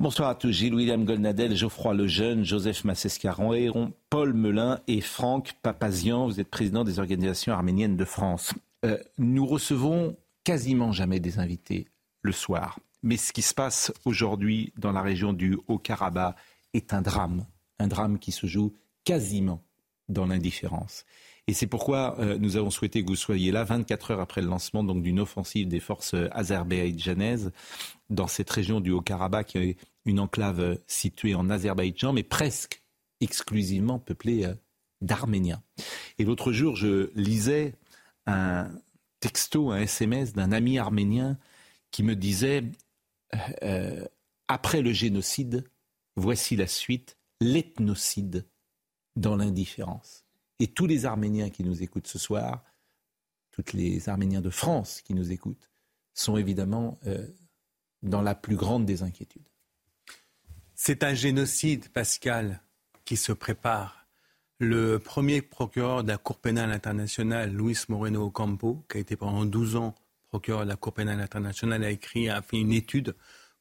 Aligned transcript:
Bonsoir 0.00 0.30
à 0.30 0.34
tous. 0.34 0.50
Gilles 0.50 0.74
William 0.74 1.04
Golnadel, 1.04 1.54
Geoffroy 1.54 1.92
Lejeune, 1.92 2.42
Joseph 2.42 2.84
Massescaron, 2.84 3.92
Paul 4.08 4.32
Melun 4.32 4.80
et 4.88 5.02
Franck 5.02 5.52
Papazian. 5.60 6.24
Vous 6.24 6.40
êtes 6.40 6.48
président 6.48 6.84
des 6.84 6.98
organisations 6.98 7.52
arméniennes 7.52 7.98
de 7.98 8.06
France. 8.06 8.54
Euh, 8.86 8.96
nous 9.18 9.44
recevons 9.44 10.16
quasiment 10.42 10.90
jamais 10.90 11.20
des 11.20 11.38
invités 11.38 11.86
le 12.22 12.32
soir. 12.32 12.78
Mais 13.02 13.18
ce 13.18 13.34
qui 13.34 13.42
se 13.42 13.52
passe 13.52 13.92
aujourd'hui 14.06 14.72
dans 14.78 14.92
la 14.92 15.02
région 15.02 15.34
du 15.34 15.58
Haut-Karabakh 15.68 16.34
est 16.72 16.94
un 16.94 17.02
drame. 17.02 17.44
Un 17.78 17.88
drame 17.88 18.18
qui 18.18 18.32
se 18.32 18.46
joue 18.46 18.72
quasiment 19.04 19.62
dans 20.08 20.24
l'indifférence. 20.24 21.04
Et 21.46 21.52
c'est 21.52 21.66
pourquoi 21.66 22.18
euh, 22.20 22.38
nous 22.38 22.56
avons 22.56 22.70
souhaité 22.70 23.02
que 23.02 23.08
vous 23.08 23.16
soyez 23.16 23.50
là 23.50 23.64
24 23.64 24.12
heures 24.12 24.20
après 24.20 24.40
le 24.40 24.48
lancement 24.48 24.84
d'une 24.84 25.20
offensive 25.20 25.66
des 25.66 25.80
forces 25.80 26.14
euh, 26.14 26.28
azerbaïdjanaises 26.32 27.50
dans 28.08 28.26
cette 28.26 28.50
région 28.50 28.80
du 28.80 28.90
Haut-Karabakh, 28.90 29.46
qui 29.48 29.58
est 29.58 29.76
une 30.04 30.20
enclave 30.20 30.60
euh, 30.60 30.76
située 30.86 31.34
en 31.34 31.50
Azerbaïdjan, 31.50 32.12
mais 32.12 32.22
presque 32.22 32.82
exclusivement 33.20 33.98
peuplée 33.98 34.50
d'Arméniens. 35.02 35.62
Et 36.18 36.24
l'autre 36.24 36.52
jour, 36.52 36.74
je 36.74 37.10
lisais 37.14 37.74
un 38.24 38.70
texto, 39.20 39.70
un 39.72 39.80
SMS 39.80 40.32
d'un 40.32 40.52
ami 40.52 40.78
arménien 40.78 41.38
qui 41.90 42.02
me 42.02 42.16
disait 42.16 42.64
après 44.48 44.80
le 44.80 44.92
génocide, 44.94 45.68
voici 46.16 46.56
la 46.56 46.66
suite, 46.66 47.18
l'ethnocide 47.42 48.46
dans 49.16 49.36
l'indifférence. 49.36 50.24
Et 50.58 50.68
tous 50.68 50.86
les 50.86 51.06
Arméniens 51.06 51.50
qui 51.50 51.64
nous 51.64 51.82
écoutent 51.82 52.06
ce 52.06 52.18
soir, 52.18 52.64
tous 53.50 53.74
les 53.74 54.08
Arméniens 54.08 54.40
de 54.40 54.50
France 54.50 55.02
qui 55.02 55.14
nous 55.14 55.32
écoutent, 55.32 55.70
sont 56.14 56.36
évidemment 56.36 56.98
euh, 57.06 57.26
dans 58.02 58.22
la 58.22 58.34
plus 58.34 58.56
grande 58.56 58.84
des 58.84 59.02
inquiétudes. 59.02 59.48
C'est 60.82 61.04
un 61.04 61.12
génocide, 61.12 61.90
Pascal, 61.90 62.62
qui 63.04 63.18
se 63.18 63.32
prépare. 63.32 64.06
Le 64.58 64.98
premier 64.98 65.42
procureur 65.42 66.02
de 66.04 66.08
la 66.08 66.16
Cour 66.16 66.38
pénale 66.38 66.72
internationale, 66.72 67.52
Luis 67.52 67.76
Moreno 67.90 68.24
Ocampo, 68.24 68.82
qui 68.88 68.96
a 68.96 69.00
été 69.00 69.14
pendant 69.14 69.44
12 69.44 69.76
ans 69.76 69.94
procureur 70.30 70.64
de 70.64 70.70
la 70.70 70.76
Cour 70.76 70.94
pénale 70.94 71.20
internationale, 71.20 71.84
a 71.84 71.90
écrit, 71.90 72.30
a 72.30 72.40
fait 72.40 72.56
une 72.56 72.72
étude 72.72 73.14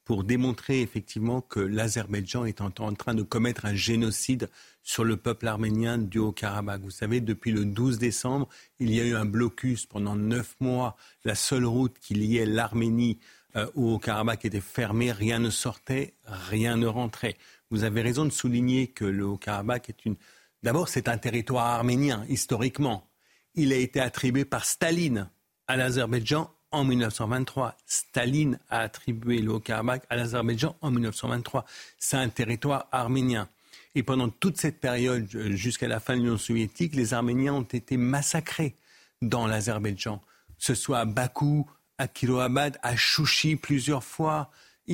pour 0.05 0.23
démontrer 0.23 0.81
effectivement 0.81 1.41
que 1.41 1.59
l'Azerbaïdjan 1.59 2.45
est 2.45 2.61
en, 2.61 2.71
train 2.71 3.13
de 3.13 3.21
commettre 3.21 3.65
un 3.65 3.75
génocide 3.75 4.49
sur 4.81 5.03
le 5.03 5.17
peuple 5.17 5.47
arménien 5.47 5.97
du 5.97 6.19
Haut-Karabakh. 6.19 6.81
Vous 6.83 6.89
savez, 6.89 7.19
depuis 7.19 7.51
le 7.51 7.65
12 7.65 7.99
décembre, 7.99 8.47
il 8.79 8.95
y 8.95 9.01
a 9.01 9.03
eu 9.03 9.15
un 9.15 9.25
blocus 9.25 9.85
pendant 9.85 10.15
neuf 10.15 10.55
mois. 10.61 10.95
La 11.25 11.35
seule 11.35 11.65
route 11.65 11.99
qui 11.99 12.13
liait 12.13 12.45
l'Arménie 12.45 13.19
euh, 13.55 13.67
au 13.75 13.95
Haut-Karabakh 13.95 14.45
était 14.45 14.61
fermée, 14.61 15.11
rien 15.11 15.39
ne 15.39 15.49
sortait, 15.49 16.13
rien 16.25 16.77
ne 16.77 16.87
rentrait. 16.87 17.37
Vous 17.71 17.83
avez 17.83 18.01
raison 18.01 18.25
de 18.25 18.29
souligner 18.29 18.87
que 18.87 19.05
le 19.05 19.25
Haut-Karabakh 19.25 19.89
est 19.89 20.05
une... 20.05 20.15
D'abord, 20.63 20.89
c'est 20.89 21.07
un 21.07 21.17
territoire 21.17 21.65
arménien, 21.65 22.25
historiquement. 22.29 23.07
Il 23.55 23.73
a 23.73 23.77
été 23.77 23.99
attribué 23.99 24.45
par 24.45 24.65
Staline 24.65 25.29
à 25.67 25.77
l'Azerbaïdjan 25.77 26.51
en 26.71 26.83
1923. 26.83 27.75
Staline 27.85 28.59
a 28.69 28.79
attribué 28.79 29.39
le 29.41 29.51
Haut-Karabakh 29.53 30.03
à 30.09 30.15
l'Azerbaïdjan 30.15 30.75
en 30.81 30.91
1923. 30.91 31.65
C'est 31.97 32.17
un 32.17 32.29
territoire 32.29 32.87
arménien. 32.91 33.47
Et 33.95 34.03
pendant 34.03 34.29
toute 34.29 34.57
cette 34.57 34.79
période, 34.79 35.27
euh, 35.35 35.55
jusqu'à 35.55 35.87
la 35.87 35.99
fin 35.99 36.15
de 36.15 36.21
l'Union 36.21 36.37
soviétique, 36.37 36.95
les 36.95 37.13
Arméniens 37.13 37.53
ont 37.53 37.63
été 37.63 37.97
massacrés 37.97 38.75
dans 39.21 39.47
l'Azerbaïdjan. 39.47 40.17
Que 40.17 40.65
ce 40.65 40.75
soit 40.75 40.99
à 40.99 41.05
Bakou, 41.05 41.69
à 41.99 42.07
Kiroabad, 42.07 42.79
à 42.81 42.95
Chouchi 42.95 43.55
plusieurs 43.55 44.03
fois, 44.03 44.49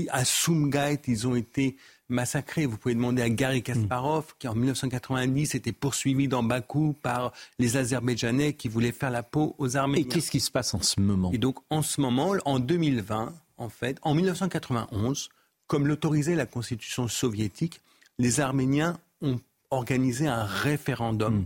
à 0.09 0.25
Sumgait, 0.25 0.99
ils 1.07 1.27
ont 1.27 1.35
été 1.35 1.77
massacrés. 2.09 2.65
Vous 2.65 2.77
pouvez 2.77 2.95
demander 2.95 3.21
à 3.21 3.29
Gary 3.29 3.63
Kasparov, 3.63 4.35
qui 4.37 4.47
en 4.47 4.55
1990 4.55 5.55
était 5.55 5.71
poursuivi 5.71 6.27
dans 6.27 6.43
Bakou 6.43 6.93
par 7.01 7.31
les 7.59 7.77
Azerbaïdjanais 7.77 8.53
qui 8.53 8.67
voulaient 8.67 8.91
faire 8.91 9.11
la 9.11 9.23
peau 9.23 9.55
aux 9.57 9.77
Arméniens. 9.77 10.05
Et 10.05 10.07
qu'est-ce 10.07 10.31
qui 10.31 10.41
se 10.41 10.51
passe 10.51 10.73
en 10.73 10.81
ce 10.81 10.99
moment? 10.99 11.31
Et 11.31 11.37
donc, 11.37 11.59
en 11.69 11.81
ce 11.81 12.01
moment, 12.01 12.35
en 12.43 12.59
2020, 12.59 13.33
en 13.57 13.69
fait, 13.69 13.97
en 14.01 14.13
1991, 14.13 15.29
comme 15.67 15.87
l'autorisait 15.87 16.35
la 16.35 16.45
constitution 16.45 17.07
soviétique, 17.07 17.81
les 18.19 18.39
Arméniens 18.39 18.97
ont 19.21 19.39
organisé 19.71 20.27
un 20.27 20.43
référendum 20.43 21.35
hmm. 21.35 21.45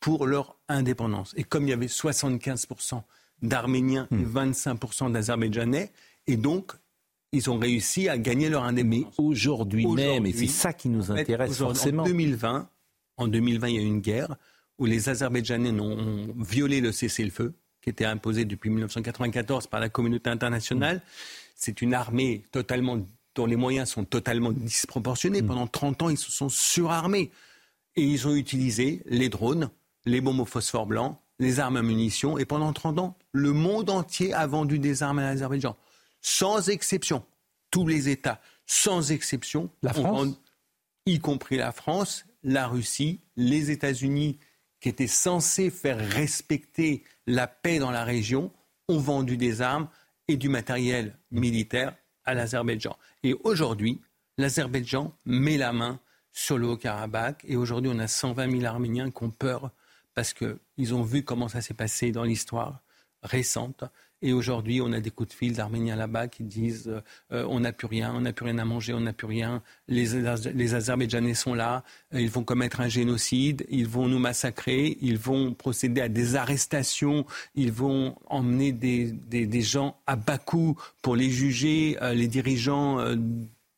pour 0.00 0.26
leur 0.26 0.56
indépendance. 0.68 1.34
Et 1.36 1.44
comme 1.44 1.64
il 1.64 1.70
y 1.70 1.72
avait 1.72 1.86
75% 1.86 3.02
d'Arméniens 3.42 4.08
et 4.12 4.24
25% 4.24 5.08
hmm. 5.08 5.12
d'Azerbaïdjanais, 5.12 5.90
et 6.26 6.36
donc 6.36 6.72
ils 7.32 7.50
ont 7.50 7.58
réussi 7.58 8.08
à 8.08 8.18
gagner 8.18 8.48
leur 8.48 8.64
indépendance. 8.64 9.18
Mais 9.18 9.24
aujourd'hui 9.24 9.86
même, 9.86 10.26
et 10.26 10.32
c'est 10.32 10.46
ça 10.46 10.72
qui 10.72 10.88
nous 10.88 11.10
intéresse 11.10 11.58
forcément. 11.58 12.02
En 12.02 12.06
2020, 12.06 12.68
en 13.18 13.28
2020, 13.28 13.68
il 13.68 13.74
y 13.74 13.78
a 13.78 13.82
eu 13.82 13.86
une 13.86 14.00
guerre 14.00 14.36
où 14.78 14.86
les 14.86 15.08
Azerbaïdjanais 15.08 15.78
ont 15.78 16.34
violé 16.38 16.80
le 16.80 16.92
cessez-le-feu 16.92 17.52
qui 17.82 17.90
était 17.90 18.04
imposé 18.04 18.44
depuis 18.44 18.70
1994 18.70 19.66
par 19.66 19.80
la 19.80 19.88
communauté 19.88 20.30
internationale. 20.30 21.02
C'est 21.54 21.82
une 21.82 21.94
armée 21.94 22.44
totalement 22.50 22.98
dont 23.34 23.46
les 23.46 23.56
moyens 23.56 23.90
sont 23.90 24.04
totalement 24.04 24.52
disproportionnés. 24.52 25.42
Mm. 25.42 25.46
Pendant 25.46 25.66
30 25.66 26.02
ans, 26.02 26.08
ils 26.08 26.18
se 26.18 26.30
sont 26.30 26.48
surarmés. 26.48 27.30
Et 27.96 28.02
ils 28.02 28.28
ont 28.28 28.34
utilisé 28.34 29.02
les 29.06 29.28
drones, 29.28 29.70
les 30.04 30.20
bombes 30.20 30.40
au 30.40 30.44
phosphore 30.44 30.86
blanc, 30.86 31.20
les 31.38 31.60
armes 31.60 31.76
à 31.76 31.82
munitions. 31.82 32.38
Et 32.38 32.44
pendant 32.44 32.72
30 32.72 32.98
ans, 32.98 33.18
le 33.32 33.52
monde 33.52 33.90
entier 33.90 34.32
a 34.34 34.46
vendu 34.46 34.78
des 34.78 35.02
armes 35.02 35.18
à 35.18 35.22
l'Azerbaïdjan 35.22 35.76
sans 36.20 36.68
exception. 36.68 37.24
Tous 37.70 37.86
les 37.86 38.08
États, 38.08 38.40
sans 38.66 39.12
exception, 39.12 39.70
la 39.82 39.92
France 39.92 40.40
y 41.06 41.20
compris 41.20 41.56
la 41.56 41.72
France, 41.72 42.26
la 42.42 42.66
Russie, 42.66 43.20
les 43.36 43.70
États-Unis, 43.70 44.38
qui 44.80 44.88
étaient 44.88 45.06
censés 45.06 45.70
faire 45.70 45.98
respecter 45.98 47.02
la 47.26 47.46
paix 47.46 47.78
dans 47.78 47.90
la 47.90 48.04
région, 48.04 48.52
ont 48.88 48.98
vendu 48.98 49.36
des 49.36 49.60
armes 49.60 49.88
et 50.28 50.36
du 50.36 50.48
matériel 50.48 51.18
militaire 51.30 51.96
à 52.24 52.34
l'Azerbaïdjan. 52.34 52.96
Et 53.22 53.34
aujourd'hui, 53.44 54.00
l'Azerbaïdjan 54.36 55.14
met 55.24 55.56
la 55.56 55.72
main 55.72 56.00
sur 56.32 56.58
le 56.58 56.68
Haut-Karabakh. 56.68 57.44
Et 57.48 57.56
aujourd'hui, 57.56 57.90
on 57.92 57.98
a 57.98 58.06
120 58.06 58.50
000 58.50 58.64
Arméniens 58.64 59.10
qui 59.10 59.24
ont 59.24 59.30
peur 59.30 59.72
parce 60.18 60.34
qu'ils 60.34 60.94
ont 60.94 61.04
vu 61.04 61.22
comment 61.22 61.46
ça 61.46 61.60
s'est 61.60 61.74
passé 61.74 62.10
dans 62.10 62.24
l'histoire 62.24 62.82
récente. 63.22 63.84
Et 64.20 64.32
aujourd'hui, 64.32 64.80
on 64.80 64.90
a 64.90 64.98
des 64.98 65.12
coups 65.12 65.28
de 65.28 65.32
fil 65.32 65.52
d'Arméniens 65.52 65.94
là-bas 65.94 66.26
qui 66.26 66.42
disent 66.42 66.88
euh, 66.88 67.00
euh, 67.30 67.46
on 67.48 67.60
n'a 67.60 67.72
plus 67.72 67.86
rien, 67.86 68.12
on 68.12 68.22
n'a 68.22 68.32
plus 68.32 68.44
rien 68.46 68.58
à 68.58 68.64
manger, 68.64 68.94
on 68.94 69.00
n'a 69.00 69.12
plus 69.12 69.28
rien. 69.28 69.62
Les, 69.86 70.06
les 70.54 70.74
Azerbaïdjanais 70.74 71.34
sont 71.34 71.54
là, 71.54 71.84
euh, 72.14 72.20
ils 72.20 72.30
vont 72.30 72.42
commettre 72.42 72.80
un 72.80 72.88
génocide, 72.88 73.64
ils 73.68 73.86
vont 73.86 74.08
nous 74.08 74.18
massacrer, 74.18 74.98
ils 75.00 75.18
vont 75.18 75.54
procéder 75.54 76.00
à 76.00 76.08
des 76.08 76.34
arrestations, 76.34 77.24
ils 77.54 77.70
vont 77.70 78.16
emmener 78.26 78.72
des, 78.72 79.12
des, 79.12 79.62
gens 79.62 80.00
à 80.08 80.16
Bakou 80.16 80.76
pour 81.00 81.14
les 81.14 81.30
juger, 81.30 81.96
les 82.12 82.26
dirigeants 82.26 82.98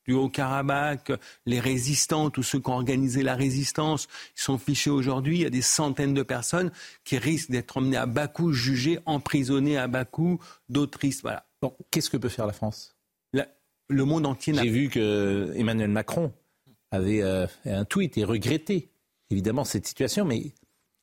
du 0.07 0.13
Haut-Karabakh, 0.13 1.11
les 1.45 1.59
résistants, 1.59 2.29
tous 2.29 2.43
ceux 2.43 2.59
qui 2.59 2.69
ont 2.69 2.73
organisé 2.73 3.23
la 3.23 3.35
résistance, 3.35 4.07
ils 4.35 4.41
sont 4.41 4.57
fichés 4.57 4.89
aujourd'hui. 4.89 5.37
Il 5.37 5.41
y 5.41 5.45
a 5.45 5.49
des 5.49 5.61
centaines 5.61 6.13
de 6.13 6.23
personnes 6.23 6.71
qui 7.03 7.17
risquent 7.17 7.51
d'être 7.51 7.77
emmenées 7.77 7.97
à 7.97 8.05
Bakou, 8.05 8.53
jugées, 8.53 8.99
emprisonnées 9.05 9.77
à 9.77 9.87
Bakou, 9.87 10.39
d'autres 10.69 10.99
risques. 10.99 11.23
Voilà. 11.23 11.45
Qu'est-ce 11.91 12.09
que 12.09 12.17
peut 12.17 12.29
faire 12.29 12.47
la 12.47 12.53
France? 12.53 12.95
Le 13.89 14.05
monde 14.05 14.25
entier 14.25 14.53
J'ai 14.53 14.69
vu 14.69 14.87
que 14.87 15.51
Emmanuel 15.53 15.89
Macron 15.89 16.31
avait 16.91 17.21
euh, 17.21 17.45
un 17.65 17.83
tweet 17.83 18.17
et 18.17 18.23
regretté 18.23 18.89
évidemment 19.29 19.65
cette 19.65 19.85
situation, 19.85 20.23
mais 20.23 20.53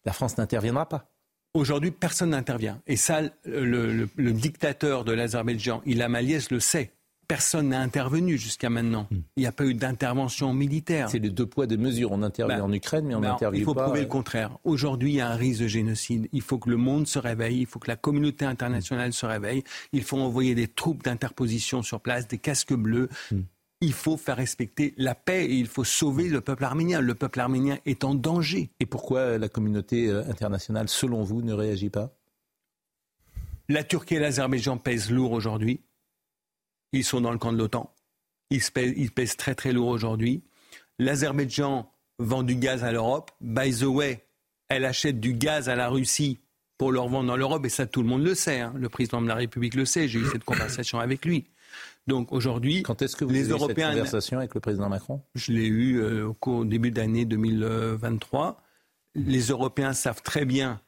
la 0.06 0.14
France 0.14 0.38
n'interviendra 0.38 0.88
pas. 0.88 1.10
Aujourd'hui, 1.52 1.90
personne 1.90 2.30
n'intervient. 2.30 2.80
Et 2.86 2.96
ça, 2.96 3.20
le, 3.44 4.08
le 4.14 4.32
dictateur 4.32 5.04
de 5.04 5.12
l'Azerbaïdjan, 5.12 5.82
Ilham 5.84 6.14
Aliyev, 6.14 6.46
le 6.50 6.60
sait 6.60 6.92
personne 7.28 7.68
n'a 7.68 7.80
intervenu 7.80 8.38
jusqu'à 8.38 8.70
maintenant. 8.70 9.06
Hmm. 9.10 9.20
Il 9.36 9.40
n'y 9.40 9.46
a 9.46 9.52
pas 9.52 9.66
eu 9.66 9.74
d'intervention 9.74 10.54
militaire. 10.54 11.10
C'est 11.10 11.18
les 11.18 11.30
deux 11.30 11.46
poids, 11.46 11.66
deux 11.66 11.76
mesures. 11.76 12.10
On 12.10 12.22
intervient 12.22 12.56
ben, 12.56 12.64
en 12.64 12.72
Ukraine, 12.72 13.04
mais 13.04 13.14
on 13.14 13.20
n'intervient 13.20 13.50
pas. 13.50 13.56
Il 13.56 13.64
faut 13.64 13.74
prouver 13.74 14.00
le 14.00 14.06
euh, 14.06 14.08
contraire. 14.08 14.58
Aujourd'hui, 14.64 15.12
il 15.12 15.16
y 15.16 15.20
a 15.20 15.30
un 15.30 15.36
risque 15.36 15.60
de 15.60 15.68
génocide. 15.68 16.28
Il 16.32 16.40
faut 16.40 16.58
que 16.58 16.70
le 16.70 16.78
monde 16.78 17.06
se 17.06 17.18
réveille. 17.18 17.60
Il 17.60 17.66
faut 17.66 17.78
que 17.78 17.88
la 17.88 17.96
communauté 17.96 18.46
internationale 18.46 19.12
se 19.12 19.26
réveille. 19.26 19.62
Il 19.92 20.02
faut 20.02 20.18
envoyer 20.18 20.54
des 20.54 20.68
troupes 20.68 21.04
d'interposition 21.04 21.82
sur 21.82 22.00
place, 22.00 22.26
des 22.26 22.38
casques 22.38 22.74
bleus. 22.74 23.10
Hmm. 23.30 23.42
Il 23.80 23.92
faut 23.92 24.16
faire 24.16 24.36
respecter 24.36 24.94
la 24.96 25.14
paix 25.14 25.44
et 25.44 25.54
il 25.54 25.68
faut 25.68 25.84
sauver 25.84 26.28
le 26.28 26.40
peuple 26.40 26.64
arménien. 26.64 27.00
Le 27.00 27.14
peuple 27.14 27.38
arménien 27.38 27.78
est 27.86 28.02
en 28.02 28.14
danger. 28.14 28.70
Et 28.80 28.86
pourquoi 28.86 29.38
la 29.38 29.48
communauté 29.48 30.08
euh, 30.08 30.24
internationale, 30.28 30.88
selon 30.88 31.22
vous, 31.22 31.42
ne 31.42 31.52
réagit 31.52 31.90
pas? 31.90 32.10
La 33.68 33.84
Turquie 33.84 34.14
et 34.14 34.18
l'Azerbaïdjan 34.18 34.78
pèsent 34.78 35.10
lourd 35.10 35.32
aujourd'hui. 35.32 35.80
Ils 36.92 37.04
sont 37.04 37.20
dans 37.20 37.32
le 37.32 37.38
camp 37.38 37.52
de 37.52 37.58
l'OTAN. 37.58 37.92
Ils 38.50 39.10
pèsent, 39.10 39.36
très 39.36 39.54
très 39.54 39.72
lourd 39.72 39.88
aujourd'hui. 39.88 40.42
L'Azerbaïdjan 40.98 41.90
vend 42.18 42.42
du 42.42 42.56
gaz 42.56 42.82
à 42.82 42.92
l'Europe. 42.92 43.30
By 43.40 43.72
the 43.72 43.82
way, 43.82 44.24
elle 44.68 44.84
achète 44.84 45.20
du 45.20 45.34
gaz 45.34 45.68
à 45.68 45.76
la 45.76 45.88
Russie 45.88 46.38
pour 46.78 46.92
le 46.92 47.00
revendre 47.00 47.26
dans 47.26 47.36
l'Europe, 47.36 47.64
et 47.66 47.68
ça 47.68 47.86
tout 47.86 48.02
le 48.02 48.08
monde 48.08 48.22
le 48.22 48.34
sait. 48.34 48.60
Hein. 48.60 48.72
Le 48.76 48.88
président 48.88 49.20
de 49.20 49.26
la 49.26 49.34
République 49.34 49.74
le 49.74 49.84
sait. 49.84 50.08
J'ai 50.08 50.20
eu 50.20 50.26
cette 50.30 50.44
conversation 50.44 50.98
avec 51.00 51.24
lui. 51.24 51.44
Donc 52.06 52.32
aujourd'hui, 52.32 52.82
quand 52.82 53.02
est-ce 53.02 53.16
que 53.16 53.24
vous 53.24 53.32
les 53.32 53.44
avez 53.44 53.52
Européens, 53.52 53.88
cette 53.88 53.96
conversation 53.96 54.38
avec 54.38 54.54
le 54.54 54.60
président 54.60 54.88
Macron? 54.88 55.20
Je 55.34 55.52
l'ai 55.52 55.66
eu 55.66 56.00
euh, 56.00 56.32
au 56.40 56.64
début 56.64 56.90
d'année 56.90 57.24
2023. 57.26 58.62
Les 59.14 59.40
Européens 59.48 59.92
savent 59.92 60.22
très 60.22 60.44
bien 60.44 60.80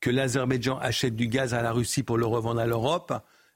que 0.00 0.10
l'Azerbaïdjan 0.10 0.78
achète 0.78 1.14
du 1.14 1.28
gaz 1.28 1.54
à 1.54 1.62
la 1.62 1.72
Russie 1.72 2.02
pour 2.02 2.18
le 2.18 2.26
revendre 2.26 2.60
à 2.60 2.66
l'Europe. 2.66 3.12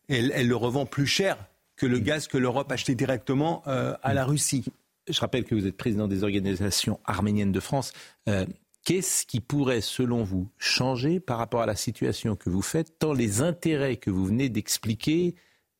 Elle, 0.08 0.30
elle 0.34 0.46
le 0.46 0.56
revend 0.56 0.86
plus 0.86 1.06
cher 1.06 1.36
que 1.78 1.86
le 1.86 2.00
gaz 2.00 2.26
que 2.26 2.36
l'Europe 2.36 2.70
achetait 2.70 2.96
directement 2.96 3.62
euh, 3.66 3.94
à 4.02 4.12
la 4.12 4.24
Russie. 4.24 4.64
Je 5.08 5.18
rappelle 5.20 5.44
que 5.44 5.54
vous 5.54 5.66
êtes 5.66 5.76
président 5.76 6.08
des 6.08 6.24
organisations 6.24 7.00
arméniennes 7.04 7.52
de 7.52 7.60
France. 7.60 7.92
Euh, 8.28 8.44
qu'est-ce 8.84 9.24
qui 9.24 9.40
pourrait, 9.40 9.80
selon 9.80 10.24
vous, 10.24 10.50
changer 10.58 11.20
par 11.20 11.38
rapport 11.38 11.62
à 11.62 11.66
la 11.66 11.76
situation 11.76 12.36
que 12.36 12.50
vous 12.50 12.62
faites, 12.62 12.98
tant 12.98 13.12
les 13.12 13.40
intérêts 13.42 13.96
que 13.96 14.10
vous 14.10 14.26
venez 14.26 14.48
d'expliquer 14.48 15.36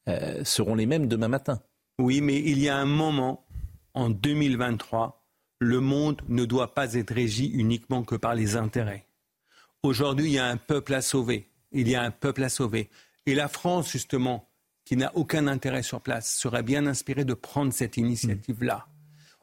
euh, 0.09 0.45
seront 0.45 0.77
les 0.77 0.87
mêmes 0.87 1.09
demain 1.09 1.29
matin? 1.29 1.61
Oui, 1.99 2.21
mais 2.21 2.39
il 2.39 2.61
y 2.61 2.69
a 2.69 2.77
un 2.77 2.87
moment, 2.87 3.45
en 3.93 4.09
2023, 4.09 5.27
le 5.59 5.81
monde 5.81 6.23
ne 6.29 6.45
doit 6.45 6.75
pas 6.75 6.95
être 6.95 7.13
régi 7.13 7.47
uniquement 7.47 8.05
que 8.05 8.15
par 8.15 8.37
les 8.37 8.55
intérêts. 8.55 9.05
Aujourd'hui, 9.83 10.27
il 10.27 10.33
y 10.35 10.39
a 10.39 10.47
un 10.47 10.57
peuple 10.57 10.95
à 10.95 11.03
sauver. 11.03 11.49
Il 11.73 11.89
y 11.89 11.97
a 11.97 12.03
un 12.03 12.13
peuple 12.13 12.45
à 12.45 12.49
sauver. 12.49 12.89
Et 13.27 13.35
la 13.35 13.49
France, 13.49 13.91
justement, 13.91 14.48
qui 14.89 14.97
n'a 14.97 15.13
aucun 15.15 15.49
intérêt 15.49 15.83
sur 15.83 16.01
place, 16.01 16.35
serait 16.35 16.63
bien 16.63 16.87
inspiré 16.87 17.27
de 17.27 17.35
prendre 17.35 17.75
cette 17.75 17.99
initiative-là. 17.99 18.87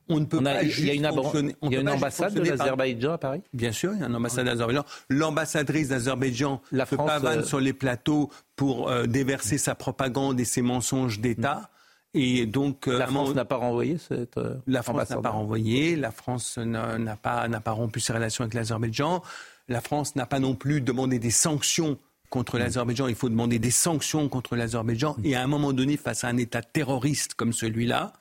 On 0.09 0.19
ne 0.19 0.25
peut 0.25 0.41
pas 0.41 0.63
il 0.63 0.85
y 0.87 0.89
a 0.89 0.93
une, 0.95 1.53
il 1.61 1.71
y 1.71 1.75
a 1.75 1.81
une 1.81 1.89
ambassade 1.89 2.33
de 2.33 2.41
l'Azerbaïdjan 2.41 3.13
à 3.13 3.17
Paris? 3.19 3.43
Bien 3.53 3.71
sûr, 3.71 3.93
il 3.93 3.99
y 3.99 4.03
a 4.03 4.07
une 4.07 4.15
ambassade 4.15 4.47
d'Azerbaïdjan. 4.47 4.85
L'ambassadrice 5.07 5.89
d'Azerbaïdjan 5.89 6.61
ne 6.71 6.83
peut 6.85 6.97
pas 6.97 7.19
vanne 7.19 7.41
euh, 7.41 7.43
sur 7.43 7.59
les 7.59 7.73
plateaux 7.73 8.31
pour 8.55 8.89
euh, 8.89 9.05
déverser 9.05 9.59
sa 9.59 9.75
propagande 9.75 10.39
et 10.39 10.45
ses 10.45 10.63
mensonges 10.63 11.19
d'État. 11.19 11.69
Et 12.15 12.47
donc, 12.47 12.87
euh, 12.87 12.97
la 12.97 13.05
France 13.05 13.35
n'a 13.35 13.45
pas 13.45 13.57
renvoyé 13.57 13.99
cette 13.99 14.39
La 14.65 14.81
France 14.81 15.11
n'a 15.11 15.21
pas 15.21 15.29
renvoyé. 15.29 15.95
La 15.95 16.09
France 16.09 16.57
n'a 16.57 17.17
pas, 17.17 17.47
n'a 17.47 17.61
pas 17.61 17.71
rompu 17.71 17.99
ses 17.99 18.13
relations 18.13 18.41
avec 18.45 18.55
l'Azerbaïdjan. 18.55 19.21
La 19.67 19.81
France 19.81 20.15
n'a 20.15 20.25
pas 20.25 20.39
non 20.39 20.55
plus 20.55 20.81
demandé 20.81 21.19
des 21.19 21.29
sanctions 21.29 21.99
contre 22.35 22.57
l'Azerbaïdjan, 22.57 23.07
il 23.07 23.15
faut 23.15 23.29
demander 23.29 23.59
des 23.59 23.71
sanctions 23.71 24.27
contre 24.27 24.57
l'Azerbaïdjan. 24.57 25.15
Et 25.23 25.35
à 25.35 25.41
un 25.41 25.47
moment 25.47 25.71
donné, 25.71 25.95
face 25.95 26.25
à 26.25 26.27
un 26.27 26.35
État 26.35 26.61
terroriste 26.61 27.33
comme 27.33 27.53
celui-là, 27.53 28.11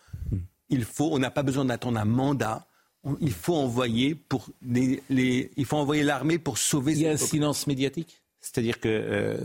il 0.68 0.84
faut, 0.84 1.08
on 1.10 1.18
n'a 1.18 1.32
pas 1.32 1.42
besoin 1.42 1.64
d'attendre 1.64 1.98
un 1.98 2.04
mandat. 2.04 2.64
Il 3.20 3.32
faut 3.32 3.56
envoyer 3.56 4.14
pour 4.14 4.50
les, 4.62 5.50
il 5.56 5.64
faut 5.64 5.78
envoyer 5.78 6.04
l'armée 6.04 6.38
pour 6.38 6.58
sauver. 6.58 6.92
Il 6.92 7.00
y 7.00 7.08
a 7.08 7.10
un 7.10 7.16
silence 7.16 7.66
médiatique? 7.66 8.22
C'est-à-dire 8.40 8.78
que 8.78 8.88
euh, 8.88 9.38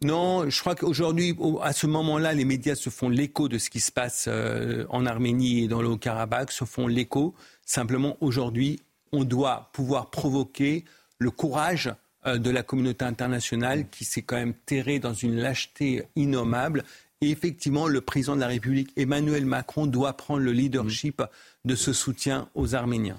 non, 0.00 0.48
je 0.48 0.58
crois 0.60 0.74
qu'aujourd'hui, 0.74 1.36
à 1.60 1.74
ce 1.74 1.86
moment-là, 1.86 2.32
les 2.32 2.46
médias 2.46 2.76
se 2.76 2.88
font 2.88 3.10
l'écho 3.10 3.46
de 3.50 3.58
ce 3.58 3.68
qui 3.68 3.80
se 3.80 3.92
passe 3.92 4.24
euh, 4.26 4.86
en 4.88 5.04
Arménie 5.04 5.64
et 5.64 5.68
dans 5.68 5.82
le 5.82 5.88
Haut-Karabakh, 5.88 6.50
se 6.50 6.64
font 6.64 6.86
l'écho. 6.86 7.34
Simplement, 7.66 8.16
aujourd'hui, 8.22 8.80
on 9.12 9.24
doit 9.24 9.68
pouvoir 9.74 10.08
provoquer 10.08 10.86
le 11.18 11.30
courage 11.30 11.92
de 12.24 12.50
la 12.50 12.62
communauté 12.62 13.04
internationale 13.04 13.88
qui 13.88 14.04
s'est 14.04 14.22
quand 14.22 14.36
même 14.36 14.54
terrée 14.54 14.98
dans 14.98 15.14
une 15.14 15.36
lâcheté 15.36 16.04
innommable. 16.14 16.84
Et 17.22 17.30
effectivement, 17.30 17.86
le 17.86 18.00
président 18.00 18.34
de 18.34 18.40
la 18.40 18.48
République, 18.48 18.92
Emmanuel 18.96 19.46
Macron, 19.46 19.86
doit 19.86 20.16
prendre 20.16 20.40
le 20.40 20.52
leadership 20.52 21.22
de 21.64 21.76
ce 21.76 21.92
soutien 21.92 22.48
aux 22.56 22.74
Arméniens. 22.74 23.18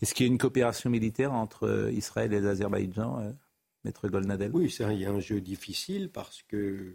Est-ce 0.00 0.14
qu'il 0.14 0.26
y 0.26 0.28
a 0.28 0.32
une 0.32 0.38
coopération 0.38 0.88
militaire 0.88 1.32
entre 1.34 1.66
euh, 1.66 1.92
Israël 1.92 2.32
et 2.32 2.40
l'Azerbaïdjan, 2.40 3.20
euh, 3.20 3.30
Maître 3.84 4.08
Golnadel 4.08 4.50
Oui, 4.54 4.70
c'est 4.70 4.84
un, 4.84 4.90
un 4.90 5.20
jeu 5.20 5.42
difficile 5.42 6.08
parce 6.08 6.42
que 6.48 6.92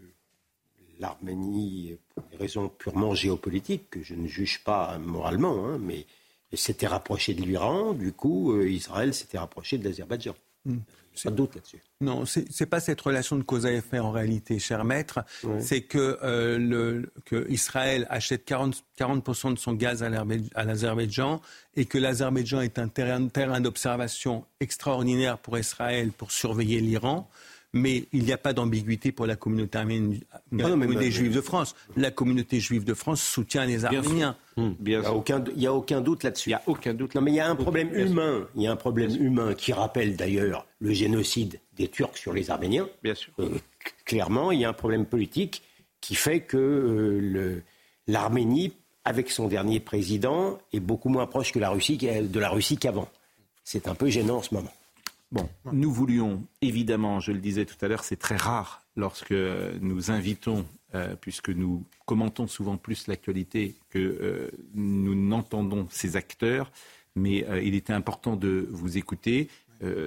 l'Arménie, 0.99 1.97
pour 2.15 2.23
des 2.31 2.37
raisons 2.37 2.67
purement 2.69 3.13
géopolitiques, 3.13 3.89
que 3.91 4.01
je 4.01 4.15
ne 4.15 4.27
juge 4.27 4.63
pas 4.63 4.97
moralement, 4.97 5.67
hein, 5.67 5.77
mais 5.79 6.07
s'était 6.53 6.87
rapproché 6.87 7.35
de 7.35 7.43
l'Iran, 7.43 7.93
du 7.93 8.11
coup, 8.11 8.59
Israël 8.63 9.13
s'était 9.13 9.37
rapproché 9.37 9.77
de 9.77 9.87
l'Azerbaïdjan. 9.87 10.33
Hmm. 10.65 10.79
Pas 11.23 11.31
de 11.31 11.35
doute 11.35 11.55
là-dessus. 11.55 11.81
Non, 12.01 12.25
ce 12.25 12.39
n'est 12.39 12.65
pas 12.65 12.79
cette 12.79 13.01
relation 13.01 13.35
de 13.35 13.43
cause 13.43 13.65
à 13.65 13.71
effet 13.71 13.99
en 13.99 14.11
réalité, 14.11 14.59
cher 14.59 14.85
maître. 14.85 15.19
C'est 15.59 15.81
que, 15.81 16.17
euh, 16.23 17.03
que, 17.25 17.49
Israël 17.49 18.07
achète 18.09 18.45
40, 18.45 18.83
40 18.95 19.53
de 19.53 19.59
son 19.59 19.73
gaz 19.73 20.03
à 20.03 20.63
l'Azerbaïdjan 20.63 21.41
et 21.75 21.85
que 21.85 21.97
l'Azerbaïdjan 21.97 22.61
est 22.61 22.79
un 22.79 22.87
terrain, 22.87 23.27
terrain 23.27 23.59
d'observation 23.59 24.45
extraordinaire 24.59 25.37
pour 25.37 25.57
Israël 25.57 26.11
pour 26.11 26.31
surveiller 26.31 26.79
l'Iran 26.79 27.29
mais 27.73 28.05
il 28.13 28.23
n'y 28.23 28.31
a 28.31 28.37
pas 28.37 28.53
d'ambiguïté 28.53 29.11
pour 29.11 29.27
la 29.27 29.35
communauté 29.35 29.77
arménienne, 29.77 30.19
ah 30.33 30.75
des 30.75 31.11
Juifs 31.11 31.33
de 31.33 31.41
France. 31.41 31.75
La 31.95 32.11
communauté 32.11 32.59
juive 32.59 32.83
de 32.83 32.93
France 32.93 33.21
soutient 33.21 33.65
les 33.65 33.85
Arméniens. 33.85 34.35
il 34.57 34.73
n'y 34.85 34.95
a, 34.95 35.73
aucun 35.73 36.01
doute 36.01 36.23
là-dessus. 36.23 36.49
Il 36.49 36.53
n'y 36.53 36.55
a 36.55 36.63
aucun 36.65 36.93
doute. 36.93 37.13
Non, 37.15 37.21
mais 37.21 37.31
il 37.31 37.35
y 37.35 37.39
a 37.39 37.49
un 37.49 37.55
problème 37.55 37.93
humain. 37.93 38.47
Il 38.55 38.63
y 38.63 38.67
a 38.67 38.71
un 38.71 38.75
problème 38.75 39.15
humain 39.19 39.53
qui 39.53 39.71
rappelle 39.71 40.15
d'ailleurs 40.15 40.65
le 40.79 40.91
génocide 40.93 41.59
des 41.75 41.87
Turcs 41.87 42.17
sur 42.17 42.33
les 42.33 42.49
Arméniens. 42.49 42.89
Bien 43.03 43.15
sûr. 43.15 43.31
Euh, 43.39 43.49
clairement, 44.05 44.51
il 44.51 44.59
y 44.59 44.65
a 44.65 44.69
un 44.69 44.73
problème 44.73 45.05
politique 45.05 45.61
qui 46.01 46.15
fait 46.15 46.41
que 46.41 46.57
euh, 46.57 47.63
l'Arménie, 48.07 48.73
avec 49.05 49.29
son 49.29 49.47
dernier 49.47 49.79
président, 49.79 50.57
est 50.73 50.79
beaucoup 50.79 51.09
moins 51.09 51.27
proche 51.27 51.51
que 51.51 51.59
la 51.59 51.69
Russie, 51.69 51.97
de 51.97 52.39
la 52.39 52.49
Russie 52.49 52.77
qu'avant. 52.77 53.09
C'est 53.63 53.87
un 53.87 53.93
peu 53.93 54.09
gênant 54.09 54.37
en 54.37 54.41
ce 54.41 54.55
moment. 54.55 54.71
Bon, 55.31 55.47
nous 55.71 55.91
voulions, 55.91 56.47
évidemment, 56.61 57.19
je 57.19 57.31
le 57.31 57.37
disais 57.37 57.65
tout 57.65 57.75
à 57.81 57.87
l'heure, 57.87 58.03
c'est 58.03 58.15
très 58.15 58.35
rare 58.35 58.83
lorsque 58.95 59.31
nous 59.31 60.09
invitons, 60.09 60.65
euh, 60.95 61.15
puisque 61.15 61.49
nous 61.49 61.85
commentons 62.07 62.47
souvent 62.47 62.77
plus 62.77 63.05
l'actualité 63.05 63.75
que 63.89 63.99
euh, 63.99 64.49
nous 64.73 65.13
n'entendons 65.13 65.87
ces 65.91 66.15
acteurs, 66.15 66.71
mais 67.15 67.47
euh, 67.47 67.61
il 67.61 67.75
était 67.75 67.93
important 67.93 68.35
de 68.35 68.67
vous 68.71 68.97
écouter. 68.97 69.49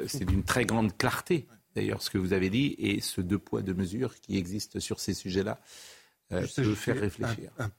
c'est 0.07 0.25
d'une 0.25 0.43
très 0.43 0.67
grande 0.67 0.97
clarté, 0.97 1.47
d'ailleurs, 1.77 2.03
ce 2.03 2.11
que 2.11 2.19
vous 2.19 2.33
avez 2.33 2.51
dit, 2.51 2.75
et 2.79 3.01
ce 3.01 3.21
deux 3.21 3.39
poids, 3.39 3.63
deux 3.63 3.75
mesures 3.75 4.15
qui 4.21 4.37
existe 4.37 4.81
sur 4.81 4.99
ces 5.01 5.15
sujets-là 5.15 5.61
peut 6.29 6.75
faire 6.75 6.99
réfléchir 6.99 7.51
un 7.59 7.71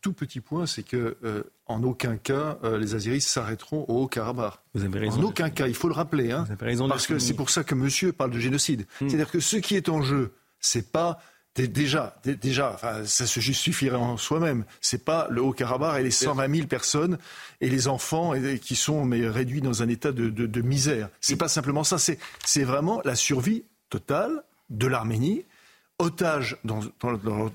tout 0.00 0.12
petit 0.12 0.40
point, 0.40 0.66
c'est 0.66 0.82
que 0.82 1.16
euh, 1.24 1.44
en 1.66 1.82
aucun 1.82 2.16
cas 2.16 2.58
euh, 2.64 2.78
les 2.78 2.94
Azeris 2.94 3.20
s'arrêteront 3.20 3.84
au 3.88 4.02
Haut-Karabakh. 4.02 4.54
Vous 4.74 4.84
avez 4.84 4.98
raison. 4.98 5.20
En 5.20 5.24
aucun 5.24 5.50
cas, 5.50 5.68
il 5.68 5.74
faut 5.74 5.88
le 5.88 5.94
rappeler, 5.94 6.32
hein, 6.32 6.46
parce 6.88 7.06
que 7.06 7.18
c'est 7.18 7.34
pour 7.34 7.50
ça 7.50 7.64
que 7.64 7.74
Monsieur 7.74 8.12
parle 8.12 8.30
de 8.30 8.38
génocide. 8.38 8.86
Hmm. 9.00 9.08
C'est-à-dire 9.08 9.30
que 9.30 9.40
ce 9.40 9.56
qui 9.56 9.76
est 9.76 9.88
en 9.88 10.02
jeu, 10.02 10.34
c'est 10.60 10.90
pas 10.92 11.20
déjà, 11.54 12.16
déjà, 12.24 12.72
enfin, 12.74 13.04
ça 13.04 13.26
se 13.26 13.40
justifierait 13.40 13.96
en 13.96 14.16
soi-même. 14.16 14.64
C'est 14.80 15.04
pas 15.04 15.26
le 15.30 15.42
Haut-Karabakh 15.42 16.00
et 16.00 16.02
les 16.02 16.10
120 16.10 16.54
000 16.54 16.66
personnes 16.66 17.18
et 17.60 17.68
les 17.68 17.88
enfants 17.88 18.32
qui 18.62 18.76
sont 18.76 19.04
mais 19.04 19.28
réduits 19.28 19.60
dans 19.60 19.82
un 19.82 19.88
état 19.88 20.12
de, 20.12 20.30
de, 20.30 20.46
de 20.46 20.60
misère. 20.62 21.08
C'est 21.20 21.36
pas 21.36 21.48
simplement 21.48 21.84
ça. 21.84 21.98
C'est 21.98 22.64
vraiment 22.64 23.00
la 23.04 23.16
survie 23.16 23.64
totale 23.88 24.42
de 24.70 24.86
l'Arménie 24.86 25.44
otages 26.00 26.56
dans, 26.64 26.80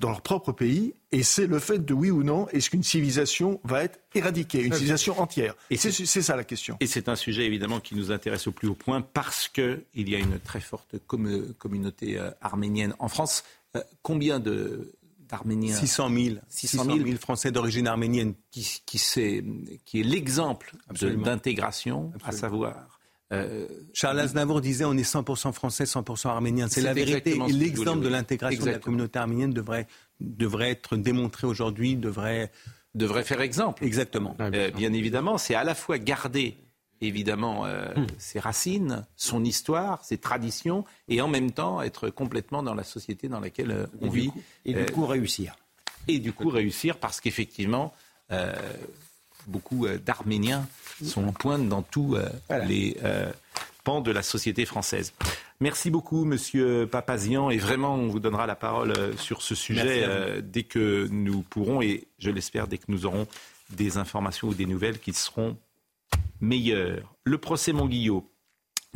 leur 0.02 0.20
propre 0.22 0.52
pays, 0.52 0.94
et 1.12 1.22
c'est 1.22 1.46
le 1.46 1.58
fait 1.58 1.84
de 1.84 1.92
oui 1.92 2.10
ou 2.10 2.22
non, 2.22 2.48
est-ce 2.48 2.70
qu'une 2.70 2.82
civilisation 2.82 3.60
va 3.64 3.84
être 3.84 3.98
éradiquée, 4.14 4.62
une 4.62 4.72
civilisation 4.72 5.20
entière 5.20 5.54
Et 5.70 5.76
c'est 5.76 6.22
ça 6.22 6.36
la 6.36 6.44
question. 6.44 6.76
Et 6.80 6.86
c'est 6.86 7.08
un 7.08 7.16
sujet 7.16 7.44
évidemment 7.44 7.80
qui 7.80 7.94
nous 7.94 8.12
intéresse 8.12 8.46
au 8.46 8.52
plus 8.52 8.68
haut 8.68 8.74
point 8.74 9.02
parce 9.02 9.48
qu'il 9.48 9.82
y 9.94 10.14
a 10.14 10.18
une 10.18 10.38
très 10.38 10.60
forte 10.60 10.96
communauté 11.06 12.18
euh, 12.18 12.30
arménienne 12.40 12.94
en 12.98 13.08
France. 13.08 13.44
Euh, 13.76 13.82
combien 14.02 14.40
de 14.40 14.92
d'Arméniens 15.28 15.74
600 15.74 16.08
000. 16.10 16.36
600 16.48 16.84
000, 16.84 16.98
Français 17.18 17.50
d'origine 17.50 17.88
arménienne. 17.88 18.34
Qui, 18.52 18.80
qui, 18.86 18.98
qui 19.84 20.00
est 20.00 20.04
l'exemple 20.04 20.72
d'intégration, 20.92 22.12
à 22.24 22.30
savoir 22.30 22.95
Euh, 23.32 23.66
Charles 23.92 24.20
Aznavour 24.20 24.60
disait 24.60 24.84
on 24.84 24.96
est 24.96 25.02
100% 25.02 25.52
français, 25.52 25.84
100% 25.84 26.28
arménien. 26.28 26.68
C'est 26.68 26.80
la 26.80 26.94
vérité. 26.94 27.38
L'exemple 27.48 28.00
de 28.02 28.08
l'intégration 28.08 28.64
de 28.64 28.70
la 28.70 28.78
communauté 28.78 29.18
arménienne 29.18 29.52
devrait, 29.52 29.86
devrait 30.20 30.70
être 30.70 30.96
démontré 30.96 31.46
aujourd'hui, 31.46 31.96
devrait... 31.96 32.50
Devrait 32.94 33.24
faire 33.24 33.42
exemple. 33.42 33.84
Exactement. 33.84 34.36
Euh, 34.40 34.70
bien 34.70 34.92
évidemment, 34.92 35.36
c'est 35.36 35.54
à 35.54 35.64
la 35.64 35.74
fois 35.74 35.98
garder 35.98 36.56
évidemment 37.02 37.66
euh, 37.66 37.92
hmm. 37.94 38.06
ses 38.16 38.38
racines, 38.38 39.04
son 39.16 39.44
histoire, 39.44 40.02
ses 40.02 40.16
traditions, 40.16 40.86
et 41.08 41.20
en 41.20 41.28
même 41.28 41.50
temps 41.50 41.82
être 41.82 42.08
complètement 42.08 42.62
dans 42.62 42.74
la 42.74 42.84
société 42.84 43.28
dans 43.28 43.40
laquelle 43.40 43.86
on 44.00 44.08
vit. 44.08 44.30
et 44.64 44.72
du 44.72 44.86
coup 44.86 45.04
réussir. 45.04 45.56
Et 46.08 46.20
du 46.20 46.32
coup 46.32 46.48
réussir 46.48 46.96
parce 46.96 47.20
qu'effectivement, 47.20 47.92
beaucoup 49.46 49.86
d'Arméniens 50.04 50.66
sont 51.04 51.26
en 51.26 51.32
pointe 51.32 51.68
dans 51.68 51.82
tous 51.82 52.16
euh, 52.16 52.28
les 52.66 52.96
euh, 53.04 53.30
pans 53.84 54.00
de 54.00 54.10
la 54.10 54.22
société 54.22 54.64
française. 54.64 55.12
Merci 55.60 55.90
beaucoup, 55.90 56.24
Monsieur 56.24 56.86
Papazian, 56.86 57.50
et 57.50 57.56
vraiment, 57.56 57.94
on 57.94 58.08
vous 58.08 58.20
donnera 58.20 58.46
la 58.46 58.56
parole 58.56 58.92
euh, 58.92 59.16
sur 59.16 59.42
ce 59.42 59.54
sujet 59.54 60.06
dès 60.42 60.64
que 60.64 61.08
nous 61.10 61.42
pourrons, 61.42 61.82
et 61.82 62.08
je 62.18 62.30
l'espère, 62.30 62.68
dès 62.68 62.78
que 62.78 62.86
nous 62.88 63.06
aurons 63.06 63.26
des 63.70 63.96
informations 63.96 64.48
ou 64.48 64.54
des 64.54 64.66
nouvelles 64.66 64.98
qui 64.98 65.12
seront 65.12 65.56
meilleures. 66.40 67.14
Le 67.24 67.38
procès 67.38 67.72
Monguillot 67.72 68.30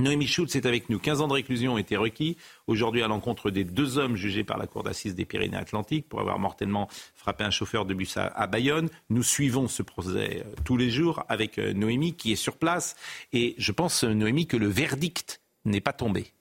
Noémie 0.01 0.27
Schultz 0.27 0.57
est 0.57 0.67
avec 0.67 0.89
nous. 0.89 0.99
15 0.99 1.21
ans 1.21 1.29
de 1.29 1.35
réclusion 1.35 1.75
ont 1.75 1.79
été 1.79 1.97
requis 1.97 2.37
aujourd'hui 2.67 3.03
à 3.03 3.09
l'encontre 3.09 3.51
des 3.51 3.65
deux 3.65 3.99
hommes 3.99 4.17
jugés 4.17 4.45
par 4.45 4.57
la 4.57 4.67
Cour 4.67 4.83
d'assises 4.83 5.15
des 5.15 5.27
Pyrénées-Atlantiques 5.27 6.09
pour 6.09 6.21
avoir 6.21 6.39
mortellement 6.39 6.89
frappé 7.15 7.45
un 7.45 7.51
chauffeur 7.51 7.85
de 7.85 7.93
bus 7.93 8.17
à, 8.17 8.47
Bayonne. 8.47 8.89
Nous 9.11 9.23
suivons 9.23 9.69
ce 9.69 9.83
procès 9.83 10.43
euh, 10.45 10.55
tous 10.65 10.77
les 10.77 10.91
jours 10.91 11.25
avec 11.29 11.59
euh, 11.59 11.75
Noémie 11.75 12.15
qui 12.15 12.33
est 12.33 12.37
sur 12.37 12.57
place. 12.57 12.97
Et 13.33 13.55
je 13.59 13.73
pense, 13.73 14.05
euh, 14.05 14.15
Noémie, 14.15 14.47
que 14.47 14.57
le 14.57 14.69
verdict 14.69 15.41
n'est 15.65 15.81
pas 15.81 15.93
tombé. 15.93 16.33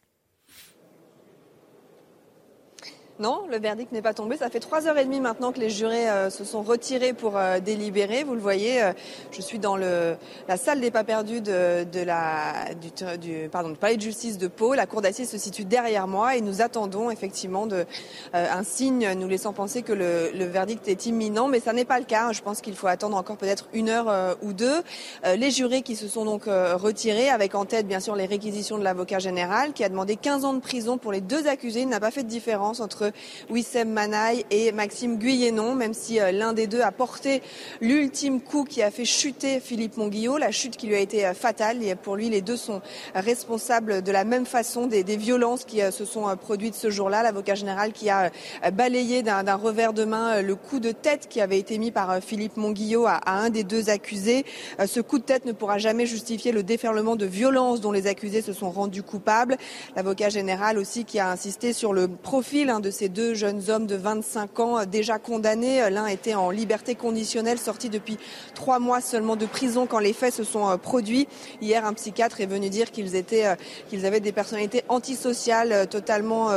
Non, 3.20 3.42
le 3.52 3.60
verdict 3.60 3.92
n'est 3.92 4.02
pas 4.02 4.14
tombé. 4.14 4.38
Ça 4.38 4.50
fait 4.50 4.62
trois 4.62 4.88
heures 4.88 4.98
et 4.98 5.04
demie 5.04 5.20
maintenant 5.20 5.52
que 5.52 5.60
les 5.60 5.70
jurés 5.70 6.10
euh, 6.10 6.30
se 6.30 6.46
sont 6.46 6.62
retirés 6.62 7.12
pour 7.12 7.36
euh, 7.36 7.60
délibérer. 7.60 8.24
Vous 8.24 8.34
le 8.34 8.40
voyez, 8.40 8.82
euh, 8.82 8.94
je 9.32 9.42
suis 9.42 9.60
dans 9.60 9.76
le, 9.76 10.16
la 10.48 10.56
salle 10.56 10.80
des 10.80 10.90
pas 10.90 11.04
perdus 11.04 11.42
de, 11.42 11.84
de 11.84 12.02
la, 12.02 12.74
du, 12.76 13.18
du, 13.18 13.50
pardon, 13.50 13.72
du 13.72 13.76
palais 13.76 13.98
de 13.98 14.02
justice 14.02 14.38
de 14.38 14.48
Pau. 14.48 14.74
La 14.74 14.86
cour 14.86 15.02
d'assises 15.02 15.30
se 15.30 15.38
situe 15.38 15.66
derrière 15.66 16.08
moi 16.08 16.38
et 16.38 16.42
nous 16.42 16.62
attendons 16.62 17.12
effectivement 17.12 17.68
de, 17.68 17.86
un 18.32 18.64
signe 18.64 19.12
nous 19.18 19.28
laissant 19.28 19.52
penser 19.52 19.82
que 19.82 19.92
le, 19.92 20.32
le 20.34 20.46
verdict 20.46 20.88
est 20.88 21.06
imminent, 21.06 21.50
mais 21.50 21.60
ça 21.60 21.74
n'est 21.74 21.84
pas 21.84 22.00
le 22.00 22.06
cas. 22.06 22.32
Je 22.32 22.42
pense 22.42 22.62
qu'il 22.62 22.76
faut 22.76 22.88
attendre 22.88 23.18
encore 23.18 23.36
peut-être 23.36 23.68
une 23.74 23.90
heure 23.90 24.38
ou 24.42 24.54
deux. 24.54 24.82
les 25.26 25.52
jurés 25.52 25.82
qui 25.82 25.98
se 25.98 26.08
sont 26.08 26.24
donc 26.24 26.44
retirés, 26.46 27.30
avec 27.30 27.54
en 27.56 27.66
tête 27.66 27.86
bien 27.86 28.00
sûr 28.00 28.16
les 28.16 28.26
réquisitions 28.26 28.78
de 28.78 28.84
l'avocat 28.84 29.20
général, 29.20 29.74
qui 29.74 29.84
a 29.84 29.90
demandé 29.90 30.16
15 30.16 30.46
ans 30.46 30.54
de 30.54 30.62
prison 30.62 30.98
pour 30.98 31.12
les 31.12 31.22
deux 31.22 31.48
accusés. 31.48 31.82
Il 31.82 31.90
n'a 31.90 32.00
pas 32.00 32.12
fait 32.12 32.24
de 32.24 32.30
différence 32.30 32.80
entre 32.80 33.09
Wissem 33.50 33.90
Manaï 33.90 34.46
et 34.52 34.72
Maxime 34.72 35.18
Guyénon, 35.18 35.76
même 35.76 35.94
si 35.94 36.20
euh, 36.20 36.32
l'un 36.32 36.54
des 36.54 36.68
deux 36.68 36.82
a 36.82 36.92
porté 36.92 37.42
l'ultime 37.82 38.42
coup 38.42 38.64
qui 38.64 38.82
a 38.82 38.92
fait 38.92 39.06
chuter 39.06 39.60
Philippe 39.60 39.98
Monguillot, 39.98 40.38
la 40.38 40.52
chute 40.52 40.78
qui 40.78 40.88
lui 40.88 40.96
a 40.96 41.00
été 41.00 41.26
euh, 41.26 41.34
fatale. 41.34 41.80
Pour 42.04 42.16
lui, 42.16 42.30
les 42.30 42.42
deux 42.42 42.58
sont 42.58 42.82
responsables 43.16 44.02
de 44.02 44.12
la 44.12 44.24
même 44.24 44.46
façon 44.46 44.88
des, 44.88 45.04
violences 45.18 45.66
qui 45.66 45.82
euh, 45.82 45.92
se 45.92 46.06
sont 46.06 46.36
produites 46.38 46.76
ce 46.76 46.90
jour-là. 46.90 47.24
L'avocat 47.24 47.56
général 47.56 47.92
qui 47.92 48.10
a 48.10 48.32
balayé 48.72 49.24
d'un 49.24 49.56
revers 49.56 49.94
de 49.94 50.06
main 50.06 50.42
le 50.42 50.56
coup 50.56 50.80
de 50.80 50.92
tête 50.92 51.28
qui 51.28 51.42
avait 51.42 51.60
été 51.60 51.78
mis 51.78 51.92
par 51.92 52.20
Philippe 52.22 52.58
Monguillot 52.58 53.06
à, 53.06 53.22
un 53.26 53.50
des 53.50 53.64
deux 53.64 53.90
accusés. 53.90 54.46
Ce 54.86 55.00
coup 55.00 55.20
de 55.20 55.24
tête 55.24 55.46
ne 55.46 55.52
pourra 55.52 55.78
jamais 55.78 56.06
justifier 56.06 56.52
le 56.52 56.64
déferlement 56.64 57.16
de 57.16 57.26
violence 57.26 57.82
dont 57.82 57.92
les 57.92 58.08
accusés 58.08 58.42
se 58.42 58.54
sont 58.54 58.70
rendus 58.70 59.04
coupables. 59.04 59.58
L'avocat 59.96 60.30
général 60.30 60.78
aussi 60.78 61.06
qui 61.06 61.20
a 61.20 61.30
insisté 61.30 61.74
sur 61.74 61.94
le 61.94 62.08
profil 62.08 62.70
hein, 62.70 62.80
de 62.80 62.92
ces 63.00 63.08
deux 63.08 63.34
jeunes 63.34 63.70
hommes 63.70 63.88
de 63.88 63.96
25 63.96 64.60
ans 64.60 64.80
euh, 64.80 64.86
déjà 64.86 65.20
condamnés. 65.20 65.90
L'un 65.90 66.06
était 66.08 66.36
en 66.36 66.50
liberté 66.50 66.96
conditionnelle, 66.96 67.58
sorti 67.58 67.88
depuis 67.88 68.18
trois 68.56 68.80
mois 68.80 69.00
seulement 69.00 69.38
de 69.38 69.46
prison 69.46 69.88
quand 69.88 70.00
les 70.00 70.12
faits 70.12 70.34
se 70.34 70.44
sont 70.44 70.70
euh, 70.70 70.76
produits. 70.76 71.26
Hier, 71.62 71.86
un 71.86 71.94
psychiatre 71.94 72.42
est 72.42 72.46
venu 72.46 72.70
dire 72.70 72.92
qu'ils 72.92 73.16
étaient, 73.16 73.46
euh, 73.46 73.56
qu'ils 73.90 74.06
avaient 74.06 74.20
des 74.20 74.34
personnalités 74.34 74.84
antisociales, 74.90 75.88
totalement 75.88 76.50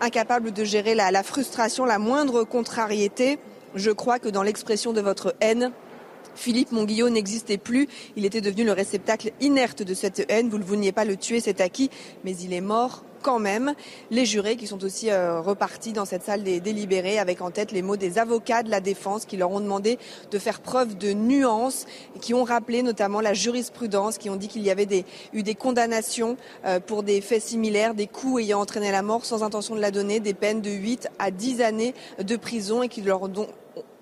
incapables 0.00 0.52
de 0.52 0.64
gérer 0.64 0.94
la, 0.94 1.10
la 1.10 1.22
frustration, 1.22 1.86
la 1.86 1.98
moindre 1.98 2.44
contrariété. 2.44 3.38
Je 3.74 3.90
crois 3.90 4.18
que 4.18 4.28
dans 4.28 4.42
l'expression 4.42 4.92
de 4.92 5.00
votre 5.00 5.34
haine, 5.40 5.72
Philippe 6.34 6.72
Monguillot 6.72 7.08
n'existait 7.08 7.56
plus. 7.56 7.88
Il 8.16 8.26
était 8.26 8.42
devenu 8.42 8.64
le 8.64 8.72
réceptacle 8.72 9.32
inerte 9.40 9.82
de 9.82 9.94
cette 9.94 10.26
haine. 10.28 10.50
Vous 10.50 10.58
ne 10.58 10.64
vouliez 10.64 10.92
pas 10.92 11.06
le 11.06 11.16
tuer, 11.16 11.40
c'est 11.40 11.60
acquis, 11.62 11.90
mais 12.24 12.36
il 12.36 12.52
est 12.52 12.60
mort 12.60 13.05
quand 13.20 13.38
même 13.38 13.74
les 14.10 14.26
jurés 14.26 14.56
qui 14.56 14.66
sont 14.66 14.82
aussi 14.84 15.10
euh, 15.10 15.40
repartis 15.40 15.92
dans 15.92 16.04
cette 16.04 16.22
salle 16.22 16.42
des 16.42 16.60
délibérés 16.60 17.18
avec 17.18 17.42
en 17.42 17.50
tête 17.50 17.72
les 17.72 17.82
mots 17.82 17.96
des 17.96 18.18
avocats 18.18 18.62
de 18.62 18.70
la 18.70 18.80
défense 18.80 19.24
qui 19.24 19.36
leur 19.36 19.50
ont 19.50 19.60
demandé 19.60 19.98
de 20.30 20.38
faire 20.38 20.60
preuve 20.60 20.96
de 20.96 21.12
nuance 21.12 21.86
et 22.16 22.18
qui 22.18 22.34
ont 22.34 22.44
rappelé 22.44 22.82
notamment 22.82 23.20
la 23.20 23.34
jurisprudence, 23.34 24.18
qui 24.18 24.30
ont 24.30 24.36
dit 24.36 24.48
qu'il 24.48 24.62
y 24.62 24.70
avait 24.70 25.04
eu 25.32 25.42
des 25.42 25.54
condamnations 25.54 26.36
euh, 26.64 26.80
pour 26.80 27.02
des 27.02 27.20
faits 27.20 27.42
similaires, 27.42 27.94
des 27.94 28.06
coups 28.06 28.42
ayant 28.42 28.60
entraîné 28.60 28.92
la 28.92 29.02
mort 29.02 29.24
sans 29.24 29.42
intention 29.42 29.74
de 29.74 29.80
la 29.80 29.90
donner, 29.90 30.20
des 30.20 30.34
peines 30.34 30.60
de 30.60 30.70
8 30.70 31.08
à 31.18 31.30
10 31.30 31.60
années 31.60 31.94
de 32.22 32.36
prison 32.36 32.82
et 32.82 32.88
qui 32.88 33.02
leur 33.02 33.22
ont 33.22 33.48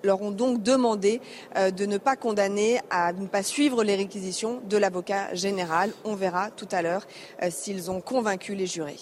leur 0.04 0.22
ont 0.22 0.30
donc 0.30 0.62
demandé 0.62 1.20
euh, 1.56 1.70
de 1.70 1.86
ne 1.86 1.98
pas 1.98 2.16
condamner, 2.16 2.80
à 2.90 3.12
ne 3.12 3.26
pas 3.26 3.42
suivre 3.42 3.82
les 3.82 3.96
réquisitions 3.96 4.60
de 4.68 4.76
l'avocat 4.76 5.34
général. 5.34 5.90
On 6.04 6.14
verra 6.14 6.50
tout 6.50 6.68
à 6.70 6.82
l'heure 6.82 7.06
euh, 7.42 7.48
s'ils 7.50 7.90
ont 7.90 8.00
convaincu 8.00 8.54
les 8.54 8.66
jurés. 8.66 8.96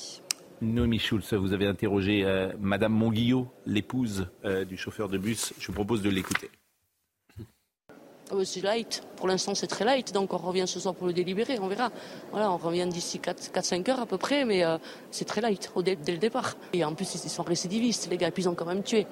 Noémie 0.61 1.01
Schulz, 1.01 1.35
vous 1.35 1.53
avez 1.53 1.67
interrogé 1.67 2.23
euh, 2.25 2.53
Madame 2.61 2.93
Monguillot, 2.93 3.49
l'épouse 3.67 4.29
du 4.69 4.77
chauffeur 4.77 5.09
de 5.09 5.19
bus. 5.19 5.53
Je 5.59 5.67
vous 5.67 5.73
propose 5.73 6.03
de 6.03 6.11
l'écouter. 6.11 6.51
Oh, 8.31 8.45
c'est 8.45 8.63
light. 8.63 9.03
Pour 9.17 9.29
l'instant, 9.29 9.55
c'est 9.55 9.67
très 9.67 9.85
light. 9.85 10.13
Donc, 10.15 10.33
on 10.33 10.39
revient 10.39 10.65
ce 10.67 10.81
soir 10.81 10.95
pour 10.95 11.07
le 11.07 11.13
délibérer. 11.13 11.59
On 11.59 11.67
verra. 11.67 11.91
Voilà, 12.31 12.51
on 12.51 12.57
revient 12.57 12.87
d'ici 12.87 13.19
4-5 13.19 13.91
heures 13.91 14.01
à 14.01 14.07
peu 14.07 14.17
près. 14.17 14.47
Mais 14.47 14.63
c'est 15.11 15.27
très 15.27 15.43
light 15.43 15.71
dès, 15.85 15.97
le 16.07 16.19
départ. 16.19 16.57
Et 16.73 16.83
en 16.83 16.95
plus, 16.95 17.15
ils 17.15 17.29
sont 17.29 17.43
récidivistes, 17.43 18.09
les 18.09 18.17
gars. 18.17 18.31
puis, 18.31 18.45
ils 18.45 18.49
ont 18.49 18.55
quand 18.55 18.65
même 18.65 18.83
tué. 18.83 19.07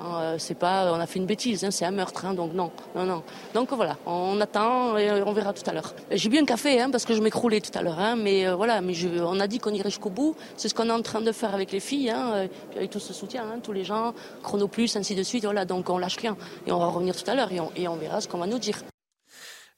Hein, 0.00 0.20
euh, 0.20 0.34
c'est 0.38 0.54
pas, 0.54 0.92
on 0.92 1.00
a 1.00 1.06
fait 1.06 1.18
une 1.18 1.26
bêtise, 1.26 1.64
hein, 1.64 1.70
c'est 1.70 1.84
un 1.84 1.90
meurtre, 1.90 2.24
hein, 2.24 2.34
donc 2.34 2.52
non, 2.54 2.70
non, 2.94 3.04
non. 3.04 3.22
Donc 3.52 3.72
voilà, 3.72 3.96
on 4.06 4.40
attend 4.40 4.96
et 4.96 5.10
on 5.10 5.32
verra 5.32 5.52
tout 5.52 5.68
à 5.68 5.72
l'heure. 5.72 5.94
J'ai 6.12 6.28
bu 6.28 6.38
un 6.38 6.44
café, 6.44 6.84
parce 6.90 7.04
que 7.04 7.14
je 7.14 7.20
m'écroulais 7.20 7.60
tout 7.60 7.76
à 7.76 7.82
l'heure, 7.82 7.98
mais 8.16 8.46
euh, 8.46 8.54
voilà, 8.54 8.80
mais 8.80 8.94
on 9.20 9.40
a 9.40 9.46
dit 9.48 9.58
qu'on 9.58 9.74
irait 9.74 9.90
jusqu'au 9.90 10.10
bout. 10.10 10.36
C'est 10.56 10.68
ce 10.68 10.74
qu'on 10.74 10.88
est 10.88 10.92
en 10.92 11.02
train 11.02 11.20
de 11.20 11.32
faire 11.32 11.52
avec 11.54 11.72
les 11.72 11.80
filles, 11.80 12.12
euh, 12.14 12.46
avec 12.76 12.90
tout 12.90 13.00
ce 13.00 13.12
soutien, 13.12 13.44
tous 13.62 13.72
les 13.72 13.84
gens, 13.84 14.14
Chronoplus, 14.42 14.90
ainsi 14.96 15.14
de 15.16 15.22
suite. 15.22 15.44
Voilà, 15.44 15.64
donc 15.64 15.90
on 15.90 15.98
lâche 15.98 16.18
rien 16.18 16.36
et 16.66 16.72
on 16.72 16.78
va 16.78 16.86
revenir 16.86 17.16
tout 17.16 17.28
à 17.28 17.34
l'heure 17.34 17.50
et 17.76 17.88
on 17.88 17.96
verra 17.96 18.20
ce 18.20 18.28
qu'on 18.28 18.38
va 18.38 18.46
nous 18.46 18.58
dire. 18.58 18.78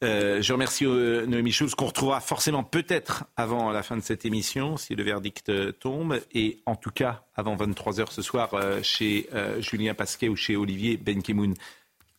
Euh, 0.03 0.41
je 0.41 0.53
remercie 0.55 0.87
euh, 0.87 1.27
Noémie 1.27 1.53
Schulz, 1.53 1.75
qu'on 1.75 1.87
retrouvera 1.87 2.21
forcément 2.21 2.65
peut-être 2.65 3.25
avant 3.37 3.71
la 3.71 3.83
fin 3.83 3.99
de 3.99 4.03
cette 4.03 4.25
émission, 4.25 4.79
si 4.79 4.95
le 4.95 5.03
verdict 5.03 5.51
euh, 5.51 5.73
tombe, 5.73 6.21
et 6.33 6.63
en 6.65 6.75
tout 6.75 6.91
cas 6.91 7.25
avant 7.35 7.55
23h 7.55 8.11
ce 8.11 8.23
soir 8.23 8.51
chez 8.83 9.29
Julien 9.59 9.95
Pasquet 9.95 10.29
ou 10.29 10.37
chez 10.37 10.57
Olivier 10.57 10.97
Benkemoun. 10.97 11.55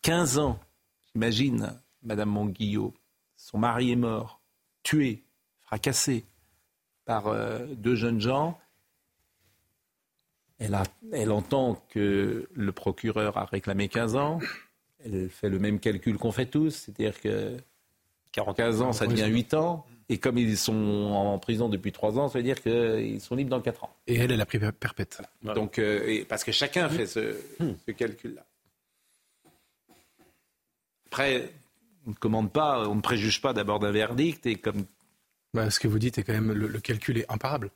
15 0.03 0.38
ans, 0.38 0.59
j'imagine, 1.13 1.73
Madame 2.03 2.29
Monguillot, 2.29 2.93
son 3.35 3.57
mari 3.57 3.91
est 3.91 3.95
mort, 3.95 4.41
tué, 4.83 5.23
fracassé 5.61 6.25
par 7.05 7.33
deux 7.75 7.95
jeunes 7.95 8.19
gens. 8.19 8.59
Elle, 10.59 11.31
entend 11.31 11.83
que 11.89 12.47
le 12.51 12.71
procureur 12.71 13.38
a 13.38 13.45
réclamé 13.45 13.89
15 13.89 14.15
ans. 14.15 14.39
Elle 15.03 15.29
fait 15.29 15.50
le 15.50 15.59
même 15.59 15.79
calcul 15.79 16.17
qu'on 16.17 16.31
fait 16.31 16.45
tous, 16.47 16.71
c'est-à-dire 16.71 17.19
que 17.19 17.57
15 18.31 18.81
ans, 18.81 18.93
ça 18.93 19.07
devient 19.07 19.27
8 19.27 19.53
ans. 19.53 19.85
Et 20.09 20.17
comme 20.17 20.38
ils 20.38 20.57
sont 20.57 20.73
en 20.73 21.39
prison 21.39 21.69
depuis 21.69 21.93
3 21.93 22.19
ans, 22.19 22.27
ça 22.27 22.38
veut 22.38 22.43
dire 22.43 22.61
qu'ils 22.61 23.21
sont 23.21 23.35
libres 23.35 23.50
dans 23.50 23.61
4 23.61 23.85
ans. 23.85 23.95
Et 24.07 24.15
elle, 24.15 24.31
elle 24.31 24.41
a 24.41 24.45
pris 24.45 24.59
perpète. 24.59 25.21
Donc, 25.41 25.79
euh, 25.79 26.25
parce 26.27 26.43
que 26.43 26.51
chacun 26.51 26.89
fait 26.89 27.05
ce, 27.05 27.38
calcul-là. 27.97 28.45
Après, 31.07 31.50
on 32.05 32.09
ne 32.09 32.15
commande 32.15 32.51
pas, 32.51 32.88
on 32.89 32.95
ne 32.95 33.01
préjuge 33.01 33.41
pas 33.41 33.53
d'abord 33.53 33.79
d'un 33.79 33.91
verdict. 33.91 34.45
Et 34.45 34.55
comme... 34.55 34.85
Bah, 35.53 35.69
ce 35.69 35.79
que 35.79 35.88
vous 35.88 36.00
dites 36.00 36.17
est 36.17 36.23
quand 36.23 36.33
même, 36.33 36.51
le, 36.51 36.79
calcul 36.79 37.17
est 37.17 37.31
imparable. 37.31 37.69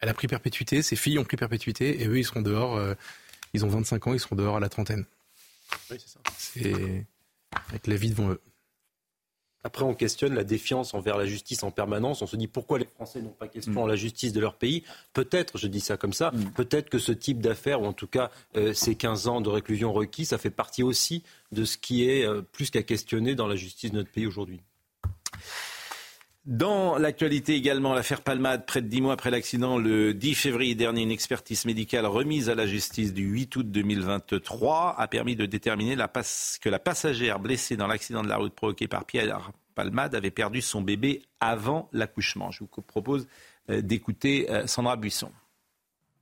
Elle 0.00 0.08
a 0.08 0.14
pris 0.14 0.28
perpétuité, 0.28 0.82
ses 0.82 0.96
filles 0.96 1.18
ont 1.18 1.24
pris 1.24 1.36
perpétuité, 1.36 2.02
et 2.02 2.08
eux, 2.08 2.18
ils 2.18 2.24
seront 2.24 2.42
dehors, 2.42 2.76
euh, 2.76 2.94
ils 3.52 3.64
ont 3.64 3.68
25 3.68 4.06
ans, 4.06 4.14
ils 4.14 4.20
seront 4.20 4.36
dehors 4.36 4.56
à 4.56 4.60
la 4.60 4.68
trentaine. 4.68 5.04
Oui, 5.90 5.98
c'est 6.00 6.08
ça. 6.08 6.20
C'est 6.38 7.06
avec 7.68 7.86
la 7.86 7.96
vie 7.96 8.10
devant 8.10 8.30
eux. 8.30 8.40
Après, 9.64 9.84
on 9.84 9.94
questionne 9.94 10.34
la 10.34 10.44
défiance 10.44 10.94
envers 10.94 11.16
la 11.16 11.26
justice 11.26 11.62
en 11.62 11.70
permanence. 11.70 12.22
On 12.22 12.26
se 12.26 12.36
dit 12.36 12.48
pourquoi 12.48 12.78
les 12.78 12.86
Français 12.86 13.22
n'ont 13.22 13.30
pas 13.30 13.48
question 13.48 13.84
mm. 13.84 13.88
la 13.88 13.96
justice 13.96 14.32
de 14.32 14.40
leur 14.40 14.54
pays. 14.54 14.82
Peut-être, 15.12 15.58
je 15.58 15.66
dis 15.68 15.80
ça 15.80 15.96
comme 15.96 16.12
ça, 16.12 16.32
mm. 16.32 16.52
peut-être 16.52 16.90
que 16.90 16.98
ce 16.98 17.12
type 17.12 17.40
d'affaires, 17.40 17.82
ou 17.82 17.86
en 17.86 17.92
tout 17.92 18.06
cas 18.06 18.30
euh, 18.56 18.72
ces 18.72 18.94
15 18.94 19.28
ans 19.28 19.40
de 19.40 19.48
réclusion 19.48 19.92
requis, 19.92 20.24
ça 20.24 20.38
fait 20.38 20.50
partie 20.50 20.82
aussi 20.82 21.22
de 21.52 21.64
ce 21.64 21.76
qui 21.78 22.08
est 22.08 22.26
euh, 22.26 22.42
plus 22.42 22.70
qu'à 22.70 22.82
questionner 22.82 23.34
dans 23.34 23.46
la 23.46 23.56
justice 23.56 23.90
de 23.90 23.96
notre 23.96 24.10
pays 24.10 24.26
aujourd'hui. 24.26 24.60
Dans 26.44 26.98
l'actualité 26.98 27.54
également, 27.54 27.94
l'affaire 27.94 28.20
Palmade, 28.20 28.66
près 28.66 28.82
de 28.82 28.88
dix 28.88 29.00
mois 29.00 29.12
après 29.12 29.30
l'accident, 29.30 29.78
le 29.78 30.12
10 30.12 30.34
février 30.34 30.74
dernier, 30.74 31.02
une 31.02 31.12
expertise 31.12 31.64
médicale 31.66 32.04
remise 32.04 32.50
à 32.50 32.56
la 32.56 32.66
justice 32.66 33.14
du 33.14 33.22
8 33.22 33.54
août 33.54 33.70
2023 33.70 34.96
a 34.98 35.06
permis 35.06 35.36
de 35.36 35.46
déterminer 35.46 35.94
que 35.94 36.68
la 36.68 36.78
passagère 36.80 37.38
blessée 37.38 37.76
dans 37.76 37.86
l'accident 37.86 38.24
de 38.24 38.28
la 38.28 38.38
route 38.38 38.54
provoqué 38.54 38.88
par 38.88 39.04
Pierre 39.04 39.52
Palmade 39.76 40.16
avait 40.16 40.32
perdu 40.32 40.62
son 40.62 40.82
bébé 40.82 41.22
avant 41.38 41.88
l'accouchement. 41.92 42.50
Je 42.50 42.64
vous 42.64 42.82
propose 42.82 43.28
euh, 43.70 43.80
d'écouter 43.80 44.50
euh, 44.50 44.66
Sandra 44.66 44.96
Buisson. 44.96 45.30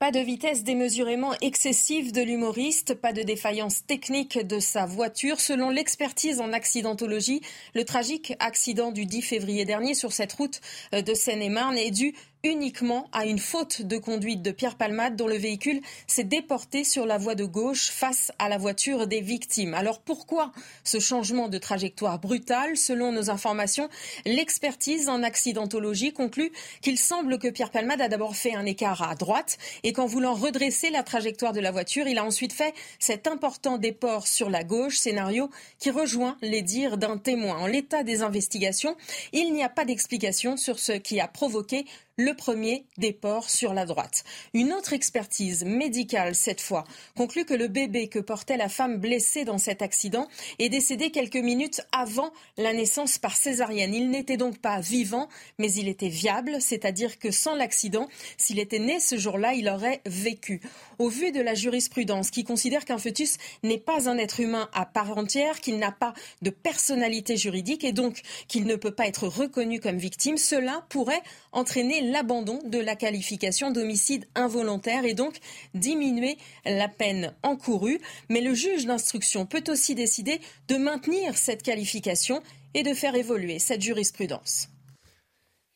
Pas 0.01 0.13
de 0.13 0.19
vitesse 0.19 0.65
démesurément 0.65 1.35
excessive 1.43 2.11
de 2.11 2.23
l'humoriste, 2.23 2.95
pas 2.95 3.13
de 3.13 3.21
défaillance 3.21 3.85
technique 3.85 4.39
de 4.39 4.59
sa 4.59 4.87
voiture. 4.87 5.41
Selon 5.41 5.69
l'expertise 5.69 6.41
en 6.41 6.55
accidentologie, 6.55 7.43
le 7.75 7.85
tragique 7.85 8.33
accident 8.39 8.93
du 8.93 9.05
10 9.05 9.21
février 9.21 9.67
dernier 9.67 9.93
sur 9.93 10.15
cette 10.15 10.33
route 10.33 10.63
euh, 10.95 11.03
de 11.03 11.13
Seine-et-Marne 11.13 11.77
est 11.77 11.91
dû 11.91 12.15
uniquement 12.43 13.09
à 13.13 13.27
une 13.27 13.39
faute 13.39 13.83
de 13.83 13.99
conduite 13.99 14.43
de 14.43 14.51
Pierre 14.51 14.77
Palmade 14.77 15.17
dont 15.17 15.27
le 15.27 15.37
véhicule 15.37 15.81
s'est 16.07 16.25
déporté 16.25 16.85
sur 16.85 17.07
la 17.07 17.19
voie 17.19 17.35
de 17.35 17.45
gauche 17.45 17.91
face 17.91 18.33
à 18.39 18.49
la 18.49 18.59
voiture 18.59 19.07
des 19.07 19.21
victimes. 19.21 19.75
Alors 19.75 20.01
pourquoi 20.01 20.53
ce 20.85 20.99
changement 20.99 21.49
de 21.49 21.59
trajectoire 21.59 22.19
brutal? 22.19 22.77
Selon 22.77 23.13
nos 23.13 23.31
informations, 23.31 23.89
l'expertise 24.25 25.09
en 25.09 25.23
accidentologie 25.23 26.13
conclut 26.13 26.53
qu'il 26.81 26.99
semble 26.99 27.39
que 27.39 27.49
Pierre 27.49 27.71
Palmade 27.71 28.01
a 28.01 28.09
d'abord 28.09 28.37
fait 28.37 28.55
un 28.55 28.65
écart 28.65 29.03
à 29.03 29.15
droite 29.15 29.59
et 29.83 29.93
qu'en 29.93 30.07
voulant 30.07 30.35
redresser 30.35 30.91
la 30.91 31.03
trajectoire 31.03 31.53
de 31.53 31.61
la 31.61 31.71
voiture, 31.71 32.07
il 32.07 32.19
a 32.19 32.25
ensuite 32.25 32.53
fait 32.53 32.75
cet 32.99 33.27
important 33.27 33.79
déport 33.79 34.27
sur 34.27 34.51
la 34.51 34.65
gauche, 34.65 34.99
scénario 34.99 35.51
qui 35.79 35.91
rejoint 35.91 36.37
les 36.43 36.63
dires 36.63 36.97
d'un 36.97 37.19
témoin. 37.19 37.59
En 37.59 37.67
l'état 37.67 38.03
des 38.03 38.23
investigations, 38.23 38.97
il 39.33 39.53
n'y 39.53 39.63
a 39.63 39.69
pas 39.69 39.85
d'explication 39.85 40.57
sur 40.57 40.79
ce 40.79 40.93
qui 40.93 41.21
a 41.21 41.29
provoqué 41.29 41.85
le 42.17 42.35
premier 42.35 42.85
déport 42.99 43.49
sur 43.49 43.73
la 43.73 43.87
droite. 43.87 44.25
Une 44.53 44.73
autre 44.73 44.93
expertise 44.93 45.65
médicale, 45.65 46.35
cette 46.35 46.61
fois, 46.61 46.85
conclut 47.17 47.45
que 47.45 47.55
le 47.55 47.69
bébé 47.69 48.09
que 48.09 48.19
portait 48.19 48.57
la 48.57 48.69
femme 48.69 48.99
blessée 48.99 49.45
dans 49.45 49.59
cet 49.59 49.83
accident 49.83 50.29
est 50.59 50.69
décédé 50.69 51.11
quelques 51.11 51.37
minutes 51.37 51.81
avant 51.93 52.31
la 52.57 52.73
naissance 52.73 53.19
par 53.19 53.37
césarienne. 53.37 53.95
Il 53.95 54.11
n'était 54.11 54.37
donc 54.37 54.59
pas 54.59 54.81
vivant, 54.81 55.29
mais 55.59 55.73
il 55.73 55.89
était 55.89 56.09
viable, 56.09 56.57
c'est-à-dire 56.61 57.19
que 57.19 57.31
sans 57.31 57.55
l'accident, 57.55 58.09
s'il 58.37 58.59
était 58.59 58.79
né 58.79 59.01
ce 59.01 59.17
jour-là, 59.17 59.55
il 59.55 59.69
aurait 59.69 60.03
vécu. 60.07 60.61
Au 60.99 61.09
vu 61.09 61.33
de 61.33 61.41
la 61.41 61.55
jurisprudence 61.55 62.31
qui 62.31 62.45
considère 62.45 62.85
qu'un 62.85 62.99
fœtus 62.99 63.39
n'est 63.63 63.79
pas 63.79 64.09
un 64.09 64.19
être 64.19 64.41
humain 64.41 64.69
à 64.73 64.85
part 64.85 65.17
entière, 65.17 65.61
qu'il 65.61 65.79
n'a 65.79 65.93
pas 65.93 66.15
de 66.43 66.51
personnalité 66.51 67.37
juridique 67.37 67.85
et 67.85 67.93
donc 67.93 68.21
qu'il 68.49 68.67
ne 68.67 68.77
peut 68.77 68.91
pas 68.91 69.07
être 69.07 69.27
reconnu 69.27 69.81
comme 69.81 69.97
victime, 69.97 70.37
cela 70.37 70.85
pourrait 70.89 71.23
entraîner 71.53 72.03
l'abandon 72.11 72.61
de 72.65 72.79
la 72.79 72.97
qualification 72.97 73.71
d'homicide 73.71 74.27
involontaire 74.35 75.05
et 75.05 75.15
donc 75.15 75.39
diminuer 75.75 76.37
la 76.65 76.89
peine 76.89 77.35
encourue. 77.43 78.01
Mais 78.29 78.41
le 78.41 78.55
juge 78.55 78.87
d'instruction 78.87 79.47
peut 79.47 79.65
aussi 79.69 79.95
décider 79.95 80.41
de 80.69 80.77
maintenir 80.77 81.37
cette 81.37 81.63
qualification 81.63 82.43
et 82.75 82.83
de 82.83 82.95
faire 82.95 83.15
évoluer 83.15 83.59
cette 83.59 83.83
jurisprudence. 83.83 84.69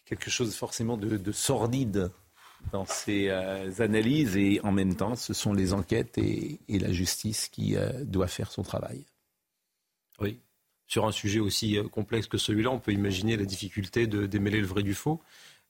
Quelque 0.05 0.31
chose 0.31 0.55
forcément 0.55 0.97
de, 0.97 1.33
sordide 1.33 2.11
dans 2.73 2.85
ces 2.85 3.29
euh, 3.29 3.71
analyses 3.79 4.37
et 4.37 4.61
en 4.62 4.73
même 4.73 4.95
temps, 4.95 5.17
ce 5.17 5.33
sont 5.35 5.53
les 5.53 5.73
enquêtes 5.73 6.19
et, 6.19 6.59
la 6.69 6.93
justice 6.93 7.49
qui 7.49 7.76
euh, 7.76 8.05
doit 8.05 8.29
faire 8.29 8.50
son 8.50 8.62
travail. 8.62 9.05
Oui. 10.21 10.38
Sur 10.87 11.07
un 11.07 11.12
sujet 11.12 11.41
aussi 11.41 11.79
euh, 11.79 11.88
complexe 11.88 12.26
que 12.26 12.38
celui-là, 12.38 12.71
on 12.71 12.79
peut 12.79 12.93
imaginer 12.93 13.37
la 13.37 13.45
difficulté 13.45 14.07
de 14.07 14.26
démêler 14.26 14.61
le 14.61 14.67
vrai 14.67 14.83
du 14.83 14.95
faux. 14.95 15.21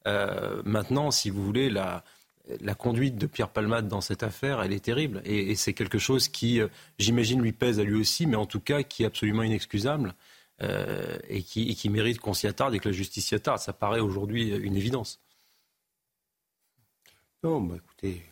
Euh, 0.06 0.62
maintenant, 0.64 1.10
si 1.10 1.30
vous 1.30 1.44
voulez, 1.44 1.70
la, 1.70 2.04
conduite 2.76 3.16
de 3.16 3.26
Pierre 3.26 3.50
Palmade 3.50 3.88
dans 3.88 4.00
cette 4.00 4.22
affaire, 4.22 4.62
elle 4.62 4.72
est 4.72 4.84
terrible. 4.84 5.22
Et, 5.24 5.54
c'est 5.54 5.72
quelque 5.72 5.98
chose 5.98 6.28
qui, 6.28 6.60
euh, 6.60 6.68
j'imagine, 6.98 7.40
lui 7.40 7.52
pèse 7.52 7.80
à 7.80 7.84
lui 7.84 7.96
aussi, 7.96 8.26
mais 8.26 8.36
en 8.36 8.46
tout 8.46 8.60
cas 8.60 8.82
qui 8.82 9.02
est 9.02 9.06
absolument 9.06 9.42
inexcusable 9.42 10.14
euh, 10.62 11.18
et, 11.28 11.42
qui, 11.42 11.88
mérite 11.88 12.20
qu'on 12.20 12.34
s'y 12.34 12.46
attarde 12.46 12.74
et 12.74 12.78
que 12.78 12.88
la 12.88 12.94
justice 12.94 13.26
s'y 13.26 13.34
attarde. 13.34 13.58
Ça 13.58 13.72
paraît 13.72 14.00
aujourd'hui 14.00 14.50
une 14.50 14.76
évidence. 14.76 15.20
Non, 17.42 17.60
bah, 17.60 17.76
écoutez, 17.76 18.22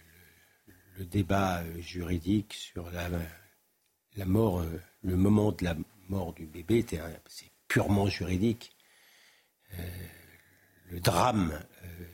le, 0.99 1.05
débat 1.05 1.63
juridique 1.81 2.55
sur 2.55 2.91
la, 2.93 4.25
mort, 4.25 4.65
le 5.03 5.17
moment 5.17 5.53
de 5.53 5.65
la 5.65 5.77
mort 6.09 6.33
du 6.33 6.47
bébé, 6.47 6.85
c'est 7.27 7.51
purement 7.67 8.07
juridique 8.09 8.77
le 10.93 11.01
drame 11.01 11.53
euh, 11.53 12.05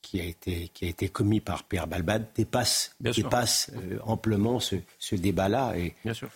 qui, 0.00 0.20
a 0.20 0.24
été, 0.24 0.68
qui 0.68 0.86
a 0.86 0.88
été 0.88 1.08
commis 1.08 1.40
par 1.40 1.64
Pierre 1.64 1.86
Balbade 1.86 2.26
dépasse, 2.34 2.96
dépasse 2.98 3.70
euh, 3.74 3.98
amplement 4.04 4.58
ce, 4.58 5.14
débat-là. 5.14 5.76
Et 5.76 5.94
Bien 6.04 6.14
sûr. 6.14 6.30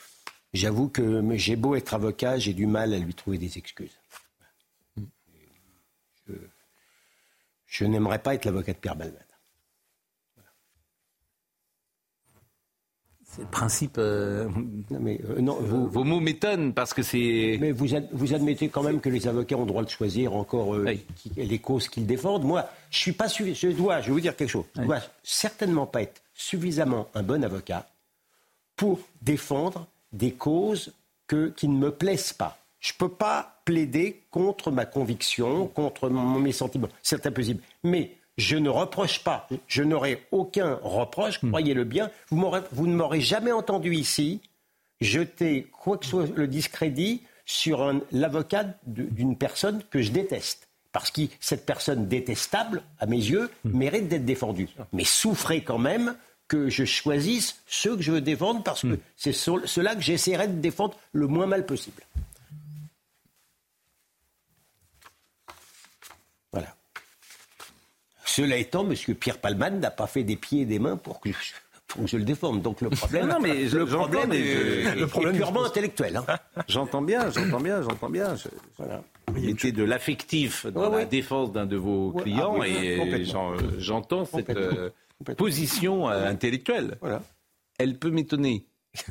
J'avoue 0.52 0.88
que 0.88 1.22
j'ai 1.36 1.56
beau 1.56 1.74
être 1.74 1.94
avocat, 1.94 2.38
j'ai 2.38 2.54
du 2.54 2.66
mal 2.66 2.94
à 2.94 2.98
lui 2.98 3.14
trouver 3.14 3.38
des 3.38 3.58
excuses. 3.58 3.98
Je, 6.26 6.34
je 7.66 7.84
n'aimerais 7.84 8.18
pas 8.18 8.34
être 8.34 8.44
l'avocat 8.44 8.72
de 8.72 8.78
Pierre 8.78 8.96
Balbade. 8.96 9.25
C'est 13.36 13.42
le 13.42 13.48
principe. 13.48 13.96
Euh, 13.98 14.48
mais, 14.88 15.20
euh, 15.28 15.42
non, 15.42 15.56
vos, 15.60 16.04
mots 16.04 16.20
m'étonnent 16.20 16.72
parce 16.72 16.94
que 16.94 17.02
c'est. 17.02 17.58
Mais 17.60 17.70
vous, 17.70 17.88
vous 18.12 18.34
admettez 18.34 18.70
quand 18.70 18.82
même 18.82 19.00
que 19.00 19.10
les 19.10 19.28
avocats 19.28 19.56
ont 19.56 19.62
le 19.62 19.66
droit 19.66 19.84
de 19.84 19.90
choisir 19.90 20.34
encore 20.34 20.74
euh, 20.74 20.94
les 21.36 21.58
causes 21.58 21.88
qu'ils 21.88 22.06
défendent. 22.06 22.44
Moi, 22.44 22.66
je 22.90 22.98
suis 22.98 23.12
pas 23.12 23.28
Je 23.28 23.68
dois, 23.72 24.00
je 24.00 24.06
vais 24.06 24.12
vous 24.12 24.20
dire 24.20 24.34
quelque 24.34 24.48
chose. 24.48 24.64
Je 24.74 24.82
dois 24.82 25.00
certainement 25.22 25.84
pas 25.84 26.02
être 26.02 26.22
suffisamment 26.32 27.08
un 27.14 27.22
bon 27.22 27.44
avocat 27.44 27.86
pour 28.74 29.00
défendre 29.20 29.86
des 30.12 30.32
causes 30.32 30.92
que, 31.26 31.48
qui 31.48 31.68
ne 31.68 31.76
me 31.76 31.90
plaisent 31.90 32.32
pas. 32.32 32.56
Je 32.80 32.92
ne 32.92 33.06
peux 33.06 33.14
pas 33.14 33.60
plaider 33.66 34.22
contre 34.30 34.70
ma 34.70 34.86
conviction, 34.86 35.66
contre 35.66 36.08
mes 36.08 36.52
sentiments. 36.52 36.88
C'est 37.02 37.26
impossible. 37.26 37.60
Mais 37.84 38.12
je 38.36 38.56
ne 38.56 38.68
reproche 38.68 39.20
pas, 39.24 39.48
je 39.66 39.82
n'aurai 39.82 40.26
aucun 40.30 40.78
reproche, 40.82 41.42
hmm. 41.42 41.48
croyez-le 41.48 41.84
bien. 41.84 42.10
Vous, 42.30 42.52
vous 42.72 42.86
ne 42.86 42.94
m'aurez 42.94 43.20
jamais 43.20 43.52
entendu 43.52 43.94
ici 43.94 44.40
jeter 45.00 45.66
quoi 45.72 45.98
que 45.98 46.06
soit 46.06 46.26
le 46.34 46.46
discrédit 46.46 47.22
sur 47.44 47.92
l'avocat 48.12 48.64
d'une 48.86 49.36
personne 49.36 49.82
que 49.90 50.02
je 50.02 50.10
déteste. 50.10 50.68
Parce 50.92 51.10
que 51.10 51.22
cette 51.40 51.66
personne 51.66 52.08
détestable, 52.08 52.82
à 52.98 53.06
mes 53.06 53.16
yeux, 53.16 53.50
hmm. 53.64 53.76
mérite 53.76 54.08
d'être 54.08 54.24
défendue. 54.24 54.68
Mais 54.92 55.04
souffrez 55.04 55.62
quand 55.62 55.78
même 55.78 56.16
que 56.48 56.70
je 56.70 56.84
choisisse 56.84 57.60
ceux 57.66 57.96
que 57.96 58.02
je 58.02 58.12
veux 58.12 58.20
défendre 58.20 58.62
parce 58.62 58.82
que 58.82 58.88
hmm. 58.88 58.98
c'est 59.16 59.32
ceux-là 59.32 59.94
que 59.94 60.02
j'essaierai 60.02 60.48
de 60.48 60.60
défendre 60.60 60.96
le 61.12 61.26
moins 61.26 61.46
mal 61.46 61.66
possible. 61.66 62.02
Cela 68.36 68.58
étant, 68.58 68.86
M. 68.86 68.94
Pierre 69.14 69.38
Palman 69.38 69.80
n'a 69.80 69.90
pas 69.90 70.06
fait 70.06 70.22
des 70.22 70.36
pieds 70.36 70.60
et 70.62 70.66
des 70.66 70.78
mains 70.78 70.98
pour 70.98 71.20
que 71.20 71.30
je, 72.04 72.18
le 72.18 72.22
défende. 72.22 72.60
Donc 72.60 72.82
le 72.82 72.90
problème, 72.90 73.28
non, 73.28 73.40
mais 73.40 73.64
le 73.64 73.86
problème, 73.86 74.30
est, 74.30 74.94
le 74.94 75.06
problème 75.06 75.36
purement 75.36 75.64
intellectuel. 75.64 76.18
Hein. 76.18 76.26
J'entends 76.68 77.00
bien, 77.00 77.30
j'entends 77.30 77.60
bien, 77.60 77.80
j'entends 77.80 78.10
bien. 78.10 78.34
voilà. 78.76 79.02
Il 79.38 79.48
était 79.48 79.72
de 79.72 79.82
l'affectif 79.82 80.66
dans 80.66 80.90
la 80.90 81.06
défense 81.06 81.50
d'un 81.50 81.64
de 81.64 81.76
vos 81.76 82.12
clients 82.12 82.58
ah 82.60 82.68
et 82.68 83.24
j'entends 83.78 84.26
cette 84.26 84.50
euh, 84.50 84.90
position 85.38 86.10
euh, 86.10 86.28
intellectuelle. 86.28 86.98
Voilà. 87.00 87.22
Elle 87.78 87.98
peut 87.98 88.10
m'étonner. 88.10 88.66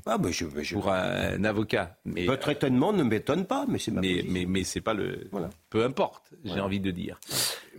Ah, 0.06 0.20
bah, 0.20 0.30
je, 0.32 0.46
Pour 0.74 0.92
un 0.92 1.44
avocat. 1.44 1.98
Mais, 2.06 2.26
Votre 2.26 2.50
étonnement 2.50 2.94
ne 2.94 3.04
m'étonne 3.04 3.46
pas, 3.46 3.66
mais 3.68 3.80
c'est 3.80 3.92
mais, 3.92 4.24
mais, 4.28 4.46
mais, 4.48 4.64
c'est 4.64 4.82
pas 4.82 4.94
le. 4.94 5.28
Voilà. 5.32 5.50
Peu 5.70 5.84
importe, 5.84 6.32
j'ai 6.44 6.60
envie 6.60 6.80
de 6.80 6.92
dire. 6.92 7.20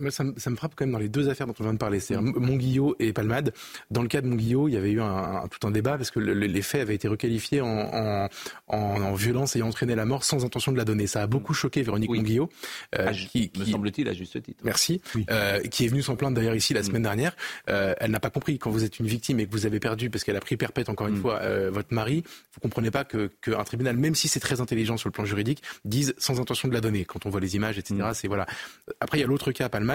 Ça, 0.09 0.23
me 0.23 0.55
frappe 0.55 0.73
quand 0.75 0.85
même 0.85 0.93
dans 0.93 0.99
les 0.99 1.09
deux 1.09 1.29
affaires 1.29 1.47
dont 1.47 1.55
on 1.59 1.63
vient 1.63 1.73
de 1.73 1.77
parler, 1.77 1.99
c'est 1.99 2.15
Montguillot 2.17 2.95
et 2.99 3.13
Palmade. 3.13 3.53
Dans 3.91 4.01
le 4.01 4.07
cas 4.07 4.21
de 4.21 4.27
Montguillot, 4.27 4.67
il 4.67 4.73
y 4.73 4.77
avait 4.77 4.91
eu 4.91 5.01
un, 5.01 5.43
tout 5.49 5.65
un 5.67 5.71
débat 5.71 5.97
parce 5.97 6.11
que 6.11 6.19
les 6.19 6.61
faits 6.61 6.81
avaient 6.81 6.95
été 6.95 7.07
requalifiés 7.07 7.61
en, 7.61 8.29
en, 8.67 9.13
violence 9.15 9.55
ayant 9.55 9.67
entraîné 9.67 9.95
la 9.95 10.05
mort 10.05 10.23
sans 10.23 10.45
intention 10.45 10.71
de 10.71 10.77
la 10.77 10.85
donner. 10.85 11.07
Ça 11.07 11.21
a 11.21 11.27
beaucoup 11.27 11.53
choqué 11.53 11.81
Véronique 11.81 12.09
oui. 12.09 12.39
Euh, 12.97 13.13
qui, 13.13 13.51
me 13.57 13.65
semble-t-il 13.65 14.07
à 14.07 14.13
juste 14.13 14.41
titre. 14.41 14.59
Merci. 14.63 15.01
Euh, 15.29 15.59
qui 15.61 15.85
est 15.85 15.87
venue 15.87 16.01
s'en 16.01 16.15
plaindre 16.15 16.35
d'ailleurs 16.35 16.55
ici 16.55 16.73
la 16.73 16.81
mm. 16.81 16.83
semaine 16.83 17.03
dernière. 17.03 17.35
Euh, 17.69 17.93
elle 17.99 18.11
n'a 18.11 18.19
pas 18.19 18.29
compris 18.29 18.59
quand 18.59 18.69
vous 18.69 18.83
êtes 18.83 18.99
une 18.99 19.07
victime 19.07 19.39
et 19.39 19.47
que 19.47 19.51
vous 19.51 19.65
avez 19.65 19.79
perdu 19.79 20.09
parce 20.09 20.23
qu'elle 20.23 20.35
a 20.35 20.39
pris 20.39 20.57
perpète 20.57 20.89
encore 20.89 21.07
une 21.07 21.15
mm. 21.15 21.21
fois 21.21 21.41
votre 21.69 21.93
mari. 21.93 22.23
Vous 22.53 22.59
comprenez 22.61 22.91
pas 22.91 23.03
que 23.03 23.29
qu'un 23.41 23.63
tribunal, 23.63 23.97
même 23.97 24.15
si 24.15 24.27
c'est 24.27 24.39
très 24.39 24.61
intelligent 24.61 24.97
sur 24.97 25.09
le 25.09 25.13
plan 25.13 25.25
juridique, 25.25 25.63
dise 25.85 26.13
sans 26.17 26.39
intention 26.39 26.67
de 26.67 26.73
la 26.73 26.81
donner. 26.81 27.05
Quand 27.05 27.25
on 27.25 27.29
voit 27.29 27.39
les 27.39 27.55
images, 27.55 27.77
etc. 27.77 27.95
Mm. 27.95 28.13
C'est 28.13 28.27
voilà. 28.27 28.45
Après, 28.99 29.17
il 29.17 29.21
y 29.21 29.23
a 29.23 29.27
l'autre 29.27 29.51
cas, 29.51 29.69
Palmade 29.69 29.86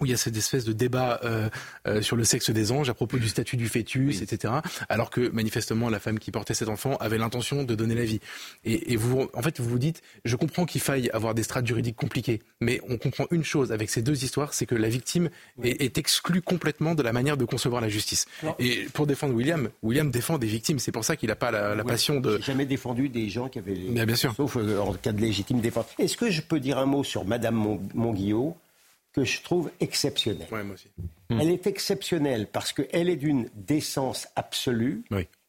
où 0.00 0.06
il 0.06 0.10
y 0.10 0.14
a 0.14 0.16
cette 0.16 0.36
espèce 0.36 0.64
de 0.64 0.72
débat 0.72 1.20
euh, 1.24 1.48
euh, 1.86 2.02
sur 2.02 2.16
le 2.16 2.24
sexe 2.24 2.50
des 2.50 2.72
anges 2.72 2.88
à 2.88 2.94
propos 2.94 3.18
du 3.18 3.28
statut 3.28 3.56
du 3.56 3.68
fœtus, 3.68 4.22
etc. 4.22 4.54
Alors 4.88 5.10
que 5.10 5.28
manifestement 5.28 5.90
la 5.90 6.00
femme 6.00 6.18
qui 6.18 6.30
portait 6.30 6.54
cet 6.54 6.68
enfant 6.68 6.96
avait 6.96 7.18
l'intention 7.18 7.64
de 7.64 7.74
donner 7.74 7.94
la 7.94 8.04
vie. 8.04 8.20
Et, 8.64 8.96
vous, 8.96 9.28
en 9.34 9.42
fait, 9.42 9.60
vous 9.60 9.68
vous 9.68 9.78
dites, 9.78 10.02
je 10.24 10.36
comprends 10.36 10.64
qu'il 10.64 10.80
faille 10.80 11.10
avoir 11.10 11.34
des 11.34 11.42
strates 11.42 11.66
juridiques 11.66 11.96
compliquées, 11.96 12.40
mais 12.60 12.80
on 12.88 12.96
comprend 12.96 13.26
une 13.30 13.44
chose 13.44 13.72
avec 13.72 13.90
ces 13.90 14.02
deux 14.02 14.24
histoires, 14.24 14.54
c'est 14.54 14.66
que 14.66 14.74
la 14.74 14.88
victime 14.88 15.28
est, 15.62 15.98
exclue 15.98 16.40
complètement 16.40 16.94
de 16.94 17.02
la 17.02 17.12
manière 17.12 17.36
de 17.36 17.44
concevoir 17.44 17.82
la 17.82 17.88
justice. 17.88 18.26
Et 18.58 18.86
pour 18.94 19.06
défendre 19.06 19.34
William, 19.34 19.68
William 19.82 20.10
défend 20.10 20.38
des 20.38 20.46
victimes. 20.46 20.78
C'est 20.78 20.92
pour 20.92 21.04
ça 21.04 21.16
qu'il 21.16 21.28
n'a 21.28 21.36
pas 21.36 21.50
la, 21.50 21.84
passion 21.84 22.20
de. 22.20 22.40
jamais 22.40 22.64
défendu 22.64 23.08
des 23.08 23.28
gens 23.28 23.48
qui 23.48 23.58
avaient. 23.58 23.74
bien 23.74 24.14
sûr. 24.14 24.34
Sauf 24.34 24.56
euh, 24.56 24.78
en 24.78 24.94
cas 24.94 25.12
de 25.12 25.20
légitime 25.20 25.60
défense. 25.60 25.86
Est-ce 25.98 26.16
que 26.16 26.30
je 26.30 26.40
peux 26.40 26.60
dire 26.60 26.78
un 26.78 26.86
mot 26.86 27.04
sur 27.04 27.24
Madame 27.24 27.78
Monguillot 27.94 28.56
que 29.12 29.24
je 29.24 29.42
trouve 29.42 29.70
exceptionnelle. 29.80 30.48
moi 30.50 30.62
aussi. 30.74 30.88
Elle 31.30 31.50
est 31.50 31.66
exceptionnelle 31.66 32.46
parce 32.46 32.72
qu'elle 32.72 33.08
est 33.08 33.16
d'une 33.16 33.48
décence 33.54 34.28
absolue. 34.36 35.04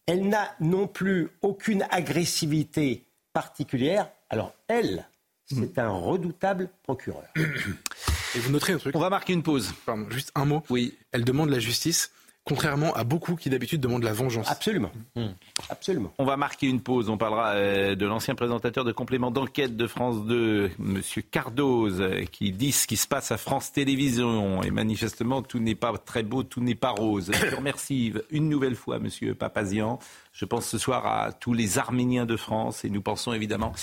Elle 0.08 0.28
n'a 0.28 0.56
non 0.60 0.88
plus 0.88 1.30
aucune 1.41 1.86
agressivité 1.91 3.06
particulière. 3.34 4.10
Alors 4.30 4.54
elle, 4.67 5.08
c'est 5.45 5.78
un 5.80 5.89
redoutable 5.89 6.69
procureur. 6.84 7.24
Et 7.36 8.39
vous 8.39 8.52
noterez 8.52 8.74
un 8.74 8.78
truc. 8.78 8.95
On 8.95 9.00
va 9.00 9.10
marquer 9.10 9.34
une 9.34 9.43
pause. 9.43 9.74
Pardon, 9.86 10.10
juste 10.10 10.32
un 10.36 10.45
mot. 10.45 10.63
Oui. 10.69 10.97
Elle 11.12 11.26
demande 11.26 11.50
la 11.50 11.60
justice 11.60 12.12
contrairement 12.44 12.94
à 12.94 13.04
beaucoup 13.04 13.36
qui 13.36 13.50
d'habitude 13.50 13.82
demandent 13.82 14.04
la 14.04 14.14
vengeance. 14.14 14.50
Absolument. 14.50 14.92
Hmm. 15.16 15.30
Absolument. 15.70 16.12
On 16.18 16.26
va 16.26 16.38
marquer 16.38 16.68
une 16.68 16.82
pause. 16.82 17.10
On 17.10 17.18
parlera 17.18 17.52
euh, 17.52 17.96
de 17.96 18.06
l'ancien 18.06 18.36
présentateur 18.36 18.84
de 18.84 18.92
complément 18.92 19.32
d'enquête 19.32 19.78
de 19.78 19.88
France 19.88 20.26
2, 20.26 20.72
Monsieur 20.80 21.22
Cardoz, 21.22 22.04
qui 22.32 22.52
dit 22.52 22.72
ce 22.72 22.88
qui 22.88 22.98
se 22.98 23.08
passe 23.08 23.32
à 23.32 23.38
France 23.38 23.72
Télévisions. 23.72 24.64
Et 24.64 24.72
manifestement, 24.72 25.42
tout 25.42 25.60
n'est 25.60 25.76
pas 25.76 25.96
très 25.98 26.24
beau, 26.24 26.44
tout 26.44 26.62
n'est 26.62 26.76
pas 26.76 26.92
rose. 26.92 27.32
Je 27.34 27.56
remercie 27.56 28.14
une 28.32 28.50
nouvelle 28.50 28.76
fois 28.76 29.00
Monsieur 29.00 29.36
Papazian. 29.36 30.00
Je 30.34 30.46
pense 30.46 30.66
ce 30.66 30.78
soir 30.78 31.06
à 31.06 31.32
tous 31.32 31.54
les 31.54 31.78
Arméniens 31.78 32.26
de 32.26 32.38
France 32.38 32.86
et 32.86 32.90
nous 32.90 33.02
pensons 33.02 33.34
évidemment 33.34 33.74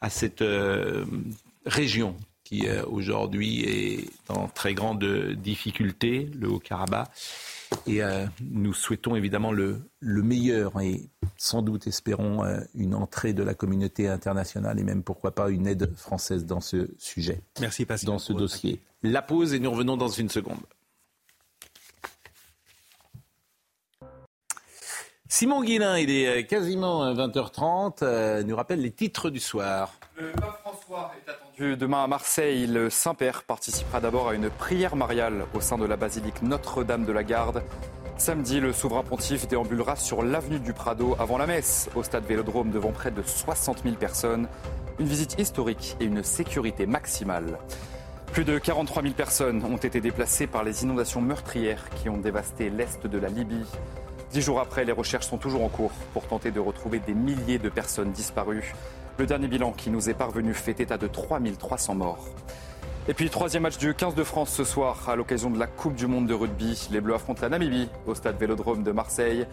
à 0.00 0.10
cette 0.10 0.42
euh, 0.42 1.04
région 1.66 2.16
qui 2.44 2.66
euh, 2.66 2.82
aujourd'hui 2.86 3.64
est 3.64 4.30
en 4.30 4.48
très 4.48 4.72
grande 4.72 5.04
difficulté, 5.34 6.30
le 6.38 6.48
Haut-Karabakh. 6.48 7.10
Et 7.86 8.02
euh, 8.02 8.26
nous 8.40 8.72
souhaitons 8.72 9.14
évidemment 9.16 9.52
le, 9.52 9.82
meilleur 10.00 10.80
et 10.80 11.08
sans 11.36 11.62
doute 11.62 11.86
espérons 11.86 12.44
euh, 12.44 12.60
une 12.74 12.94
entrée 12.94 13.32
de 13.32 13.42
la 13.42 13.54
communauté 13.54 14.08
internationale 14.08 14.78
et 14.78 14.82
même 14.82 15.02
pourquoi 15.02 15.34
pas 15.34 15.50
une 15.50 15.66
aide 15.66 15.94
française 15.96 16.44
dans 16.44 16.60
ce 16.60 16.88
sujet. 16.98 17.40
Merci 17.60 17.84
Pascal. 17.84 18.06
Dans 18.08 18.18
ce 18.18 18.32
dossier. 18.32 18.80
La 19.02 19.22
pause 19.22 19.54
et 19.54 19.58
nous 19.58 19.70
revenons 19.70 19.96
dans 19.96 20.08
une 20.08 20.28
seconde. 20.28 20.60
Simon 25.30 25.62
Guillain, 25.62 25.98
il 25.98 26.10
est 26.10 26.26
euh, 26.26 26.42
quasiment 26.42 27.12
20h30, 27.12 28.44
nous 28.44 28.56
rappelle 28.56 28.80
les 28.80 28.92
titres 28.92 29.28
du 29.28 29.40
soir. 29.40 29.92
Le 30.16 30.32
pape 30.32 30.60
François 30.60 31.12
est 31.16 31.30
attendu 31.30 31.47
demain 31.58 32.04
à 32.04 32.06
Marseille. 32.06 32.66
Le 32.66 32.88
Saint-Père 32.88 33.42
participera 33.42 34.00
d'abord 34.00 34.28
à 34.28 34.34
une 34.34 34.48
prière 34.48 34.94
mariale 34.94 35.44
au 35.54 35.60
sein 35.60 35.76
de 35.76 35.84
la 35.84 35.96
basilique 35.96 36.42
Notre-Dame 36.42 37.04
de 37.04 37.12
la 37.12 37.24
Garde. 37.24 37.62
Samedi, 38.16 38.60
le 38.60 38.72
souverain 38.72 39.02
pontife 39.02 39.48
déambulera 39.48 39.96
sur 39.96 40.22
l'avenue 40.22 40.60
du 40.60 40.72
Prado 40.72 41.16
avant 41.18 41.38
la 41.38 41.46
messe, 41.46 41.88
au 41.94 42.02
stade 42.02 42.24
Vélodrome 42.24 42.70
devant 42.70 42.92
près 42.92 43.10
de 43.10 43.22
60 43.22 43.82
000 43.82 43.96
personnes. 43.96 44.48
Une 44.98 45.06
visite 45.06 45.38
historique 45.38 45.96
et 46.00 46.04
une 46.04 46.22
sécurité 46.22 46.86
maximale. 46.86 47.58
Plus 48.32 48.44
de 48.44 48.58
43 48.58 49.02
000 49.02 49.14
personnes 49.14 49.64
ont 49.64 49.76
été 49.76 50.00
déplacées 50.00 50.46
par 50.46 50.62
les 50.62 50.84
inondations 50.84 51.20
meurtrières 51.20 51.88
qui 51.96 52.08
ont 52.08 52.18
dévasté 52.18 52.70
l'est 52.70 53.06
de 53.06 53.18
la 53.18 53.28
Libye. 53.28 53.64
Dix 54.30 54.42
jours 54.42 54.60
après, 54.60 54.84
les 54.84 54.92
recherches 54.92 55.26
sont 55.26 55.38
toujours 55.38 55.64
en 55.64 55.68
cours 55.68 55.92
pour 56.12 56.26
tenter 56.26 56.50
de 56.50 56.60
retrouver 56.60 57.00
des 57.00 57.14
milliers 57.14 57.58
de 57.58 57.68
personnes 57.68 58.12
disparues. 58.12 58.74
Le 59.18 59.26
dernier 59.26 59.48
bilan 59.48 59.72
qui 59.72 59.90
nous 59.90 60.08
est 60.08 60.14
parvenu 60.14 60.54
fait 60.54 60.78
état 60.78 60.96
de 60.96 61.08
3300 61.08 61.96
morts. 61.96 62.28
Et 63.08 63.14
puis, 63.14 63.28
troisième 63.28 63.64
match 63.64 63.76
du 63.76 63.92
15 63.92 64.14
de 64.14 64.22
France 64.22 64.50
ce 64.50 64.62
soir, 64.62 65.08
à 65.08 65.16
l'occasion 65.16 65.50
de 65.50 65.58
la 65.58 65.66
Coupe 65.66 65.96
du 65.96 66.06
Monde 66.06 66.28
de 66.28 66.34
rugby. 66.34 66.86
Les 66.92 67.00
Bleus 67.00 67.14
affrontent 67.14 67.42
la 67.42 67.48
Namibie 67.48 67.88
au 68.06 68.14
stade 68.14 68.38
Vélodrome 68.38 68.84
de 68.84 68.92
Marseille. 68.92 69.44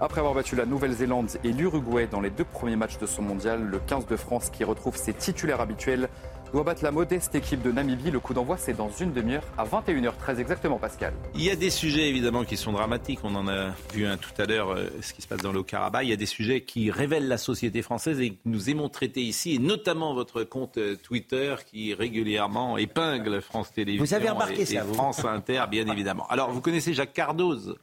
Après 0.00 0.20
avoir 0.20 0.34
battu 0.34 0.54
la 0.54 0.66
Nouvelle-Zélande 0.66 1.30
et 1.42 1.52
l'Uruguay 1.52 2.06
dans 2.06 2.20
les 2.20 2.30
deux 2.30 2.44
premiers 2.44 2.76
matchs 2.76 2.98
de 2.98 3.06
son 3.06 3.22
mondial, 3.22 3.60
le 3.60 3.80
15 3.80 4.06
de 4.06 4.14
France, 4.14 4.50
qui 4.50 4.62
retrouve 4.62 4.96
ses 4.96 5.14
titulaires 5.14 5.60
habituels, 5.60 6.08
doit 6.52 6.64
battre 6.64 6.84
la 6.84 6.90
modeste 6.90 7.34
équipe 7.34 7.62
de 7.62 7.72
Namibie. 7.72 8.10
Le 8.10 8.20
coup 8.20 8.34
d'envoi, 8.34 8.56
c'est 8.56 8.74
dans 8.74 8.90
une 8.90 9.12
demi-heure 9.12 9.44
à 9.56 9.64
21h13 9.64 10.38
exactement, 10.38 10.78
Pascal. 10.78 11.12
Il 11.34 11.42
y 11.42 11.50
a 11.50 11.56
des 11.56 11.70
sujets 11.70 12.08
évidemment 12.08 12.44
qui 12.44 12.56
sont 12.56 12.72
dramatiques. 12.72 13.20
On 13.22 13.34
en 13.34 13.48
a 13.48 13.70
vu 13.92 14.06
un 14.06 14.16
tout 14.16 14.30
à 14.38 14.46
l'heure, 14.46 14.70
euh, 14.70 14.88
ce 15.00 15.12
qui 15.12 15.22
se 15.22 15.28
passe 15.28 15.42
dans 15.42 15.52
le 15.52 15.60
Haut-Karabakh. 15.60 16.04
Il 16.04 16.10
y 16.10 16.12
a 16.12 16.16
des 16.16 16.26
sujets 16.26 16.62
qui 16.62 16.90
révèlent 16.90 17.28
la 17.28 17.38
société 17.38 17.82
française 17.82 18.20
et 18.20 18.30
que 18.30 18.38
nous 18.44 18.70
aimons 18.70 18.88
traiter 18.88 19.22
ici, 19.22 19.54
et 19.54 19.58
notamment 19.58 20.14
votre 20.14 20.42
compte 20.44 20.78
euh, 20.78 20.96
Twitter 20.96 21.54
qui 21.66 21.94
régulièrement 21.94 22.78
épingle 22.78 23.40
France 23.40 23.72
Télévisions 23.72 24.04
vous 24.04 24.14
avez 24.14 24.30
remarqué 24.30 24.64
ça, 24.64 24.84
France 24.84 25.24
Inter, 25.24 25.64
bien 25.70 25.86
évidemment. 25.88 26.26
Alors, 26.28 26.50
vous 26.50 26.60
connaissez 26.60 26.94
Jacques 26.94 27.12
Cardoz? 27.12 27.76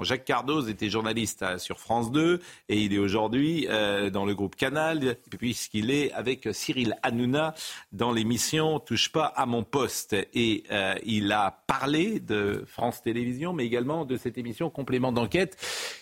Jacques 0.00 0.24
Cardoz 0.24 0.68
était 0.68 0.88
journaliste 0.88 1.44
sur 1.58 1.78
France 1.78 2.10
2 2.10 2.40
et 2.68 2.80
il 2.80 2.94
est 2.94 2.98
aujourd'hui 2.98 3.66
euh, 3.68 4.10
dans 4.10 4.24
le 4.24 4.34
groupe 4.34 4.56
Canal 4.56 5.16
puisqu'il 5.38 5.90
est 5.90 6.12
avec 6.12 6.48
Cyril 6.52 6.96
Hanouna 7.02 7.54
dans 7.92 8.10
l'émission 8.10 8.80
Touche 8.80 9.12
pas 9.12 9.26
à 9.26 9.46
mon 9.46 9.62
poste. 9.62 10.16
Et 10.34 10.64
euh, 10.70 10.94
il 11.04 11.30
a 11.30 11.62
parlé 11.66 12.20
de 12.20 12.64
France 12.66 13.02
Télévisions 13.02 13.52
mais 13.52 13.66
également 13.66 14.04
de 14.04 14.16
cette 14.16 14.38
émission 14.38 14.70
Complément 14.70 15.12
d'enquête. 15.12 15.56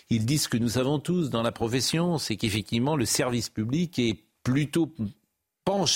Ils 0.09 0.25
disent 0.25 0.47
que 0.47 0.57
nous 0.57 0.69
savons 0.69 0.99
tous 0.99 1.29
dans 1.29 1.43
la 1.43 1.51
profession, 1.51 2.17
c'est 2.17 2.37
qu'effectivement 2.37 2.95
le 2.95 3.05
service 3.05 3.49
public 3.49 3.99
est 3.99 4.23
plutôt 4.43 4.91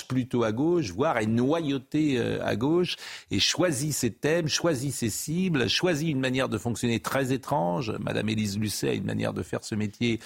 plutôt 0.07 0.43
à 0.43 0.51
gauche, 0.51 0.91
voire 0.91 1.17
est 1.17 1.25
noyauté 1.25 2.17
euh, 2.17 2.45
à 2.45 2.55
gauche, 2.55 2.95
et 3.31 3.39
choisit 3.39 3.93
ses 3.93 4.11
thèmes, 4.11 4.47
choisit 4.47 4.93
ses 4.93 5.09
cibles, 5.09 5.67
choisit 5.69 6.09
une 6.09 6.19
manière 6.19 6.49
de 6.49 6.57
fonctionner 6.57 6.99
très 6.99 7.33
étrange. 7.33 7.93
Madame 7.99 8.29
Élise 8.29 8.57
Lucet 8.57 8.89
a 8.89 8.93
une 8.93 9.05
manière 9.05 9.33
de 9.33 9.43
faire 9.43 9.63
ce 9.63 9.75
métier 9.75 10.19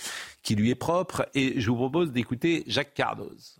qui 0.43 0.55
lui 0.55 0.69
est 0.69 0.75
propre. 0.75 1.27
Et 1.33 1.59
je 1.59 1.69
vous 1.69 1.77
propose 1.77 2.11
d'écouter 2.11 2.63
Jacques 2.67 2.93
Cardoz 2.93 3.59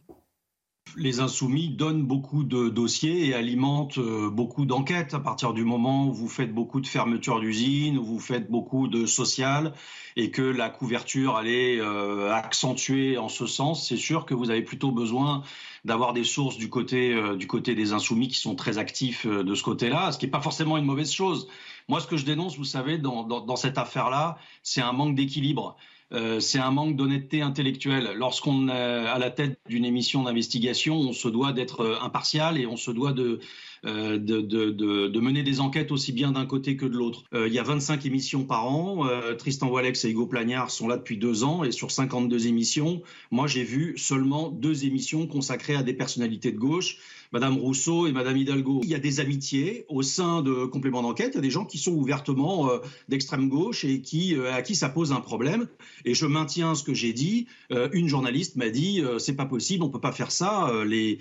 les 0.97 1.19
insoumis 1.19 1.69
donnent 1.69 2.03
beaucoup 2.03 2.43
de 2.43 2.69
dossiers 2.69 3.27
et 3.27 3.33
alimentent 3.33 3.97
euh, 3.97 4.29
beaucoup 4.29 4.65
d'enquêtes 4.65 5.13
à 5.13 5.19
partir 5.19 5.53
du 5.53 5.63
moment 5.63 6.07
où 6.07 6.13
vous 6.13 6.27
faites 6.27 6.53
beaucoup 6.53 6.81
de 6.81 6.87
fermetures 6.87 7.39
d'usines, 7.39 7.97
où 7.97 8.03
vous 8.03 8.19
faites 8.19 8.49
beaucoup 8.49 8.87
de 8.87 9.05
social 9.05 9.73
et 10.15 10.31
que 10.31 10.41
la 10.41 10.69
couverture 10.69 11.39
est 11.45 11.79
euh, 11.79 12.33
accentuée 12.33 13.17
en 13.17 13.29
ce 13.29 13.45
sens, 13.45 13.87
c'est 13.87 13.97
sûr 13.97 14.25
que 14.25 14.33
vous 14.33 14.49
avez 14.49 14.61
plutôt 14.61 14.91
besoin 14.91 15.43
d'avoir 15.85 16.13
des 16.13 16.23
sources 16.23 16.57
du 16.57 16.69
côté, 16.69 17.13
euh, 17.13 17.35
du 17.35 17.47
côté 17.47 17.75
des 17.75 17.93
insoumis 17.93 18.27
qui 18.27 18.35
sont 18.35 18.55
très 18.55 18.77
actifs 18.77 19.25
de 19.25 19.55
ce 19.55 19.63
côté-là, 19.63 20.11
ce 20.11 20.17
qui 20.17 20.25
n'est 20.25 20.31
pas 20.31 20.41
forcément 20.41 20.77
une 20.77 20.85
mauvaise 20.85 21.11
chose. 21.11 21.47
Moi, 21.87 21.99
ce 21.99 22.07
que 22.07 22.17
je 22.17 22.25
dénonce, 22.25 22.57
vous 22.57 22.65
savez, 22.65 22.97
dans, 22.97 23.23
dans 23.23 23.55
cette 23.55 23.77
affaire-là, 23.77 24.37
c'est 24.63 24.81
un 24.81 24.93
manque 24.93 25.15
d'équilibre. 25.15 25.75
Euh, 26.11 26.39
c'est 26.39 26.59
un 26.59 26.71
manque 26.71 26.95
d'honnêteté 26.95 27.41
intellectuelle. 27.41 28.13
Lorsqu'on 28.15 28.67
est 28.67 28.71
à 28.71 29.19
la 29.19 29.29
tête 29.29 29.59
d'une 29.67 29.85
émission 29.85 30.23
d'investigation, 30.23 30.95
on 30.95 31.13
se 31.13 31.27
doit 31.27 31.53
d'être 31.53 31.81
euh, 31.81 31.99
impartial 32.01 32.57
et 32.57 32.65
on 32.65 32.77
se 32.77 32.89
doit 32.89 33.13
de, 33.13 33.39
euh, 33.78 33.78
de, 33.83 34.17
de, 34.17 35.19
mener 35.19 35.43
des 35.43 35.59
enquêtes 35.59 35.91
aussi 35.91 36.11
bien 36.11 36.31
d'un 36.31 36.45
côté 36.45 36.75
que 36.75 36.85
de 36.85 36.95
l'autre. 36.95 37.23
il 37.33 37.53
y 37.53 37.59
a 37.59 37.63
25 37.63 38.05
émissions 38.05 38.43
par 38.43 38.65
an. 38.67 39.07
Tristan 39.37 39.69
Walex 39.69 40.05
et 40.05 40.11
Hugo 40.11 40.27
Plagnard 40.27 40.71
sont 40.71 40.87
là 40.87 40.97
depuis 40.97 41.17
deux 41.17 41.43
ans 41.43 41.63
et 41.63 41.71
sur 41.71 41.91
52 41.91 42.47
émissions, 42.47 43.01
moi 43.31 43.47
j'ai 43.47 43.63
vu 43.63 43.97
seulement 43.97 44.49
deux 44.49 44.85
émissions 44.85 45.27
consacrées 45.27 45.75
à 45.75 45.83
des 45.83 45.93
personnalités 45.93 46.51
de 46.51 46.57
gauche. 46.57 46.97
Madame 47.31 47.57
Rousseau 47.57 48.07
et 48.07 48.11
Madame 48.11 48.37
Hidalgo. 48.37 48.81
Il 48.83 48.89
y 48.89 48.95
a 48.95 48.99
des 48.99 49.19
amitiés 49.19 49.85
au 49.87 50.01
sein 50.01 50.41
de 50.41 50.65
compléments 50.65 51.03
d'enquête. 51.03 51.31
Il 51.33 51.35
y 51.35 51.37
a 51.37 51.41
des 51.41 51.51
gens 51.51 51.65
qui 51.65 51.77
sont 51.77 51.91
ouvertement 51.91 52.71
euh, 52.71 52.79
d'extrême 53.07 53.49
gauche 53.49 53.85
et 53.85 54.01
qui, 54.01 54.35
euh, 54.35 54.51
à 54.51 54.63
qui 54.63 54.75
ça 54.75 54.89
pose 54.89 55.11
un 55.11 55.21
problème. 55.21 55.67
Et 56.05 56.15
je 56.15 56.25
maintiens 56.25 56.73
ce 56.73 56.83
que 56.83 56.93
j'ai 56.93 57.13
dit. 57.13 57.45
Euh, 57.71 57.87
une 57.93 58.07
journaliste 58.07 58.55
m'a 58.55 58.69
dit 58.69 59.03
c'est 59.19 59.35
pas 59.35 59.45
possible, 59.45 59.83
on 59.83 59.89
peut 59.89 59.99
pas 59.99 60.11
faire 60.11 60.31
ça. 60.31 60.71
les, 60.85 61.19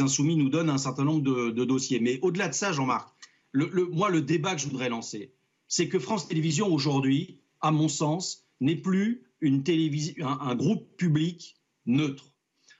insoumis 0.00 0.36
nous 0.36 0.48
donnent 0.48 0.70
un 0.70 0.78
certain 0.78 1.04
nombre 1.04 1.22
de 1.22 1.64
dossiers. 1.64 1.89
Mais 1.98 2.18
au-delà 2.22 2.48
de 2.48 2.54
ça, 2.54 2.72
Jean-Marc, 2.72 3.08
le, 3.52 3.86
moi, 3.86 4.10
le 4.10 4.20
débat 4.20 4.54
que 4.54 4.60
je 4.60 4.66
voudrais 4.66 4.88
lancer, 4.88 5.32
c'est 5.66 5.88
que 5.88 5.98
France 5.98 6.28
Télévisions 6.28 6.72
aujourd'hui, 6.72 7.40
à 7.60 7.70
mon 7.70 7.88
sens, 7.88 8.46
n'est 8.60 8.76
plus 8.76 9.24
une 9.40 9.62
télévision, 9.62 10.26
un 10.26 10.54
groupe 10.54 10.96
public 10.96 11.56
neutre. 11.86 12.32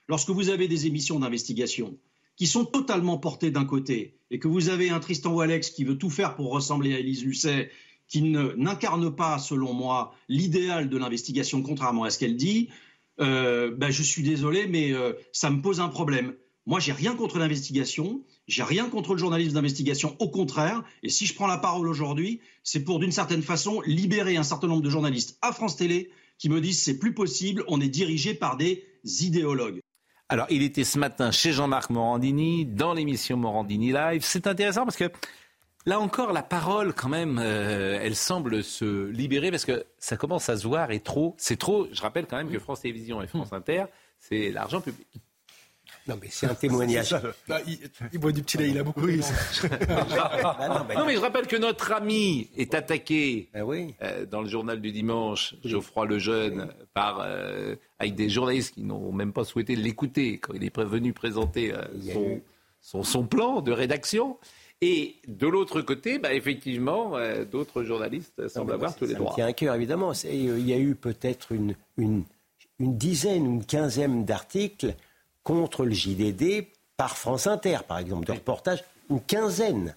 Lorsque 0.07 0.29
vous 0.29 0.49
avez 0.49 0.67
des 0.67 0.87
émissions 0.87 1.19
d'investigation, 1.19 1.97
qui 2.35 2.47
sont 2.47 2.65
totalement 2.65 3.17
portés 3.17 3.51
d'un 3.51 3.65
côté, 3.65 4.17
et 4.29 4.39
que 4.39 4.47
vous 4.47 4.69
avez 4.69 4.89
un 4.89 4.99
Tristan 4.99 5.33
Walex 5.33 5.71
qui 5.71 5.83
veut 5.83 5.97
tout 5.97 6.09
faire 6.09 6.35
pour 6.35 6.51
ressembler 6.51 6.93
à 6.93 6.99
Élise 6.99 7.23
Lucet, 7.23 7.69
qui 8.07 8.21
n'incarne 8.23 9.15
pas, 9.15 9.39
selon 9.39 9.73
moi, 9.73 10.13
l'idéal 10.27 10.89
de 10.89 10.97
l'investigation, 10.97 11.61
contrairement 11.61 12.03
à 12.03 12.09
ce 12.09 12.19
qu'elle 12.19 12.35
dit, 12.35 12.69
euh, 13.19 13.71
ben, 13.75 13.89
je 13.89 14.03
suis 14.03 14.23
désolé, 14.23 14.67
mais 14.67 14.91
euh, 14.91 15.13
ça 15.31 15.49
me 15.49 15.61
pose 15.61 15.79
un 15.79 15.87
problème. 15.87 16.33
moi, 16.65 16.79
j'ai 16.79 16.91
rien 16.91 17.15
contre 17.15 17.39
l'investigation, 17.39 18.23
j'ai 18.51 18.63
rien 18.63 18.89
contre 18.89 19.13
le 19.13 19.17
journalisme 19.17 19.53
d'investigation, 19.53 20.15
au 20.19 20.29
contraire. 20.29 20.83
Et 21.03 21.09
si 21.09 21.25
je 21.25 21.33
prends 21.33 21.47
la 21.47 21.57
parole 21.57 21.87
aujourd'hui, 21.87 22.41
c'est 22.63 22.83
pour, 22.83 22.99
d'une 22.99 23.11
certaine 23.11 23.41
façon, 23.41 23.81
libérer 23.85 24.35
un 24.35 24.43
certain 24.43 24.67
nombre 24.67 24.81
de 24.81 24.89
journalistes 24.89 25.37
à 25.41 25.53
France 25.53 25.77
Télé 25.77 26.11
qui 26.37 26.49
me 26.49 26.59
disent 26.59 26.81
c'est 26.81 26.99
plus 26.99 27.13
possible, 27.13 27.63
on 27.67 27.79
est 27.79 27.87
dirigé 27.87 28.33
par 28.33 28.57
des 28.57 28.83
idéologues. 29.21 29.79
Alors, 30.27 30.47
il 30.49 30.63
était 30.63 30.83
ce 30.83 30.99
matin 30.99 31.31
chez 31.31 31.53
Jean-Marc 31.53 31.89
Morandini, 31.91 32.65
dans 32.65 32.93
l'émission 32.93 33.37
Morandini 33.37 33.93
Live. 33.93 34.23
C'est 34.25 34.47
intéressant 34.47 34.83
parce 34.83 34.97
que 34.97 35.09
là 35.85 35.99
encore, 36.01 36.33
la 36.33 36.43
parole, 36.43 36.93
quand 36.93 37.09
même, 37.09 37.39
euh, 37.41 37.99
elle 38.01 38.17
semble 38.17 38.63
se 38.63 39.07
libérer 39.07 39.51
parce 39.51 39.65
que 39.65 39.85
ça 39.97 40.17
commence 40.17 40.49
à 40.49 40.57
se 40.57 40.67
voir 40.67 40.91
et 40.91 40.99
trop. 40.99 41.35
C'est 41.37 41.57
trop. 41.57 41.87
Je 41.93 42.01
rappelle 42.01 42.27
quand 42.27 42.37
même 42.37 42.51
que 42.51 42.59
France 42.59 42.81
Télévisions 42.81 43.21
et 43.21 43.27
France 43.27 43.53
Inter, 43.53 43.85
c'est 44.19 44.51
l'argent 44.51 44.81
public. 44.81 45.07
Non, 46.07 46.17
mais 46.19 46.27
c'est 46.29 46.47
un 46.47 46.55
témoignage. 46.55 47.15
il, 48.11 48.19
boit 48.19 48.31
du 48.31 48.41
petit 48.41 48.57
lait, 48.57 48.69
il 48.69 48.77
a 48.79 48.83
beaucoup. 48.83 49.01
Oui, 49.01 49.21
ah, 49.89 50.85
non, 50.95 51.05
mais 51.05 51.15
je 51.15 51.19
rappelle 51.19 51.45
que 51.45 51.55
notre 51.55 51.91
ami 51.91 52.49
est 52.57 52.73
attaqué 52.73 53.49
ben 53.53 53.93
euh, 54.01 54.25
dans 54.25 54.41
le 54.41 54.47
journal 54.47 54.81
du 54.81 54.91
dimanche, 54.91 55.55
Geoffroy 55.63 56.07
Lejeune, 56.07 56.73
par, 56.93 57.21
euh, 57.21 57.75
avec 57.99 58.15
des 58.15 58.29
journalistes 58.29 58.73
qui 58.73 58.83
n'ont 58.83 59.11
même 59.11 59.31
pas 59.31 59.43
souhaité 59.43 59.75
l'écouter 59.75 60.39
quand 60.39 60.53
il 60.53 60.63
est 60.63 60.75
venu 60.79 61.13
présenter 61.13 61.71
euh, 61.71 62.41
son, 62.81 63.03
son, 63.03 63.25
plan 63.27 63.61
de 63.61 63.71
rédaction. 63.71 64.37
Et 64.81 65.17
de 65.27 65.45
l'autre 65.45 65.81
côté, 65.81 66.17
bah, 66.17 66.33
effectivement, 66.33 67.13
d'autres 67.51 67.83
journalistes 67.83 68.47
semblent 68.47 68.73
avoir 68.73 68.95
tous 68.95 69.05
les 69.05 69.13
droits. 69.13 69.35
Il 69.37 69.41
y 69.41 69.43
a 69.43 69.45
un 69.45 69.53
cœur, 69.53 69.75
évidemment. 69.75 70.13
Il 70.23 70.67
y 70.67 70.73
a 70.73 70.79
eu 70.79 70.95
peut-être 70.95 71.51
une, 71.51 71.75
une, 71.97 72.23
une 72.79 72.97
dizaine, 72.97 73.45
une 73.45 73.63
quinzaine 73.63 74.25
d'articles 74.25 74.95
contre 75.43 75.85
le 75.85 75.91
JDD 75.91 76.67
par 76.97 77.17
France 77.17 77.47
Inter, 77.47 77.79
par 77.87 77.97
exemple, 77.97 78.25
de 78.25 78.31
reportage, 78.31 78.83
une 79.09 79.21
quinzaine. 79.21 79.95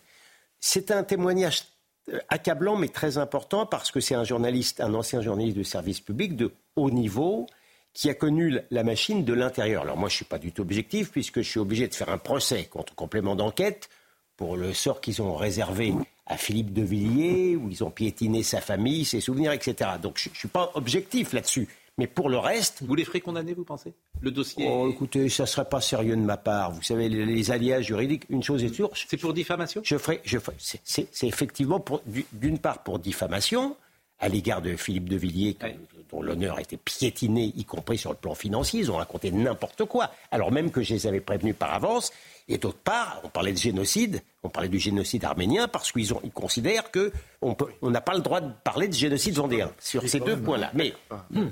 C'est 0.61 0.91
un 0.91 1.05
témoignage 1.05 1.65
euh, 2.13 2.19
accablant 2.29 2.77
mais 2.77 2.89
très 2.89 3.19
important 3.19 3.67
parce 3.67 3.91
que 3.91 4.01
c'est 4.01 4.15
un 4.15 4.25
journaliste, 4.25 4.81
un 4.81 4.95
ancien 4.95 5.21
journaliste 5.23 5.57
de 5.57 5.63
service 5.63 6.01
public 6.01 6.37
de 6.37 6.53
haut 6.77 6.91
niveau 6.91 7.47
qui 7.93 8.11
a 8.11 8.15
connu 8.15 8.59
la 8.71 8.83
machine 8.83 9.25
de 9.25 9.33
l'intérieur. 9.33 9.83
Alors 9.83 9.97
moi 9.97 10.09
je 10.09 10.15
ne 10.15 10.17
suis 10.17 10.25
pas 10.25 10.39
du 10.39 10.53
tout 10.53 10.63
objectif 10.63 11.11
puisque 11.11 11.43
je 11.43 11.49
suis 11.49 11.61
obligé 11.61 11.89
de 11.89 11.95
faire 11.95 12.09
un 12.09 12.19
procès 12.19 12.65
contre 12.65 12.95
complément 12.95 13.37
d'enquête 13.37 13.89
pour 14.37 14.57
le 14.57 14.75
sort 14.75 15.01
qu'ils 15.01 15.23
ont 15.23 15.37
réservé 15.37 15.95
à 16.27 16.37
Philippe 16.37 16.73
de 16.73 16.83
Villiers, 16.83 17.57
où 17.57 17.69
ils 17.71 17.85
ont 17.85 17.91
piétiné 17.91 18.43
sa 18.43 18.61
famille, 18.61 19.05
ses 19.05 19.21
souvenirs, 19.21 19.53
etc. 19.53 19.91
Donc 20.03 20.19
je 20.19 20.29
ne 20.29 20.35
suis 20.35 20.49
pas 20.49 20.73
objectif 20.75 21.33
là-dessus. 21.33 21.69
Mais 21.97 22.07
pour 22.07 22.29
le 22.29 22.39
reste. 22.39 22.83
Vous 22.83 22.95
les 22.95 23.05
ferez 23.05 23.21
condamner, 23.21 23.55
vous 23.55 23.65
pensez? 23.65 23.95
Le 24.21 24.31
dossier. 24.31 24.67
Oh, 24.69 24.89
écoutez, 24.91 25.29
ça 25.29 25.45
ne 25.45 25.49
serait 25.49 25.69
pas 25.69 25.81
sérieux 25.81 26.17
de 26.17 26.23
ma 26.23 26.37
part. 26.37 26.73
Vous 26.73 26.83
savez, 26.83 27.09
les, 27.09 27.51
alliages 27.51 27.87
juridiques, 27.87 28.25
une 28.31 28.43
chose 28.43 28.65
est 28.65 28.75
sûre. 28.75 28.91
C'est 28.95 29.17
pour 29.17 29.33
diffamation? 29.33 29.81
Je 29.85 29.97
ferai. 29.97 30.21
Je 30.25 30.39
c'est, 30.59 31.09
effectivement, 31.23 31.85
d'une 32.33 32.59
part, 32.59 32.83
pour 32.83 32.99
diffamation, 32.99 33.77
à 34.19 34.29
l'égard 34.29 34.61
de 34.61 34.75
Philippe 34.77 35.09
de 35.09 35.17
Villiers, 35.17 35.57
dont 36.11 36.23
l'honneur 36.23 36.57
a 36.57 36.61
été 36.61 36.77
piétiné, 36.77 37.53
y 37.57 37.65
compris 37.65 37.99
sur 37.99 38.11
le 38.11 38.17
plan 38.17 38.35
financier. 38.35 38.81
Ils 38.81 38.91
ont 38.91 38.97
raconté 38.97 39.31
n'importe 39.31 39.85
quoi, 39.85 40.11
alors 40.31 40.51
même 40.51 40.71
que 40.71 40.83
je 40.83 40.95
les 40.95 41.07
avais 41.07 41.21
prévenus 41.21 41.55
par 41.57 41.75
avance. 41.75 42.13
Et 42.47 42.59
d'autre 42.59 42.79
part, 42.79 43.21
on 43.25 43.29
parlait 43.29 43.53
de 43.53 43.59
génocide, 43.59 44.21
on 44.43 44.51
parlait 44.51 44.69
du 44.69 44.79
génocide 44.79 45.25
arménien 45.25 45.67
parce 45.67 45.93
qu'ils 45.93 46.13
ils 46.25 46.31
considèrent 46.31 46.91
qu'on 46.91 47.57
on 47.81 47.91
n'a 47.91 48.03
pas 48.03 48.15
le 48.15 48.21
droit 48.21 48.41
de 48.43 48.53
parler 48.63 48.87
de 48.87 48.93
génocide 48.93 49.35
vendéen 49.35 49.71
sur 49.81 50.07
ces 50.07 50.21
deux 50.21 50.37
points-là. 50.37 50.71
Mais 50.75 50.93
hmm, 51.31 51.47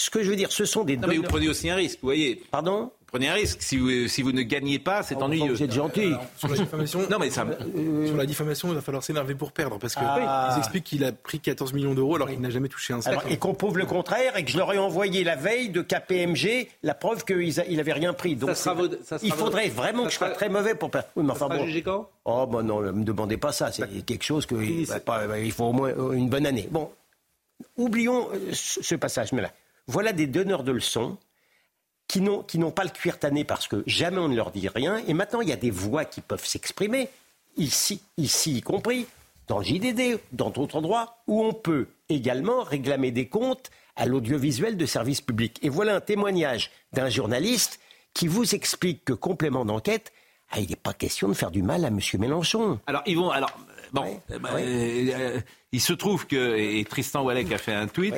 ce 0.00 0.08
que 0.08 0.22
je 0.22 0.30
veux 0.30 0.36
dire, 0.36 0.50
ce 0.50 0.64
sont 0.64 0.82
des. 0.82 0.96
Non, 0.96 1.08
mais 1.08 1.18
vous 1.18 1.24
prenez 1.24 1.48
aussi 1.48 1.68
un 1.68 1.76
risque, 1.76 1.98
vous 2.00 2.08
voyez. 2.08 2.42
Pardon? 2.50 2.90
Prenez 3.10 3.28
un 3.28 3.34
risque. 3.34 3.60
Si 3.60 3.76
vous, 3.76 4.08
si 4.08 4.22
vous 4.22 4.32
ne 4.32 4.42
gagnez 4.42 4.78
pas, 4.78 5.02
c'est 5.02 5.16
ennuyeux. 5.16 5.52
Vous 5.52 5.62
êtes 5.62 5.72
gentil. 5.72 6.12
sur 6.36 6.48
la 6.48 6.56
diffamation, 6.56 7.00
non, 7.10 7.18
mais 7.18 7.30
ça... 7.30 7.44
Euh, 7.44 8.06
sur 8.06 8.16
la 8.16 8.26
diffamation, 8.26 8.68
il 8.68 8.74
va 8.74 8.80
falloir 8.80 9.02
s'énerver 9.02 9.34
pour 9.34 9.52
perdre. 9.52 9.78
Parce 9.78 9.94
qu'ils 9.94 10.04
ah. 10.06 10.54
expliquent 10.58 10.84
qu'il 10.84 11.04
a 11.04 11.12
pris 11.12 11.40
14 11.40 11.72
millions 11.72 11.94
d'euros 11.94 12.16
alors 12.16 12.28
qu'il 12.28 12.40
n'a 12.40 12.50
jamais 12.50 12.68
touché 12.68 12.92
un 12.92 13.00
centime. 13.00 13.20
Et 13.28 13.36
qu'on 13.36 13.54
prouve 13.54 13.78
le 13.78 13.86
contraire 13.86 14.36
et 14.36 14.44
que 14.44 14.50
je 14.50 14.56
leur 14.56 14.72
ai 14.72 14.78
envoyé 14.78 15.24
la 15.24 15.36
veille 15.36 15.70
de 15.70 15.82
KPMG 15.82 16.68
la 16.82 16.94
preuve 16.94 17.24
qu'il 17.24 17.76
n'avait 17.76 17.92
rien 17.92 18.12
pris. 18.12 18.36
Donc 18.36 18.56
ça 18.56 18.76
il 19.22 19.32
faudrait 19.32 19.68
vraiment 19.68 20.04
que 20.04 20.10
je 20.10 20.16
sois 20.16 20.30
très 20.30 20.48
mauvais 20.48 20.74
pour 20.74 20.90
perdre. 20.90 21.08
Oui, 21.16 21.24
mais 21.24 21.32
enfin 21.32 21.48
bon. 21.48 21.66
quand? 21.84 22.08
Oh, 22.24 22.46
bon, 22.46 22.64
non, 22.64 22.80
ne 22.80 22.92
me 22.92 23.04
demandez 23.04 23.36
pas 23.36 23.52
ça. 23.52 23.72
C'est 23.72 24.04
quelque 24.04 24.24
chose 24.24 24.46
que. 24.46 24.54
il 24.54 25.52
faut 25.52 25.64
au 25.64 25.72
moins 25.72 25.92
une 26.12 26.28
bonne 26.28 26.46
année. 26.46 26.68
Bon, 26.70 26.90
oublions 27.76 28.28
euh, 28.32 28.50
ce 28.52 28.94
passage. 28.94 29.32
Mais 29.32 29.42
là, 29.42 29.50
voilà 29.86 30.12
des 30.12 30.26
donneurs 30.26 30.62
de 30.62 30.72
leçons 30.72 31.18
qui 32.10 32.58
n'ont 32.58 32.70
pas 32.70 32.84
le 32.84 32.90
cuir 32.90 33.18
tanné 33.18 33.44
parce 33.44 33.68
que 33.68 33.82
jamais 33.86 34.18
on 34.18 34.28
ne 34.28 34.36
leur 34.36 34.50
dit 34.50 34.68
rien. 34.68 35.00
Et 35.06 35.14
maintenant, 35.14 35.40
il 35.40 35.48
y 35.48 35.52
a 35.52 35.56
des 35.56 35.70
voix 35.70 36.04
qui 36.04 36.20
peuvent 36.20 36.44
s'exprimer, 36.44 37.08
ici, 37.56 38.02
ici 38.16 38.58
y 38.58 38.60
compris, 38.62 39.06
dans 39.46 39.62
JDD, 39.62 40.18
dans 40.32 40.50
d'autres 40.50 40.76
endroits, 40.76 41.16
où 41.26 41.44
on 41.44 41.52
peut 41.52 41.88
également 42.08 42.62
réclamer 42.62 43.10
des 43.12 43.28
comptes 43.28 43.70
à 43.96 44.06
l'audiovisuel 44.06 44.76
de 44.76 44.86
service 44.86 45.20
public. 45.20 45.58
Et 45.62 45.68
voilà 45.68 45.96
un 45.96 46.00
témoignage 46.00 46.70
d'un 46.92 47.08
journaliste 47.08 47.80
qui 48.14 48.26
vous 48.26 48.54
explique 48.54 49.04
que 49.04 49.12
complément 49.12 49.64
d'enquête, 49.64 50.12
ah, 50.50 50.58
il 50.58 50.68
n'est 50.68 50.76
pas 50.76 50.92
question 50.92 51.28
de 51.28 51.34
faire 51.34 51.52
du 51.52 51.62
mal 51.62 51.84
à 51.84 51.88
M. 51.88 52.00
Mélenchon. 52.18 52.80
Alors, 52.86 53.02
ils 53.06 53.16
vont. 53.16 53.30
Alors, 53.30 53.56
bon. 53.92 54.20
Euh, 54.30 54.38
euh, 54.58 55.40
il 55.72 55.80
se 55.80 55.92
trouve 55.92 56.26
que, 56.26 56.56
et 56.56 56.84
Tristan 56.84 57.22
Walek 57.22 57.52
a 57.52 57.58
fait 57.58 57.72
un 57.72 57.86
tweet, 57.86 58.14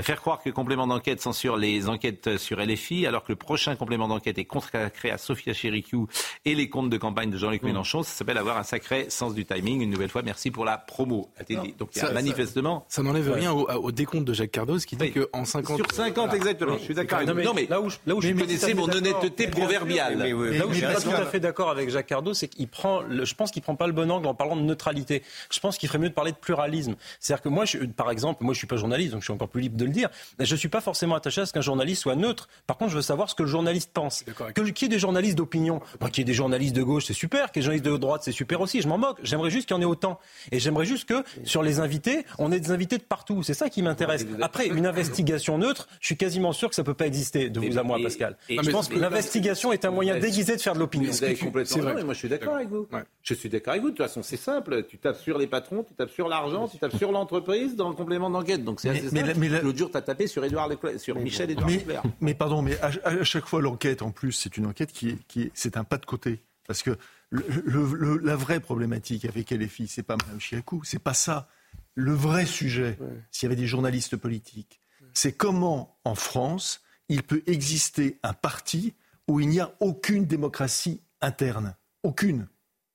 faire 0.00 0.20
croire 0.20 0.42
que 0.42 0.50
complément 0.50 0.86
d'enquête 0.86 1.20
censure 1.22 1.56
les 1.56 1.88
enquêtes 1.88 2.36
sur 2.36 2.60
LFI, 2.60 3.06
alors 3.06 3.24
que 3.24 3.32
le 3.32 3.36
prochain 3.36 3.74
complément 3.74 4.06
d'enquête 4.06 4.36
est 4.38 4.44
consacré 4.44 5.10
à 5.10 5.16
Sophia 5.16 5.54
Chéricou 5.54 6.08
et 6.44 6.54
les 6.54 6.68
comptes 6.68 6.90
de 6.90 6.98
campagne 6.98 7.30
de 7.30 7.38
Jean-Luc 7.38 7.62
mm. 7.62 7.66
Mélenchon, 7.66 8.02
ça 8.02 8.10
s'appelle 8.10 8.36
avoir 8.36 8.58
un 8.58 8.64
sacré 8.64 9.06
sens 9.08 9.34
du 9.34 9.46
timing. 9.46 9.80
Une 9.80 9.88
nouvelle 9.88 10.10
fois, 10.10 10.20
merci 10.22 10.50
pour 10.50 10.66
la 10.66 10.76
promo. 10.76 11.30
Donc 11.78 11.90
il 11.94 12.02
y 12.02 12.04
a 12.04 12.12
manifestement... 12.12 12.84
Ça, 12.88 13.02
n'enlève 13.02 13.32
rien 13.32 13.52
au, 13.52 13.92
décompte 13.92 14.26
de 14.26 14.34
Jacques 14.34 14.50
Cardos 14.50 14.78
qui 14.78 14.96
dit 14.96 15.12
qu'en 15.12 15.46
50... 15.46 15.76
Sur 15.76 15.90
50, 15.90 16.34
exactement, 16.34 16.76
je 16.76 16.84
suis 16.84 16.94
d'accord. 16.94 17.22
Non, 17.22 17.54
mais, 17.54 17.66
là 17.66 17.80
où, 17.80 17.88
là 18.06 18.14
où 18.14 18.20
je 18.20 18.32
connaissais 18.32 18.74
mon 18.74 18.90
honnêteté 18.90 19.48
proverbiale. 19.48 20.18
là 20.18 20.66
où 20.66 20.72
je 20.72 20.76
suis 20.76 20.86
pas 20.86 21.00
tout 21.00 21.10
à 21.10 21.24
fait 21.24 21.40
d'accord 21.40 21.70
avec 21.70 21.88
Jacques 21.88 22.08
Cardos, 22.08 22.34
c'est 22.34 22.48
qu'il 22.48 22.68
prend, 22.68 23.02
je 23.08 23.34
pense 23.34 23.50
qu'il 23.50 23.62
prend 23.62 23.74
pas 23.74 23.86
le 23.86 23.94
bon 23.94 24.10
angle 24.10 24.26
en 24.26 24.34
parlant 24.34 24.56
de 24.56 24.62
neutralité. 24.62 25.22
Je 25.50 25.60
pense 25.60 25.78
qu'il 25.78 25.88
ferait 25.88 25.98
mieux 25.98 26.10
de 26.10 26.14
parler 26.14 26.32
de 26.32 26.36
pluralisme. 26.36 26.89
C'est-à-dire 27.18 27.42
que 27.42 27.48
moi, 27.48 27.64
je, 27.64 27.78
par 27.78 28.10
exemple, 28.10 28.44
moi 28.44 28.54
je 28.54 28.58
suis 28.58 28.66
pas 28.66 28.76
journaliste, 28.76 29.12
donc 29.12 29.20
je 29.20 29.26
suis 29.26 29.32
encore 29.32 29.48
plus 29.48 29.62
libre 29.62 29.76
de 29.76 29.84
le 29.84 29.90
dire. 29.90 30.08
Je 30.38 30.56
suis 30.56 30.68
pas 30.68 30.80
forcément 30.80 31.14
attaché 31.14 31.42
à 31.42 31.46
ce 31.46 31.52
qu'un 31.52 31.60
journaliste 31.60 32.02
soit 32.02 32.16
neutre. 32.16 32.48
Par 32.66 32.76
contre, 32.76 32.90
je 32.90 32.96
veux 32.96 33.02
savoir 33.02 33.28
ce 33.28 33.34
que 33.34 33.42
le 33.42 33.48
journaliste 33.48 33.90
pense. 33.92 34.24
Que 34.54 34.70
qu'il 34.70 34.86
y 34.86 34.90
ait 34.90 34.94
des 34.94 34.98
journalistes 34.98 35.36
d'opinion, 35.36 35.80
qu'il 36.12 36.18
y 36.18 36.20
ait 36.22 36.24
des 36.24 36.34
journalistes 36.34 36.74
de 36.74 36.82
gauche, 36.82 37.06
c'est 37.06 37.12
super. 37.12 37.52
Qu'il 37.52 37.62
y 37.62 37.66
ait 37.66 37.78
des 37.78 37.78
journalistes 37.78 37.86
de 37.86 37.96
droite, 37.96 38.22
c'est 38.24 38.32
super 38.32 38.60
aussi. 38.60 38.80
Je 38.80 38.88
m'en 38.88 38.98
moque. 38.98 39.18
J'aimerais 39.22 39.50
juste 39.50 39.66
qu'il 39.66 39.76
y 39.76 39.78
en 39.78 39.82
ait 39.82 39.86
autant. 39.86 40.18
Et 40.52 40.58
j'aimerais 40.58 40.86
juste 40.86 41.08
que 41.08 41.22
sur 41.44 41.62
les 41.62 41.80
invités, 41.80 42.24
on 42.38 42.52
ait 42.52 42.60
des 42.60 42.70
invités 42.70 42.98
de 42.98 43.02
partout. 43.02 43.42
C'est 43.42 43.54
ça 43.54 43.68
qui 43.68 43.82
m'intéresse. 43.82 44.26
Après, 44.40 44.66
une 44.66 44.86
investigation 44.86 45.58
neutre, 45.58 45.88
je 46.00 46.06
suis 46.06 46.16
quasiment 46.16 46.52
sûr 46.52 46.68
que 46.68 46.74
ça 46.74 46.84
peut 46.84 46.94
pas 46.94 47.06
exister 47.06 47.50
de 47.50 47.60
vous 47.60 47.78
à 47.78 47.82
moi, 47.82 47.98
Pascal. 48.02 48.36
je 48.48 48.70
pense 48.70 48.88
que 48.88 48.98
l'investigation 48.98 49.72
est 49.72 49.84
un 49.84 49.90
moyen 49.90 50.18
déguisé 50.18 50.56
de 50.56 50.60
faire 50.60 50.74
de 50.74 50.78
l'opinion. 50.78 51.12
C'est 51.12 51.34
complètement 51.34 52.04
Moi, 52.04 52.14
je 52.14 52.18
suis 52.18 52.28
d'accord 52.28 52.56
avec 52.56 52.68
vous. 52.68 52.86
Je 53.22 53.34
suis 53.34 53.48
d'accord 53.48 53.72
avec 53.72 53.82
vous. 53.82 53.90
De 53.90 53.96
toute 53.96 54.06
façon, 54.06 54.22
c'est 54.22 54.36
simple. 54.36 54.84
Tu 54.84 54.98
tapes 54.98 55.16
sur 55.16 55.38
les 55.38 55.46
patrons, 55.46 55.82
tu 55.82 55.94
tapes 55.94 56.10
sur 56.10 56.28
l'argent, 56.28 56.68
tu 56.68 56.78
tapes 56.80 56.96
sur 56.96 57.16
entreprise 57.16 57.76
dans 57.76 57.88
le 57.88 57.94
complément 57.94 58.30
d'enquête. 58.30 58.64
Donc 58.64 58.80
c'est 58.80 58.88
assez 58.88 59.08
mais, 59.12 59.20
simple. 59.20 59.38
Mais, 59.38 59.48
L'autre 59.60 59.78
jour, 59.78 59.90
tu 59.90 59.96
as 59.96 60.02
tapé 60.02 60.26
sur, 60.26 60.44
Edouard 60.44 60.70
sur 60.96 61.18
Michel 61.18 61.50
Leclerc. 61.50 62.02
Mais 62.20 62.34
pardon, 62.34 62.62
mais 62.62 62.78
à, 62.80 63.24
chaque 63.24 63.46
fois, 63.46 63.60
l'enquête, 63.60 64.02
en 64.02 64.10
plus, 64.10 64.32
c'est 64.32 64.56
une 64.56 64.66
enquête 64.66 64.92
qui, 64.92 65.18
qui 65.28 65.50
c'est 65.54 65.76
un 65.76 65.84
pas 65.84 65.98
de 65.98 66.06
côté. 66.06 66.40
Parce 66.66 66.82
que 66.82 66.96
le, 67.30 68.18
la 68.22 68.36
vraie 68.36 68.60
problématique 68.60 69.24
avec 69.24 69.50
LFI, 69.50 69.88
c'est 69.88 70.02
pas 70.02 70.16
Mme 70.16 70.40
Chiakou, 70.40 70.82
c'est 70.84 70.98
pas 70.98 71.14
ça. 71.14 71.48
Le 71.94 72.12
vrai 72.12 72.46
sujet, 72.46 72.98
s'il 73.30 73.46
y 73.46 73.52
avait 73.52 73.60
des 73.60 73.66
journalistes 73.66 74.16
politiques, 74.16 74.80
c'est 75.12 75.32
comment, 75.32 75.98
en 76.04 76.14
France, 76.14 76.82
il 77.08 77.22
peut 77.22 77.42
exister 77.46 78.18
un 78.22 78.32
parti 78.32 78.94
où 79.28 79.40
il 79.40 79.48
n'y 79.48 79.60
a 79.60 79.74
aucune 79.80 80.26
démocratie 80.26 81.02
interne. 81.20 81.74
Aucune. 82.02 82.48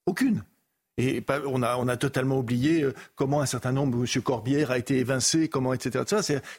Aucune. 0.06 0.43
Et 0.98 1.24
on 1.46 1.62
a, 1.62 1.76
on 1.76 1.88
a 1.90 1.98
totalement 1.98 2.40
oublié 2.40 2.84
euh, 2.84 2.94
comment 3.16 3.42
un 3.42 3.46
certain 3.46 3.74
nombre, 3.74 3.98
M. 3.98 4.22
Corbière 4.22 4.72
a 4.72 4.78
été 4.78 4.98
évincé, 4.98 5.50
comment, 5.50 5.74
etc. 5.74 6.06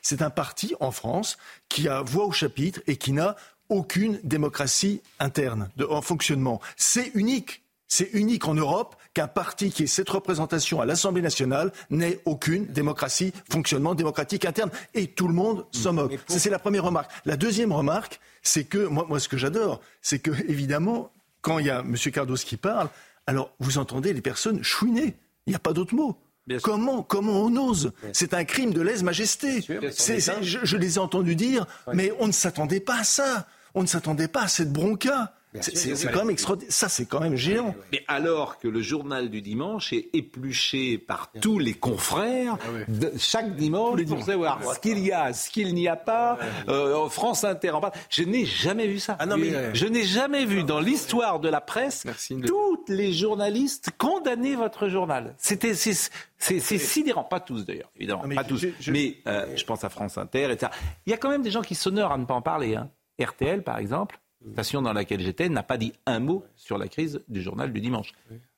C'est 0.03 0.23
un 0.23 0.31
parti 0.31 0.75
en 0.81 0.91
France 0.91 1.39
qui 1.71 1.89
a 1.89 2.03
voix 2.03 2.27
au 2.27 2.33
chapitre 2.33 2.81
et 2.87 2.97
qui 2.97 3.13
n'a 3.13 3.37
aucune 3.71 4.21
démocratie 4.25 5.01
interne 5.19 5.71
de, 5.77 5.85
en 5.87 6.03
fonctionnement. 6.03 6.61
C'est 6.77 7.13
unique. 7.15 7.63
C'est 7.89 8.11
unique 8.13 8.47
en 8.47 8.55
Europe 8.55 8.97
qu'un 9.15 9.29
parti 9.29 9.71
qui 9.71 9.85
ait 9.85 9.87
cette 9.87 10.11
représentation 10.11 10.81
à 10.81 10.87
l'Assemblée 10.87 11.23
nationale 11.23 11.73
n'ait 11.89 12.21
aucune 12.25 12.67
démocratie, 12.67 13.33
fonctionnement 13.51 13.95
démocratique 13.95 14.45
interne. 14.45 14.71
Et 14.93 15.07
tout 15.07 15.29
le 15.29 15.35
monde 15.35 15.65
s'en 15.71 15.93
moque. 15.93 16.19
C'est 16.27 16.51
la 16.51 16.59
première 16.59 16.85
remarque. 16.85 17.11
La 17.25 17.37
deuxième 17.37 17.73
remarque, 17.73 18.21
c'est 18.43 18.65
que, 18.65 18.87
moi, 18.87 19.07
moi 19.09 19.21
ce 19.21 19.29
que 19.29 19.37
j'adore, 19.37 19.81
c'est 20.03 20.19
que, 20.19 20.33
évidemment, 20.49 21.11
quand 21.41 21.61
il 21.61 21.67
y 21.67 21.71
a 21.71 21.79
M. 21.79 21.95
Cardos 22.13 22.35
qui 22.35 22.57
parle, 22.57 22.89
alors 23.27 23.55
vous 23.59 23.79
entendez 23.79 24.13
les 24.13 24.23
personnes 24.23 24.63
chouiner. 24.63 25.17
Il 25.47 25.51
n'y 25.51 25.57
a 25.57 25.61
pas 25.61 25.73
d'autre 25.73 25.95
mot. 25.95 26.17
Comment, 26.63 27.03
comment 27.03 27.43
on 27.43 27.57
ose 27.57 27.93
C'est 28.13 28.33
un 28.33 28.45
crime 28.45 28.73
de 28.73 28.81
lèse-majesté. 28.81 29.63
Je, 29.63 30.61
je, 30.63 30.77
les 30.77 30.95
ai 30.95 30.99
entendus 30.99 31.35
dire, 31.35 31.67
mais 31.93 32.13
on 32.21 32.29
ne 32.29 32.33
s'attendait 32.33 32.81
pas 32.81 33.01
à 33.01 33.05
ça. 33.05 33.49
On 33.75 33.83
ne 33.83 33.87
s'attendait 33.87 34.29
pas 34.29 34.43
à 34.43 34.49
cette 34.49 34.73
bronca. 34.73 35.35
C'est 35.61 36.11
quand 36.13 36.21
même 36.21 36.31
extraordinaire. 36.31 36.73
Ça, 36.73 36.89
c'est 36.89 37.07
quand 37.07 37.21
même 37.21 37.37
géant. 37.37 37.75
Mais 37.93 38.05
alors 38.09 38.59
que 38.59 38.69
le 38.69 38.81
journal 38.81 39.31
du 39.31 39.43
dimanche 39.43 39.93
est 39.93 40.09
épluché 40.13 40.99
par 40.99 41.31
tous 41.41 41.59
les 41.59 41.75
confrères, 41.75 42.59
de, 42.89 43.13
chaque 43.19 43.57
dimanche, 43.57 44.05
pour 44.05 44.23
savoir 44.23 44.75
ce 44.75 44.79
qu'il 44.81 44.99
y 44.99 45.13
a, 45.13 45.33
ce 45.33 45.51
qu'il 45.51 45.75
n'y 45.75 45.89
a 45.89 45.97
pas, 45.97 46.39
euh, 46.69 47.09
France 47.09 47.45
Inter 47.45 47.71
en 47.71 47.81
parle. 47.81 47.93
Je 48.11 48.23
n'ai 48.23 48.45
jamais 48.45 48.87
vu 48.87 48.99
ça. 48.99 49.17
Ah 49.19 49.27
non, 49.27 49.37
mais... 49.37 49.75
Je 49.75 49.87
n'ai 49.87 50.05
jamais 50.05 50.45
vu 50.45 50.65
dans 50.65 50.81
l'histoire 50.81 51.41
de 51.41 51.49
la 51.49 51.61
presse 51.61 52.07
tous 52.47 52.85
les 52.89 53.13
journalistes 53.13 53.91
condamner 53.99 54.55
votre 54.55 54.89
journal. 54.89 55.35
C'était 55.39 55.75
c'est 55.75 56.79
sidérant, 56.79 57.25
pas 57.25 57.41
tous 57.41 57.65
d'ailleurs, 57.65 57.91
évidemment, 57.97 58.25
mais 58.27 58.35
pas 58.35 58.45
tous. 58.45 58.67
Mais 58.89 59.17
euh, 59.27 59.47
je 59.57 59.65
pense 59.65 59.85
à 59.85 59.89
France 59.89 60.19
Inter, 60.19 60.51
etc. 60.53 60.73
Il 61.07 61.11
y 61.11 61.15
a 61.15 61.17
quand 61.17 61.31
même 61.31 61.43
des 61.43 61.51
gens 61.51 61.63
qui 61.63 61.75
s'honorent 61.75 62.13
à 62.13 62.19
ne 62.19 62.25
pas 62.25 62.35
en 62.35 62.43
parler. 62.43 62.77
Hein. 62.77 62.91
RTL, 63.21 63.63
par 63.63 63.79
exemple, 63.79 64.19
station 64.53 64.83
dans 64.83 64.93
laquelle 64.93 65.21
j'étais, 65.21 65.49
n'a 65.49 65.63
pas 65.63 65.77
dit 65.77 65.93
un 66.07 66.21
mot 66.21 66.45
sur 66.57 66.79
la 66.79 66.89
crise 66.89 67.21
du 67.29 67.43
journal 67.43 67.73
du 67.73 67.81
dimanche. 67.81 68.13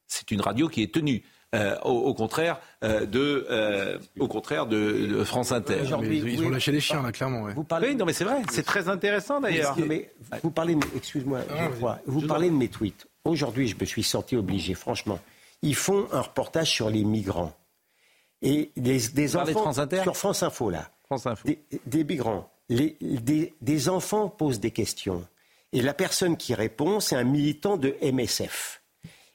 C'est 0.07 0.31
une 0.31 0.41
radio 0.41 0.69
qui 0.69 0.83
est 0.83 0.93
tenue. 0.93 1.23
Euh, 1.55 1.79
au, 1.81 2.13
contraire 2.13 2.61
euh, 2.85 3.07
de, 3.07 3.47
euh, 3.49 3.99
au 4.19 4.29
contraire 4.29 4.67
de, 4.67 5.25
France 5.25 5.51
Inter. 5.51 5.79
ils 5.83 6.45
ont 6.45 6.51
lâché 6.51 6.73
les 6.73 6.81
chiens 6.81 7.03
là, 7.03 7.11
clairement. 7.11 7.49
Vous 7.55 7.65
parlez... 7.65 7.89
Oui, 7.89 7.97
non, 7.97 8.05
mais 8.05 8.13
c'est 8.13 8.25
vrai, 8.25 8.43
c'est 8.51 8.67
très 8.67 8.91
intéressant 8.91 9.41
d'ailleurs. 9.41 9.75
Mais, 9.79 10.13
vous 10.43 10.51
parlez, 10.51 10.77
excuse-moi, 10.95 11.41
ah, 11.51 11.99
vous 12.05 12.27
parlez 12.27 12.51
de 12.51 12.55
mes 12.55 12.69
tweets. 12.69 13.07
Aujourd'hui, 13.25 13.67
je 13.67 13.77
me 13.81 13.87
suis 13.87 14.03
senti 14.03 14.37
obligé, 14.37 14.75
franchement. 14.75 15.19
Ils 15.63 15.75
font 15.75 16.07
un 16.13 16.21
reportage 16.21 16.71
sur 16.71 16.91
les 16.91 17.03
migrants 17.03 17.55
et 18.43 18.71
des, 18.77 19.09
des 19.09 19.37
enfants 19.37 19.73
sur 19.73 20.17
France 20.17 20.43
Info 20.43 20.71
là. 20.71 20.91
France 21.07 21.27
Info. 21.27 21.49
Des, 21.87 22.05
migrants. 22.05 22.51
Les, 22.69 22.97
des, 23.01 23.55
des 23.63 23.89
enfants 23.89 24.29
posent 24.29 24.61
des 24.61 24.71
questions. 24.71 25.27
Et 25.73 25.83
la 25.83 25.95
personne 25.95 26.37
qui 26.37 26.55
répond, 26.55 27.01
c'est 27.01 27.17
un 27.17 27.25
militant 27.25 27.77
de 27.77 27.95
MSF. 28.03 28.83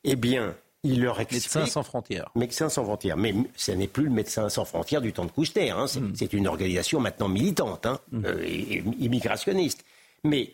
Eh 0.03 0.15
bien, 0.15 0.55
il 0.83 1.01
leur 1.01 1.19
explique. 1.19 1.43
Médecins 1.43 1.65
sans 1.65 1.83
frontières. 1.83 2.29
Médecins 2.35 2.69
sans 2.69 2.83
frontières. 2.83 3.17
Mais 3.17 3.33
ce 3.55 3.71
n'est 3.71 3.87
plus 3.87 4.05
le 4.05 4.09
Médecin 4.09 4.49
sans 4.49 4.65
frontières 4.65 5.01
du 5.01 5.13
temps 5.13 5.25
de 5.25 5.31
Kouchner. 5.31 5.71
Hein. 5.71 5.85
Hmm. 5.95 6.13
C'est 6.15 6.33
une 6.33 6.47
organisation 6.47 6.99
maintenant 6.99 7.29
militante, 7.29 7.85
hein, 7.85 7.99
hmm. 8.11 8.25
euh, 8.25 8.81
immigrationniste. 8.99 9.85
Mais 10.23 10.53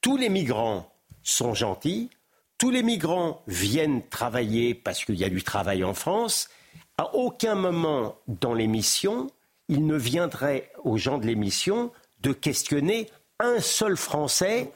tous 0.00 0.16
les 0.16 0.28
migrants 0.28 0.92
sont 1.22 1.54
gentils. 1.54 2.10
Tous 2.58 2.70
les 2.70 2.82
migrants 2.82 3.42
viennent 3.46 4.06
travailler 4.08 4.74
parce 4.74 5.04
qu'il 5.04 5.14
y 5.14 5.24
a 5.24 5.30
du 5.30 5.42
travail 5.42 5.82
en 5.82 5.94
France. 5.94 6.50
À 6.98 7.14
aucun 7.14 7.54
moment 7.54 8.16
dans 8.28 8.52
l'émission, 8.52 9.30
il 9.68 9.86
ne 9.86 9.96
viendrait 9.96 10.70
aux 10.84 10.98
gens 10.98 11.16
de 11.16 11.26
l'émission 11.26 11.90
de 12.20 12.32
questionner 12.32 13.08
un 13.38 13.60
seul 13.60 13.96
Français 13.96 14.70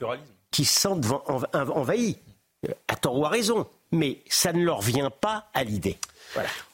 qui 0.55 0.63
sentent 0.63 1.05
envahis, 1.53 2.17
à 2.87 2.95
tort 2.95 3.19
ou 3.19 3.25
à 3.25 3.29
raison. 3.29 3.67
Mais 3.91 4.21
ça 4.29 4.53
ne 4.53 4.63
leur 4.63 4.81
vient 4.81 5.09
pas 5.09 5.49
à 5.53 5.65
l'idée. 5.65 5.97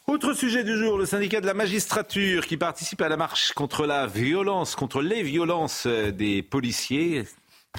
Autre 0.05 0.33
sujet 0.33 0.63
du 0.63 0.77
jour, 0.77 0.99
le 0.99 1.07
syndicat 1.07 1.41
de 1.41 1.47
la 1.47 1.55
magistrature 1.55 2.45
qui 2.45 2.57
participe 2.57 3.01
à 3.01 3.09
la 3.09 3.17
marche 3.17 3.53
contre 3.53 3.87
la 3.87 4.05
violence, 4.05 4.75
contre 4.75 5.01
les 5.01 5.23
violences 5.23 5.87
euh, 5.87 6.11
des 6.11 6.43
policiers, 6.43 7.23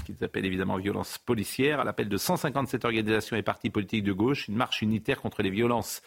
qui 0.04 0.14
s'appelle 0.18 0.44
évidemment 0.44 0.76
violence 0.76 1.18
policière, 1.18 1.78
à 1.78 1.84
l'appel 1.84 2.08
de 2.08 2.16
157 2.16 2.84
organisations 2.84 3.36
et 3.36 3.42
partis 3.42 3.70
politiques 3.70 4.02
de 4.02 4.12
gauche, 4.12 4.48
une 4.48 4.56
marche 4.56 4.82
unitaire 4.82 5.20
contre 5.20 5.42
les 5.42 5.50
violences 5.50 6.02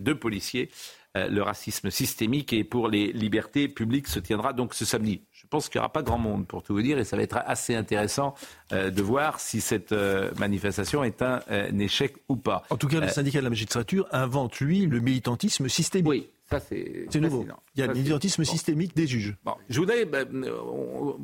de 0.00 0.12
policiers. 0.14 0.68
Euh, 1.16 1.28
le 1.28 1.42
racisme 1.42 1.90
systémique 1.90 2.52
et 2.52 2.64
pour 2.64 2.88
les 2.88 3.12
libertés 3.12 3.68
publiques 3.68 4.08
se 4.08 4.18
tiendra 4.18 4.52
donc 4.52 4.74
ce 4.74 4.84
samedi. 4.84 5.22
Je 5.50 5.56
pense 5.56 5.68
qu'il 5.68 5.80
n'y 5.80 5.80
aura 5.80 5.92
pas 5.92 6.02
grand 6.02 6.16
monde 6.16 6.46
pour 6.46 6.62
tout 6.62 6.74
vous 6.74 6.80
dire 6.80 6.96
et 7.00 7.04
ça 7.04 7.16
va 7.16 7.24
être 7.24 7.36
assez 7.44 7.74
intéressant 7.74 8.36
euh, 8.70 8.90
de 8.90 9.02
voir 9.02 9.40
si 9.40 9.60
cette 9.60 9.90
euh, 9.90 10.30
manifestation 10.38 11.02
est 11.02 11.22
un, 11.22 11.40
échec 11.76 12.14
ou 12.28 12.36
pas. 12.36 12.62
En 12.70 12.76
tout 12.76 12.86
cas, 12.86 13.00
le 13.00 13.08
syndicat 13.08 13.40
de 13.40 13.44
la 13.44 13.50
magistrature 13.50 14.06
invente, 14.12 14.60
lui, 14.60 14.86
le 14.86 15.00
militantisme 15.00 15.68
systémique. 15.68 16.08
Oui. 16.08 16.30
Ça, 16.48 16.60
c'est 16.60 17.08
nouveau. 17.16 17.44
Il 17.74 17.80
y 17.80 17.82
a 17.82 17.88
le 17.88 17.94
militantisme 17.94 18.44
systémique 18.44 18.94
des 18.94 19.08
juges. 19.08 19.36
je 19.68 19.80
voudrais, 19.80 20.04
ben, 20.04 20.24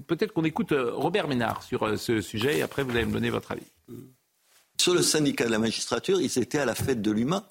peut-être 0.09 0.33
qu'on 0.33 0.45
écoute 0.45 0.75
Robert 0.77 1.29
Ménard 1.29 1.63
sur 1.63 1.97
ce 1.97 2.21
sujet 2.21 2.59
et 2.59 2.63
après 2.63 2.83
vous 2.83 2.91
allez 2.91 3.07
me 3.07 3.13
donner 3.13 3.31
votre 3.31 3.53
avis. 3.53 3.71
Sur 4.77 4.93
le 4.93 5.03
syndicat 5.03 5.45
de 5.45 5.53
la 5.53 5.61
magistrature, 5.61 6.21
ils 6.21 6.37
étaient 6.37 6.59
à 6.59 6.65
la 6.65 6.75
fête 6.75 7.01
de 7.01 7.13
l'humain. 7.13 7.45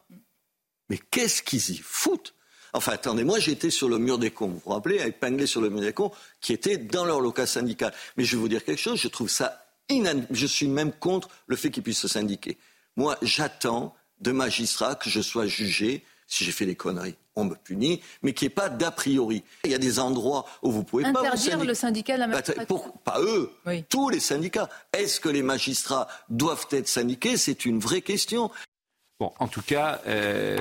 Mais 0.90 1.00
qu'est-ce 1.10 1.42
qu'ils 1.42 1.72
y 1.72 1.78
foutent? 1.78 2.35
Enfin, 2.76 2.92
attendez, 2.92 3.24
moi 3.24 3.40
j'étais 3.40 3.70
sur 3.70 3.88
le 3.88 3.98
mur 3.98 4.18
des 4.18 4.32
cons, 4.32 4.50
vous 4.50 4.62
vous 4.66 4.72
rappelez, 4.72 5.02
épinglé 5.02 5.46
sur 5.46 5.62
le 5.62 5.70
mur 5.70 5.80
des 5.80 5.94
cons, 5.94 6.12
qui 6.42 6.52
étaient 6.52 6.78
dans 6.78 7.06
leur 7.06 7.22
local 7.22 7.48
syndical. 7.48 7.94
Mais 8.18 8.26
je 8.26 8.36
vais 8.36 8.42
vous 8.42 8.50
dire 8.50 8.64
quelque 8.66 8.82
chose, 8.82 9.00
je 9.00 9.08
trouve 9.08 9.30
ça 9.30 9.66
inadmissible. 9.90 10.36
Je 10.36 10.46
suis 10.46 10.68
même 10.68 10.92
contre 10.92 11.30
le 11.48 11.56
fait 11.56 11.72
qu'ils 11.72 11.84
puissent 11.84 12.00
se 12.00 12.08
syndiquer. 12.08 12.58
Moi, 12.98 13.18
j'attends 13.22 13.96
de 14.20 14.32
magistrats 14.32 14.96
que 14.96 15.10
je 15.10 15.22
sois 15.22 15.48
jugé 15.48 16.04
si 16.28 16.44
j'ai 16.44 16.52
fait 16.52 16.66
des 16.66 16.76
conneries. 16.76 17.16
On 17.36 17.46
me 17.46 17.56
punit, 17.56 18.02
mais 18.24 18.34
qu'il 18.34 18.48
n'y 18.48 18.52
ait 18.52 18.56
pas 18.56 18.70
d'a 18.70 18.92
priori. 18.92 19.44
Il 19.64 19.72
y 19.72 19.76
a 19.76 19.78
des 19.78 20.00
endroits 20.00 20.46
où 20.62 20.72
vous 20.72 20.84
pouvez 20.84 21.04
pas 21.04 21.10
Interdire 21.10 21.64
le 21.64 21.74
syndicat 21.74 22.16
de 22.16 22.20
la 22.20 22.28
bah, 22.28 22.36
magistrature. 22.36 22.94
pas 23.04 23.22
eux, 23.22 23.52
tous 23.90 24.10
les 24.10 24.20
syndicats. 24.20 24.70
Est-ce 24.92 25.20
que 25.20 25.30
les 25.30 25.44
magistrats 25.44 26.08
doivent 26.30 26.68
être 26.72 26.88
syndiqués? 26.88 27.38
C'est 27.38 27.66
une 27.66 27.80
vraie 27.80 28.02
question. 28.02 28.52
Bon, 29.20 29.32
en 29.40 29.48
tout 29.48 29.62
cas, 29.62 30.02
euh, 30.08 30.58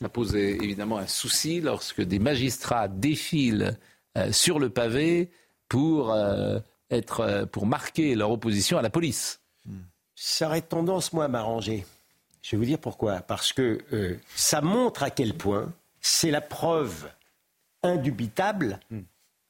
ça 0.00 0.08
pose 0.08 0.36
évidemment 0.36 0.98
un 0.98 1.06
souci 1.06 1.60
lorsque 1.60 2.02
des 2.02 2.18
magistrats 2.18 2.88
défilent 2.88 3.78
euh, 4.16 4.30
sur 4.32 4.58
le 4.58 4.68
pavé 4.70 5.30
pour, 5.68 6.12
euh, 6.12 6.58
être, 6.90 7.48
pour 7.50 7.66
marquer 7.66 8.14
leur 8.14 8.30
opposition 8.30 8.78
à 8.78 8.82
la 8.82 8.90
police. 8.90 9.40
Ça 10.14 10.46
aurait 10.46 10.62
tendance, 10.62 11.12
moi, 11.12 11.24
à 11.24 11.28
m'arranger. 11.28 11.84
Je 12.42 12.52
vais 12.52 12.56
vous 12.58 12.64
dire 12.64 12.78
pourquoi. 12.78 13.20
Parce 13.20 13.52
que 13.52 13.78
ça 14.34 14.62
montre 14.62 15.02
à 15.02 15.10
quel 15.10 15.34
point 15.34 15.72
c'est 16.00 16.30
la 16.30 16.40
preuve 16.40 17.08
indubitable 17.82 18.80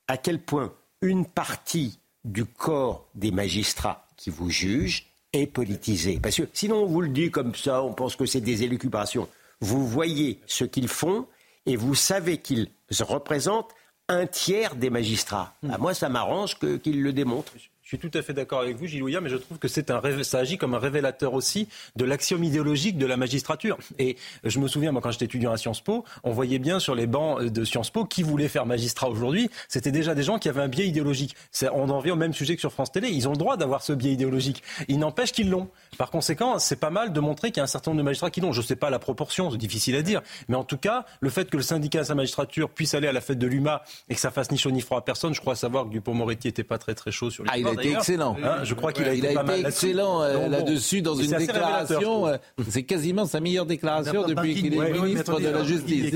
à 0.09 0.17
quel 0.17 0.41
point 0.41 0.73
une 1.03 1.27
partie 1.27 1.99
du 2.25 2.45
corps 2.45 3.09
des 3.15 3.31
magistrats 3.31 4.07
qui 4.17 4.31
vous 4.31 4.51
jugent 4.51 5.07
est 5.33 5.47
politisé. 5.47 6.19
Parce 6.21 6.37
que 6.37 6.49
sinon, 6.53 6.83
on 6.83 6.87
vous 6.87 7.01
le 7.01 7.09
dit 7.09 7.31
comme 7.31 7.55
ça, 7.55 7.83
on 7.83 7.93
pense 7.93 8.17
que 8.17 8.27
c'est 8.27 8.41
des 8.41 8.63
élucubrations. 8.63 9.29
Vous 9.61 9.87
voyez 9.87 10.41
ce 10.47 10.65
qu'ils 10.65 10.89
font 10.89 11.27
et 11.65 11.77
vous 11.77 11.95
savez 11.95 12.39
qu'ils 12.39 12.69
représentent 13.01 13.73
un 14.09 14.27
tiers 14.27 14.77
des 14.77 14.91
magistrats. 14.91 15.55
À 15.69 15.75
ah, 15.75 15.79
moi, 15.79 15.95
ça 15.95 16.09
m'arrange 16.09 16.59
qu'ils 16.59 17.03
le 17.03 17.13
démontrent. 17.13 17.53
Je 17.87 17.91
suis 17.91 17.99
tout 17.99 18.19
à 18.19 18.23
fait 18.23 18.33
d'accord 18.33 18.63
avec 18.63 18.77
vous, 18.77 18.89
Gilles 18.89 19.05
Ouya, 19.05 19.21
mais 19.21 19.29
je 19.29 19.37
trouve 19.37 19.61
que 19.61 19.69
c'est 19.69 19.93
un 19.93 20.03
ça 20.25 20.39
agit 20.41 20.59
comme 20.59 20.75
un 20.75 20.81
révélateur 20.81 21.35
aussi 21.35 21.69
de 21.95 22.05
l'axiome 22.05 22.43
idéologique 22.43 22.99
de 22.99 23.07
la 23.07 23.17
magistrature. 23.17 23.79
Et 24.01 24.17
je 24.43 24.59
me 24.59 24.67
souviens, 24.67 24.91
moi, 24.91 25.01
quand 25.01 25.13
j'étais 25.13 25.27
étudiant 25.27 25.53
à 25.53 25.57
Sciences 25.57 25.83
Po, 25.83 26.05
on 26.25 26.33
voyait 26.33 26.59
bien 26.59 26.81
sur 26.81 26.97
les 26.97 27.07
bancs 27.07 27.45
de 27.45 27.65
Sciences 27.65 27.91
Po 27.91 28.05
qui 28.05 28.25
voulait 28.25 28.49
faire 28.49 28.67
magistrat 28.67 29.09
aujourd'hui. 29.09 29.51
C'était 29.69 29.93
déjà 29.93 30.17
des 30.17 30.25
gens 30.25 30.41
qui 30.41 30.49
avaient 30.49 30.63
un 30.63 30.69
biais 30.69 30.89
idéologique. 30.89 31.37
On 31.73 31.89
en 31.89 31.99
revient 31.99 32.11
au 32.11 32.17
même 32.17 32.35
sujet 32.35 32.57
que 32.57 32.61
sur 32.61 32.73
France 32.73 32.91
Télé. 32.91 33.09
Ils 33.09 33.29
ont 33.29 33.31
le 33.31 33.37
droit 33.37 33.57
d'avoir 33.57 33.83
ce 33.83 33.93
biais 33.93 34.11
idéologique. 34.11 34.65
Il 34.89 34.99
n'empêche 34.99 35.31
qu'ils 35.31 35.49
l'ont. 35.49 35.69
Par 35.97 36.11
conséquent, 36.11 36.59
c'est 36.59 36.81
pas 36.81 36.91
mal 36.91 37.13
de 37.13 37.21
montrer 37.21 37.53
qu'il 37.53 37.59
y 37.59 37.61
a 37.61 37.65
un 37.65 37.69
certain 37.69 37.93
nombre 37.93 38.01
de 38.01 38.05
magistrats 38.05 38.33
qui 38.33 38.41
l'ont. 38.41 38.51
Je 38.51 38.63
ne 38.63 38.67
sais 38.67 38.75
pas 38.75 38.91
la 38.91 38.99
proportion, 38.99 39.53
c'est 39.53 39.59
difficile 39.59 39.95
à 39.95 40.03
dire. 40.03 40.23
Mais 40.49 40.57
en 40.57 40.65
tout 40.65 40.77
cas, 40.77 41.05
le 41.21 41.31
fait 41.31 41.49
que 41.49 41.57
le 41.57 41.63
syndicat 41.63 42.01
de 42.01 42.07
sa 42.07 42.17
magistrature 42.17 42.69
puisse 42.69 42.95
aller 42.95 43.07
à 43.07 43.13
la 43.13 43.21
fête 43.21 43.39
de 43.39 43.47
l'UMA 43.47 43.83
et 44.09 44.17
que 44.17 44.21
ça 44.21 44.33
fasse 44.33 44.51
ni 44.51 44.59
chaud 44.59 44.73
ni 44.73 44.81
froid 44.81 44.99
à 44.99 45.03
personne, 45.03 45.35
je 45.37 45.41
crois 45.41 45.55
savoir 45.55 45.85
que 45.85 45.91
Dupont-Moretti 45.91 46.49
n'était 46.49 46.65
pas 46.65 46.79
très 46.79 46.97
très 46.97 47.13
chaud 47.13 47.31
sur 47.31 47.45
les 47.45 47.51
Ah, 47.53 47.76
été 47.79 47.93
excellent. 47.93 48.37
Hein, 48.43 48.65
je 48.65 48.75
crois 48.75 48.93
qu'il 48.93 49.05
a, 49.05 49.15
été, 49.15 49.35
excellent 49.65 50.23
euh, 50.23 50.49
là-dessus 50.49 51.03
dans 51.03 51.15
une 51.15 51.31
déclaration. 51.31 52.27
Euh, 52.27 52.37
c'est 52.69 52.85
quasiment 52.85 53.27
sa 53.27 53.41
meilleure 53.41 53.67
déclaration 53.67 54.27
depuis 54.27 54.55
qu'il 54.55 54.75
est 54.75 54.93
ministre 54.93 55.41
de 55.41 55.49
la 55.49 55.65
Justice. 55.65 56.15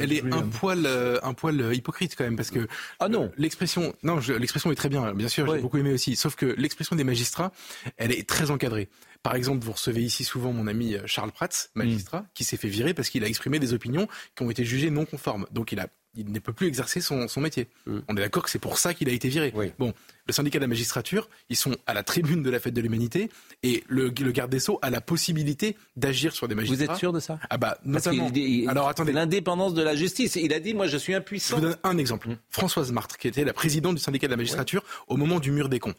Elle 0.00 0.12
est 0.12 0.24
un 0.32 0.42
poil, 0.42 0.84
euh, 0.86 1.18
un 1.22 1.34
poil 1.34 1.74
hypocrite 1.74 2.14
quand 2.16 2.24
même 2.24 2.36
parce 2.36 2.50
que 2.50 2.66
ah 3.00 3.08
non 3.08 3.30
l'expression 3.36 3.94
non 4.02 4.18
l'expression 4.38 4.70
est 4.72 4.74
très 4.74 4.88
bien 4.88 5.12
bien 5.12 5.28
sûr 5.28 5.52
j'ai 5.52 5.60
beaucoup 5.60 5.78
aimé 5.78 5.92
aussi 5.92 6.16
sauf 6.16 6.34
que 6.34 6.46
l'expression 6.58 6.96
des 6.96 7.04
magistrats 7.04 7.52
elle 7.96 8.12
est 8.12 8.28
très 8.28 8.50
encadrée. 8.50 8.88
Par 9.22 9.36
exemple, 9.36 9.64
vous 9.64 9.72
recevez 9.72 10.02
ici 10.02 10.22
souvent 10.22 10.52
mon 10.52 10.66
ami 10.66 10.96
Charles 11.06 11.32
Prats, 11.32 11.48
magistrat, 11.74 12.26
qui 12.34 12.44
s'est 12.44 12.58
fait 12.58 12.68
virer 12.68 12.92
parce 12.92 13.08
qu'il 13.08 13.24
a 13.24 13.26
exprimé 13.26 13.58
des 13.58 13.72
opinions 13.72 14.06
qui 14.36 14.42
ont 14.42 14.50
été 14.50 14.64
jugées 14.66 14.90
non 14.90 15.06
conformes. 15.06 15.46
Donc 15.50 15.72
il 15.72 15.80
a 15.80 15.88
il 16.16 16.32
ne 16.32 16.38
peut 16.38 16.52
plus 16.52 16.66
exercer 16.66 17.00
son, 17.00 17.26
métier. 17.38 17.68
Mm. 17.86 17.98
On 18.08 18.16
est 18.16 18.20
d'accord 18.20 18.42
que 18.42 18.50
c'est 18.50 18.58
pour 18.58 18.78
ça 18.78 18.94
qu'il 18.94 19.08
a 19.08 19.12
été 19.12 19.28
viré. 19.28 19.52
Bon, 19.78 19.92
le 20.26 20.32
syndicat 20.32 20.58
de 20.58 20.64
la 20.64 20.68
magistrature, 20.68 21.28
ils 21.48 21.56
sont 21.56 21.76
à 21.86 21.94
la 21.94 22.02
tribune 22.02 22.42
de 22.42 22.50
la 22.50 22.60
fête 22.60 22.74
de 22.74 22.80
l'humanité 22.80 23.30
et 23.62 23.84
le, 23.88 24.08
garde 24.08 24.50
des 24.50 24.60
sceaux 24.60 24.78
a 24.82 24.90
la 24.90 25.00
possibilité 25.00 25.76
d'agir 25.96 26.34
sur 26.34 26.48
des 26.48 26.54
magistrats. 26.54 26.86
Vous 26.86 26.92
êtes 26.92 26.98
sûr 26.98 27.12
de 27.12 27.20
ça? 27.20 27.38
Ah 27.50 27.58
bah 27.58 27.78
notamment. 27.84 28.30
Alors 28.68 28.88
attendez, 28.88 29.12
l'indépendance 29.12 29.74
de 29.74 29.82
la 29.82 29.94
justice. 29.94 30.36
Il 30.36 30.52
a 30.52 30.60
dit 30.60 30.74
moi 30.74 30.86
je 30.86 30.96
suis 30.96 31.14
impuissant. 31.14 31.56
Je 31.56 31.60
vous 31.60 31.66
donne 31.68 31.76
un 31.82 31.98
exemple. 31.98 32.28
Mm. 32.30 32.36
Françoise 32.50 32.92
Marthe, 32.92 33.16
qui 33.16 33.28
était 33.28 33.44
la 33.44 33.52
présidente 33.52 33.96
du 33.96 34.00
syndicat 34.00 34.26
de 34.26 34.32
la 34.32 34.36
magistrature 34.36 34.82
au 35.08 35.16
moment 35.16 35.40
du 35.40 35.50
mur 35.50 35.68
des 35.68 35.78
cons. 35.78 35.94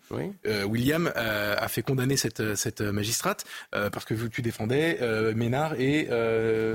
Euh, 0.45 0.63
William 0.63 1.11
euh, 1.15 1.55
a 1.57 1.67
fait 1.67 1.81
condamner 1.81 2.17
cette, 2.17 2.55
cette 2.55 2.81
magistrate 2.81 3.45
euh, 3.73 3.89
parce 3.89 4.05
que 4.05 4.13
tu 4.27 4.41
défendais 4.41 4.99
Ménard 5.35 5.79
et 5.79 6.07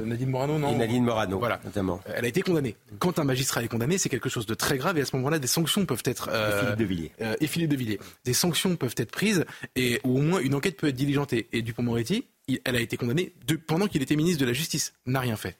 Nadine 0.04 0.30
Morano, 0.30 0.58
non 0.58 0.76
Nadine 0.76 1.04
Morano, 1.04 1.38
voilà. 1.38 1.60
notamment. 1.64 2.00
Elle 2.14 2.24
a 2.24 2.28
été 2.28 2.42
condamnée. 2.42 2.76
Quand 2.98 3.18
un 3.18 3.24
magistrat 3.24 3.62
est 3.62 3.68
condamné, 3.68 3.98
c'est 3.98 4.08
quelque 4.08 4.28
chose 4.28 4.46
de 4.46 4.54
très 4.54 4.78
grave 4.78 4.98
et 4.98 5.02
à 5.02 5.04
ce 5.04 5.16
moment-là, 5.16 5.38
des 5.38 5.46
sanctions 5.46 5.84
peuvent 5.86 6.02
être. 6.04 6.30
Philippe 6.60 6.78
de 6.78 6.84
Villiers. 6.84 7.12
Et 7.40 7.46
Philippe 7.46 7.70
de 7.70 7.76
Villiers. 7.76 8.00
Des 8.24 8.34
sanctions 8.34 8.76
peuvent 8.76 8.94
être 8.96 9.10
prises 9.10 9.44
et 9.76 10.00
ou 10.04 10.18
au 10.18 10.22
moins 10.22 10.40
une 10.40 10.54
enquête 10.54 10.76
peut 10.76 10.88
être 10.88 10.96
diligentée. 10.96 11.48
Et 11.52 11.62
Dupont-Moretti, 11.62 12.24
elle 12.64 12.76
a 12.76 12.80
été 12.80 12.96
condamnée 12.96 13.34
pendant 13.66 13.86
qu'il 13.86 14.02
était 14.02 14.16
ministre 14.16 14.40
de 14.40 14.46
la 14.46 14.52
Justice, 14.52 14.92
n'a 15.06 15.20
rien 15.20 15.36
fait. 15.36 15.56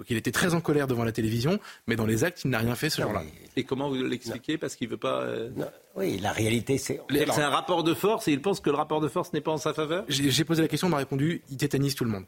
Donc 0.00 0.08
il 0.08 0.16
était 0.16 0.32
très 0.32 0.54
en 0.54 0.62
colère 0.62 0.86
devant 0.86 1.04
la 1.04 1.12
télévision, 1.12 1.60
mais 1.86 1.94
dans 1.94 2.06
les 2.06 2.24
actes, 2.24 2.40
il 2.46 2.50
n'a 2.50 2.58
rien 2.58 2.74
fait 2.74 2.88
ce 2.88 3.02
jour-là. 3.02 3.22
Et 3.54 3.64
comment 3.64 3.90
vous 3.90 3.96
l'expliquez? 4.02 4.56
Parce 4.56 4.74
qu'il 4.74 4.88
ne 4.88 4.92
veut 4.92 4.98
pas. 4.98 5.24
Euh, 5.24 5.50
oui, 5.94 6.18
la 6.18 6.32
réalité, 6.32 6.78
c'est. 6.78 7.02
C'est 7.10 7.42
un 7.42 7.50
rapport 7.50 7.84
de 7.84 7.92
force 7.92 8.26
et 8.26 8.32
il 8.32 8.40
pense 8.40 8.60
que 8.60 8.70
le 8.70 8.76
rapport 8.76 9.02
de 9.02 9.08
force 9.08 9.34
n'est 9.34 9.42
pas 9.42 9.50
en 9.50 9.58
sa 9.58 9.74
faveur? 9.74 10.06
J'ai 10.08 10.44
posé 10.44 10.62
la 10.62 10.68
question, 10.68 10.86
on 10.88 10.90
m'a 10.90 10.96
répondu 10.96 11.42
il 11.50 11.58
tétanise 11.58 11.94
tout 11.94 12.04
le 12.04 12.12
monde. 12.12 12.24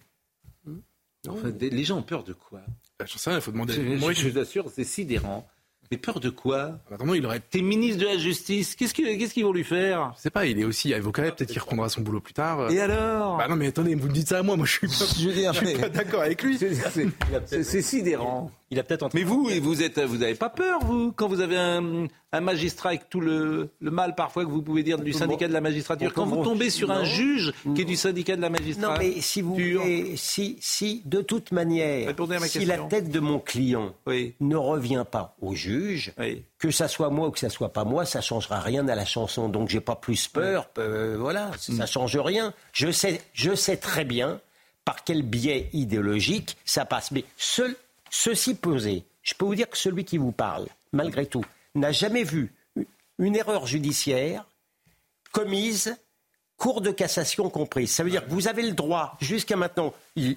les 1.61 1.85
gens 1.85 1.97
ont 1.97 2.03
peur 2.03 2.25
de 2.25 2.35
quoi? 2.35 2.61
Bah, 2.99 3.07
Je 3.09 3.17
sais, 3.17 3.33
il 3.33 3.41
faut 3.41 3.53
demander. 3.53 3.73
Je 3.73 4.29
vous 4.29 4.39
assure, 4.39 4.67
c'est 4.71 4.85
sidérant. 4.85 5.49
Mais 5.93 5.99
peur 5.99 6.21
de 6.21 6.31
quoi 6.31 6.79
Attends, 6.91 7.13
il 7.13 7.27
aurait. 7.27 7.41
T'es 7.41 7.61
ministre 7.61 8.01
de 8.01 8.07
la 8.07 8.17
Justice. 8.17 8.77
Qu'est-ce 8.77 8.95
qu'ils 8.95 9.45
vont 9.45 9.53
lui 9.53 9.63
faire? 9.63 10.15
Je 10.17 10.23
sais 10.23 10.31
pas. 10.31 10.47
Il 10.47 10.59
est 10.59 10.65
aussi 10.65 10.95
avocat. 10.95 11.31
Peut-être 11.33 11.51
qu'il 11.51 11.61
reprendra 11.61 11.91
son 11.91 12.01
boulot 12.01 12.23
plus 12.23 12.33
tard. 12.33 12.71
Et 12.71 12.81
alors? 12.81 13.37
Bah 13.37 13.47
non, 13.47 13.57
mais 13.57 13.67
attendez, 13.67 13.95
vous 13.95 14.09
me 14.09 14.13
dites 14.15 14.29
ça 14.31 14.39
à 14.39 14.43
moi. 14.43 14.57
Moi, 14.57 14.65
je 14.65 14.73
suis 14.73 14.89
pas, 14.89 14.95
je 14.95 15.29
dire, 15.29 15.55
suis 15.55 15.75
pas 15.75 15.91
d'accord 15.91 16.23
avec 16.23 16.43
lui. 16.43 16.59
C'est 17.47 17.83
sidérant. 17.83 18.51
Il 18.73 18.79
a 18.79 18.83
peut-être. 18.83 19.11
Mais 19.13 19.23
vous, 19.23 19.51
vous 19.61 19.83
êtes, 19.83 20.01
vous 20.01 20.17
n'avez 20.17 20.35
pas 20.35 20.49
peur, 20.49 20.81
vous, 20.83 21.13
quand 21.13 21.29
vous 21.29 21.41
avez 21.41 21.59
un, 21.59 22.07
un 22.33 22.41
magistrat 22.41 22.89
avec 22.89 23.11
tout 23.11 23.21
le, 23.21 23.69
le, 23.83 23.91
mal 23.91 24.15
parfois 24.15 24.47
que 24.47 24.51
vous 24.51 24.63
pouvez 24.63 24.83
dire 24.83 24.99
du 24.99 25.13
syndicat 25.13 25.47
de 25.47 25.53
la 25.53 25.61
magistrature, 25.61 26.11
quand 26.15 26.25
vous 26.25 26.43
tombez 26.43 26.71
sur 26.71 26.91
un 26.91 27.05
juge 27.05 27.53
qui 27.75 27.83
est 27.83 27.85
du 27.85 27.97
syndicat 27.97 28.35
de 28.35 28.41
la 28.41 28.49
magistrature. 28.49 28.91
Non, 28.91 28.97
mais 28.99 29.21
si 29.21 29.43
vous 29.43 29.53
voulez, 29.53 30.15
si, 30.17 30.57
si 30.61 31.03
de 31.05 31.21
toute 31.21 31.53
manière, 31.53 32.15
si 32.47 32.65
la 32.65 32.79
tête 32.79 33.11
de 33.11 33.21
mon 33.21 33.39
client 33.39 33.95
ne 34.41 34.57
revient 34.57 35.05
pas 35.09 35.37
au 35.43 35.55
juge, 35.55 36.15
que 36.59 36.71
ça 36.71 36.89
soit 36.89 37.11
moi 37.11 37.29
ou 37.29 37.31
que 37.31 37.41
ça 37.41 37.51
soit 37.51 37.75
pas 37.75 37.85
moi, 37.85 38.07
ça 38.07 38.23
changera 38.23 38.59
rien 38.61 38.89
à 38.89 38.95
la 38.95 39.05
chanson. 39.05 39.51
Donc 39.51 39.69
j'ai 39.69 39.81
pas 39.81 39.97
plus 39.97 40.29
peur. 40.29 40.71
Euh, 40.79 41.19
voilà, 41.21 41.51
ça 41.59 41.85
mm. 41.85 41.87
change 41.87 42.17
rien. 42.17 42.55
Je 42.73 42.91
sais, 42.91 43.21
je 43.35 43.55
sais 43.55 43.77
très 43.77 44.07
bien 44.07 44.41
par 44.87 45.05
quel 45.05 45.23
biais 45.23 45.69
idéologique 45.75 46.57
ça 46.65 46.87
passe. 46.87 47.11
Mais 47.11 47.25
seul 47.37 47.77
Ceci 48.15 48.55
posé, 48.55 49.07
je 49.23 49.33
peux 49.33 49.47
vous 49.47 49.55
dire 49.55 49.71
que 49.71 49.79
celui 49.79 50.05
qui 50.05 50.19
vous 50.19 50.33
parle, 50.33 50.67
malgré 50.93 51.25
tout, 51.25 51.45
n'a 51.75 51.93
jamais 51.93 52.25
vu 52.25 52.53
une 53.19 53.35
erreur 53.35 53.67
judiciaire 53.67 54.47
commise, 55.33 55.97
cour 56.59 56.83
de 56.83 56.91
cassation 56.91 57.49
comprise. 57.49 57.91
Ça 57.91 58.05
veut 58.05 58.11
dire 58.11 58.27
que 58.27 58.31
vous 58.31 58.49
avez 58.49 58.65
le 58.65 58.73
droit, 58.73 59.17
jusqu'à 59.23 59.57
maintenant, 59.57 59.95
il, 60.15 60.37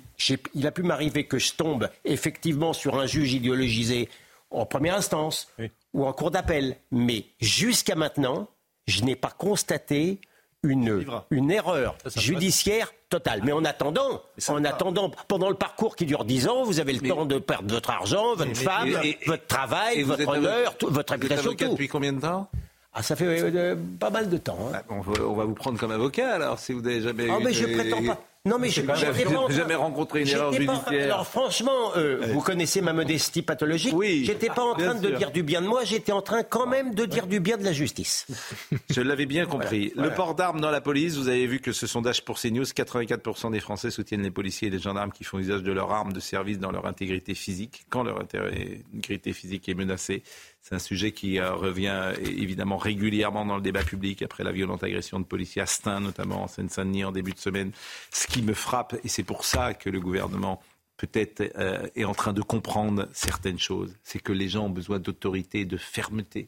a 0.64 0.72
pu 0.72 0.84
m'arriver 0.84 1.26
que 1.26 1.38
je 1.38 1.54
tombe 1.54 1.90
effectivement 2.06 2.72
sur 2.72 2.98
un 2.98 3.08
juge 3.08 3.34
idéologisé 3.34 4.08
en 4.52 4.66
première 4.66 4.96
instance 4.96 5.52
ou 5.94 6.06
en 6.06 6.14
cour 6.14 6.32
d'appel. 6.32 6.78
Mais 6.92 7.26
jusqu'à 7.42 7.96
maintenant, 7.96 8.48
je 8.88 9.04
n'ai 9.04 9.18
pas 9.18 9.32
constaté 9.32 10.22
une, 10.64 11.06
une 11.30 11.52
erreur 11.52 11.98
judiciaire 12.16 12.94
totale. 13.16 13.42
Mais 13.44 13.52
en 13.52 13.64
attendant, 13.64 14.22
en 14.48 14.64
attendant, 14.66 15.12
pendant 15.28 15.50
le 15.50 15.56
parcours 15.56 15.96
qui 15.96 16.06
dure 16.06 16.26
10 16.26 16.48
ans, 16.48 16.64
vous 16.64 16.80
avez 16.80 16.94
le 16.94 17.08
temps 17.08 17.26
de 17.26 17.40
perdre 17.40 17.74
votre 17.74 17.90
argent, 17.90 18.36
votre 18.36 18.56
femme, 18.56 18.90
votre 19.26 19.48
travail, 19.48 20.04
votre 20.04 20.28
honneur, 20.28 20.76
votre 20.82 21.14
réputation. 21.14 21.52
Vous 21.52 21.72
depuis 21.72 21.88
combien 21.88 22.14
de 22.14 22.22
temps? 22.22 22.50
Ah, 22.94 23.04
ça 23.04 23.16
fait 23.16 23.26
euh, 23.28 23.76
pas 24.00 24.10
mal 24.10 24.30
de 24.30 24.38
temps. 24.38 24.58
Hein. 24.74 24.78
Ah, 24.78 24.84
on, 24.90 25.34
va, 25.34 25.44
vous 25.44 25.54
prendre 25.54 25.78
comme 25.78 25.92
avocat 25.92 26.34
alors, 26.36 26.60
si 26.60 26.72
vous 26.72 26.82
n'avez 26.82 27.02
jamais. 27.02 27.28
Ah, 27.30 27.40
mais 27.44 27.52
je 27.52 27.66
prétends 27.66 28.04
pas. 28.04 28.22
Non, 28.46 28.60
mais 28.60 28.70
je 28.70 28.82
n'ai 28.82 29.54
jamais 29.54 29.76
rencontré 29.76 30.22
une 30.22 30.28
erreur 30.28 30.54
judiciaire. 30.54 31.06
alors, 31.06 31.28
franchement, 31.28 31.92
euh, 31.98 32.28
vous 32.32 32.42
connaissez 32.42 32.80
ma 32.80 32.94
modestie 32.94 33.42
pathologique. 33.42 33.94
Oui. 33.96 34.24
J'étais 34.24 34.50
pas 34.50 34.62
en 34.62 34.76
train 34.76 34.94
de 34.94 35.10
dire 35.10 35.32
du 35.32 35.42
bien 35.42 35.62
de 35.62 35.68
moi, 35.68 35.84
j'étais 35.84 36.12
en 36.12 36.22
train 36.22 36.44
quand 36.44 36.68
même 36.68 36.94
de 36.94 37.06
dire 37.06 37.26
du 37.26 37.40
bien 37.40 37.58
de 37.58 37.64
la 37.64 37.74
justice. 37.74 38.28
Je 38.90 39.02
l'avais 39.02 39.26
bien 39.26 39.46
compris. 39.46 39.92
Le 39.96 40.14
port 40.14 40.36
d'armes 40.36 40.62
dans 40.62 40.70
la 40.70 40.82
police, 40.82 41.16
vous 41.16 41.28
avez 41.28 41.48
vu 41.48 41.60
que 41.60 41.72
ce 41.72 41.88
sondage 41.88 42.24
pour 42.24 42.40
CNews, 42.40 42.64
84% 42.64 43.52
des 43.52 43.60
Français 43.60 43.90
soutiennent 43.90 44.22
les 44.22 44.32
policiers 44.32 44.68
et 44.68 44.72
les 44.72 44.80
gendarmes 44.80 45.12
qui 45.12 45.24
font 45.24 45.40
usage 45.40 45.64
de 45.64 45.72
leurs 45.72 45.92
armes 45.92 46.14
de 46.14 46.20
service 46.20 46.60
dans 46.60 46.72
leur 46.72 46.86
intégrité 46.86 47.34
physique, 47.34 47.86
quand 47.90 48.04
leur 48.04 48.22
intégrité 48.22 49.34
physique 49.34 49.68
est 49.70 49.74
menacée. 49.74 50.22
C'est 50.68 50.74
un 50.74 50.80
sujet 50.80 51.12
qui 51.12 51.38
euh, 51.38 51.54
revient 51.54 52.14
évidemment 52.20 52.78
régulièrement 52.78 53.46
dans 53.46 53.56
le 53.56 53.62
débat 53.62 53.84
public 53.84 54.24
après 54.24 54.44
la 54.44 54.52
violente 54.52 54.84
agression 54.84 55.20
de 55.20 55.24
policiers 55.24 55.62
à 55.62 55.68
Stein, 55.68 56.00
notamment 56.00 56.42
en 56.42 56.48
Seine-Saint-Denis 56.48 57.04
en 57.04 57.12
début 57.12 57.34
de 57.34 57.38
semaine. 57.38 57.72
Ce 58.12 58.26
qui 58.26 58.42
me 58.42 58.56
frappe, 58.56 58.96
et 59.04 59.08
c'est 59.08 59.24
pour 59.24 59.46
ça 59.46 59.76
que 59.76 59.92
le 59.92 60.00
gouvernement 60.00 60.60
peut-être 60.98 61.44
euh, 61.60 61.86
est 61.96 62.04
en 62.04 62.16
train 62.16 62.34
de 62.34 62.42
comprendre 62.42 63.08
certaines 63.14 63.60
choses, 63.60 63.96
c'est 64.04 64.18
que 64.18 64.34
les 64.34 64.50
gens 64.50 64.66
ont 64.66 64.72
besoin 64.72 64.98
d'autorité, 64.98 65.66
de 65.66 65.78
fermeté. 65.78 66.48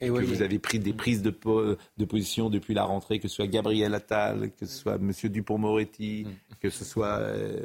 Et 0.00 0.08
que 0.08 0.12
vous 0.12 0.42
avez 0.42 0.58
pris 0.58 0.78
des 0.78 0.92
prises 0.92 1.22
de, 1.22 1.34
de, 1.96 2.04
position 2.04 2.50
depuis 2.50 2.74
la 2.74 2.84
rentrée, 2.84 3.18
que 3.18 3.28
ce 3.28 3.36
soit 3.36 3.46
Gabriel 3.46 3.94
Attal, 3.94 4.50
que 4.58 4.66
ce 4.66 4.78
soit 4.78 4.96
M. 4.96 5.10
Dupont-Moretti, 5.24 6.26
mm. 6.26 6.54
que 6.60 6.68
ce 6.68 6.84
soit 6.84 7.18
euh, 7.18 7.58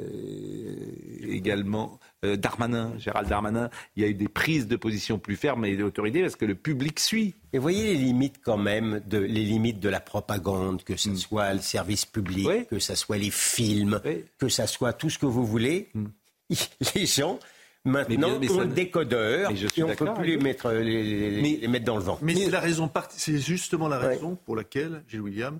également 1.28 2.00
euh, 2.24 2.36
Darmanin, 2.36 2.96
Gérald 2.96 3.28
Darmanin. 3.28 3.68
Il 3.96 4.02
y 4.02 4.06
a 4.06 4.08
eu 4.08 4.14
des 4.14 4.28
prises 4.28 4.66
de 4.66 4.76
position 4.76 5.18
plus 5.18 5.36
fermes 5.36 5.66
et 5.66 5.76
d'autorité 5.76 6.22
parce 6.22 6.36
que 6.36 6.46
le 6.46 6.54
public 6.54 7.00
suit. 7.00 7.34
Et 7.52 7.58
voyez 7.58 7.92
les 7.92 7.98
limites 7.98 8.40
quand 8.42 8.56
même, 8.56 9.02
de, 9.06 9.18
les 9.18 9.44
limites 9.44 9.80
de 9.80 9.90
la 9.90 10.00
propagande, 10.00 10.84
que 10.84 10.96
ce 10.96 11.10
mm. 11.10 11.16
soit 11.16 11.52
le 11.52 11.60
service 11.60 12.06
public, 12.06 12.48
que 12.68 12.78
ce 12.78 12.94
soit 12.94 13.18
les 13.18 13.30
films, 13.30 14.00
que 14.38 14.48
ce 14.48 14.66
soit 14.66 14.94
tout 14.94 15.10
ce 15.10 15.18
que 15.18 15.26
vous 15.26 15.44
voulez. 15.44 15.90
Mm. 15.92 16.06
Les 16.94 17.06
gens 17.06 17.38
Maintenant, 17.84 18.38
mais 18.38 18.50
on 18.50 18.60
le 18.60 18.66
décodeur 18.68 19.50
et 19.50 19.82
on 19.82 19.88
ne 19.88 19.94
peut 19.94 20.14
plus 20.14 20.36
les 20.36 20.36
mettre, 20.36 20.70
les, 20.70 21.66
mettre 21.66 21.84
dans 21.84 21.96
le 21.96 22.02
vent. 22.02 22.18
Mais, 22.22 22.34
c'est 22.34 22.50
la 22.50 22.60
raison, 22.60 22.90
c'est 23.10 23.38
justement 23.38 23.88
la 23.88 23.98
raison 23.98 24.36
pour 24.44 24.54
laquelle, 24.54 25.02
Gilles 25.08 25.20
William, 25.20 25.58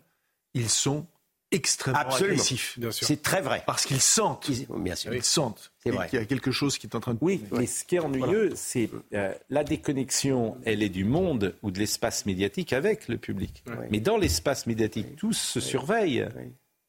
ils 0.55 0.69
sont 0.69 1.07
extrêmement 1.53 1.99
agressifs. 1.99 2.79
C'est 2.91 3.23
très 3.23 3.41
vrai. 3.41 3.63
Parce 3.67 3.87
qu'ils 3.87 4.01
sentent. 4.01 4.51
bien 4.77 4.95
sûr. 4.95 5.15
Ils 5.15 5.23
sentent. 5.23 5.73
C'est 5.83 5.91
vrai. 5.91 6.09
Qu'il 6.09 6.19
y 6.19 6.23
a 6.23 6.25
quelque 6.25 6.51
chose 6.51 6.79
qui 6.79 6.87
est 6.87 6.95
en 6.95 7.01
train 7.01 7.15
de. 7.15 7.19
Oui, 7.21 7.43
mais 7.53 7.67
ce 7.67 7.85
qui 7.85 7.97
est 7.97 8.01
ennuyeux, 8.01 8.53
c'est 8.55 8.91
euh, 9.15 9.33
la 9.51 9.65
déconnexion, 9.65 10.57
elle 10.65 10.83
est 10.83 10.89
du 10.89 11.05
monde 11.05 11.55
ou 11.63 11.71
de 11.71 11.79
l'espace 11.79 12.27
médiatique 12.27 12.73
avec 12.73 13.09
le 13.09 13.19
public. 13.19 13.65
Mais 13.91 14.01
dans 14.01 14.17
l'espace 14.17 14.67
médiatique, 14.67 15.17
tous 15.17 15.37
se 15.37 15.61
surveillent. 15.61 16.27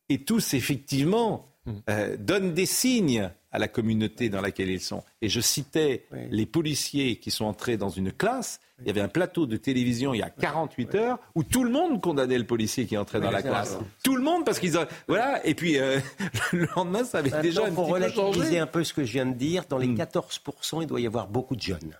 Et 0.10 0.24
tous, 0.24 0.54
effectivement, 0.54 1.50
mm. 1.66 1.72
euh, 1.90 2.18
donnent 2.18 2.54
des 2.54 2.66
signes 2.66 3.32
à 3.54 3.60
la 3.60 3.68
communauté 3.68 4.30
dans 4.30 4.42
laquelle 4.42 4.70
ils 4.70 4.82
sont. 4.82 5.04
Et 5.22 5.30
je 5.30 5.40
citais 5.40 6.06
les 6.32 6.46
policiers 6.46 7.18
qui 7.18 7.32
sont 7.32 7.46
entrés 7.46 7.78
dans 7.78 7.90
une 7.90 8.12
classe. 8.12 8.60
Il 8.82 8.88
y 8.88 8.90
avait 8.90 9.02
un 9.02 9.08
plateau 9.08 9.46
de 9.46 9.56
télévision 9.56 10.14
il 10.14 10.18
y 10.18 10.24
a 10.24 10.30
48 10.30 10.96
heures 10.96 11.20
où 11.36 11.44
tout 11.44 11.64
le 11.64 11.70
monde 11.70 12.02
condamnait 12.02 12.38
le 12.38 12.46
policier 12.46 12.86
qui 12.86 12.98
entrait 12.98 13.22
dans 13.22 13.32
la 13.32 13.44
classe. 13.44 13.78
Tout 14.04 14.16
le 14.16 14.24
monde 14.24 14.44
parce 14.44 14.60
qu'ils 14.60 14.78
ont... 14.78 14.86
voilà 15.08 15.46
et 15.46 15.54
puis 15.54 15.78
euh, 15.78 16.00
le 16.52 16.68
lendemain 16.76 17.04
ça 17.06 17.20
avait 17.20 17.42
déjà 17.42 17.66
un 17.66 17.72
pour 17.72 17.94
petit 17.94 18.52
peu 18.52 18.60
un 18.60 18.68
peu 18.68 18.84
ce 18.84 18.94
que 18.94 19.06
je 19.06 19.14
viens 19.14 19.28
de 19.28 19.36
dire, 19.36 19.66
dans 19.70 19.78
les 19.78 19.94
14 19.94 20.42
hmm. 20.74 20.82
il 20.82 20.88
doit 20.88 21.00
y 21.00 21.08
avoir 21.08 21.28
beaucoup 21.28 21.56
de 21.56 21.62
jeunes. 21.62 21.96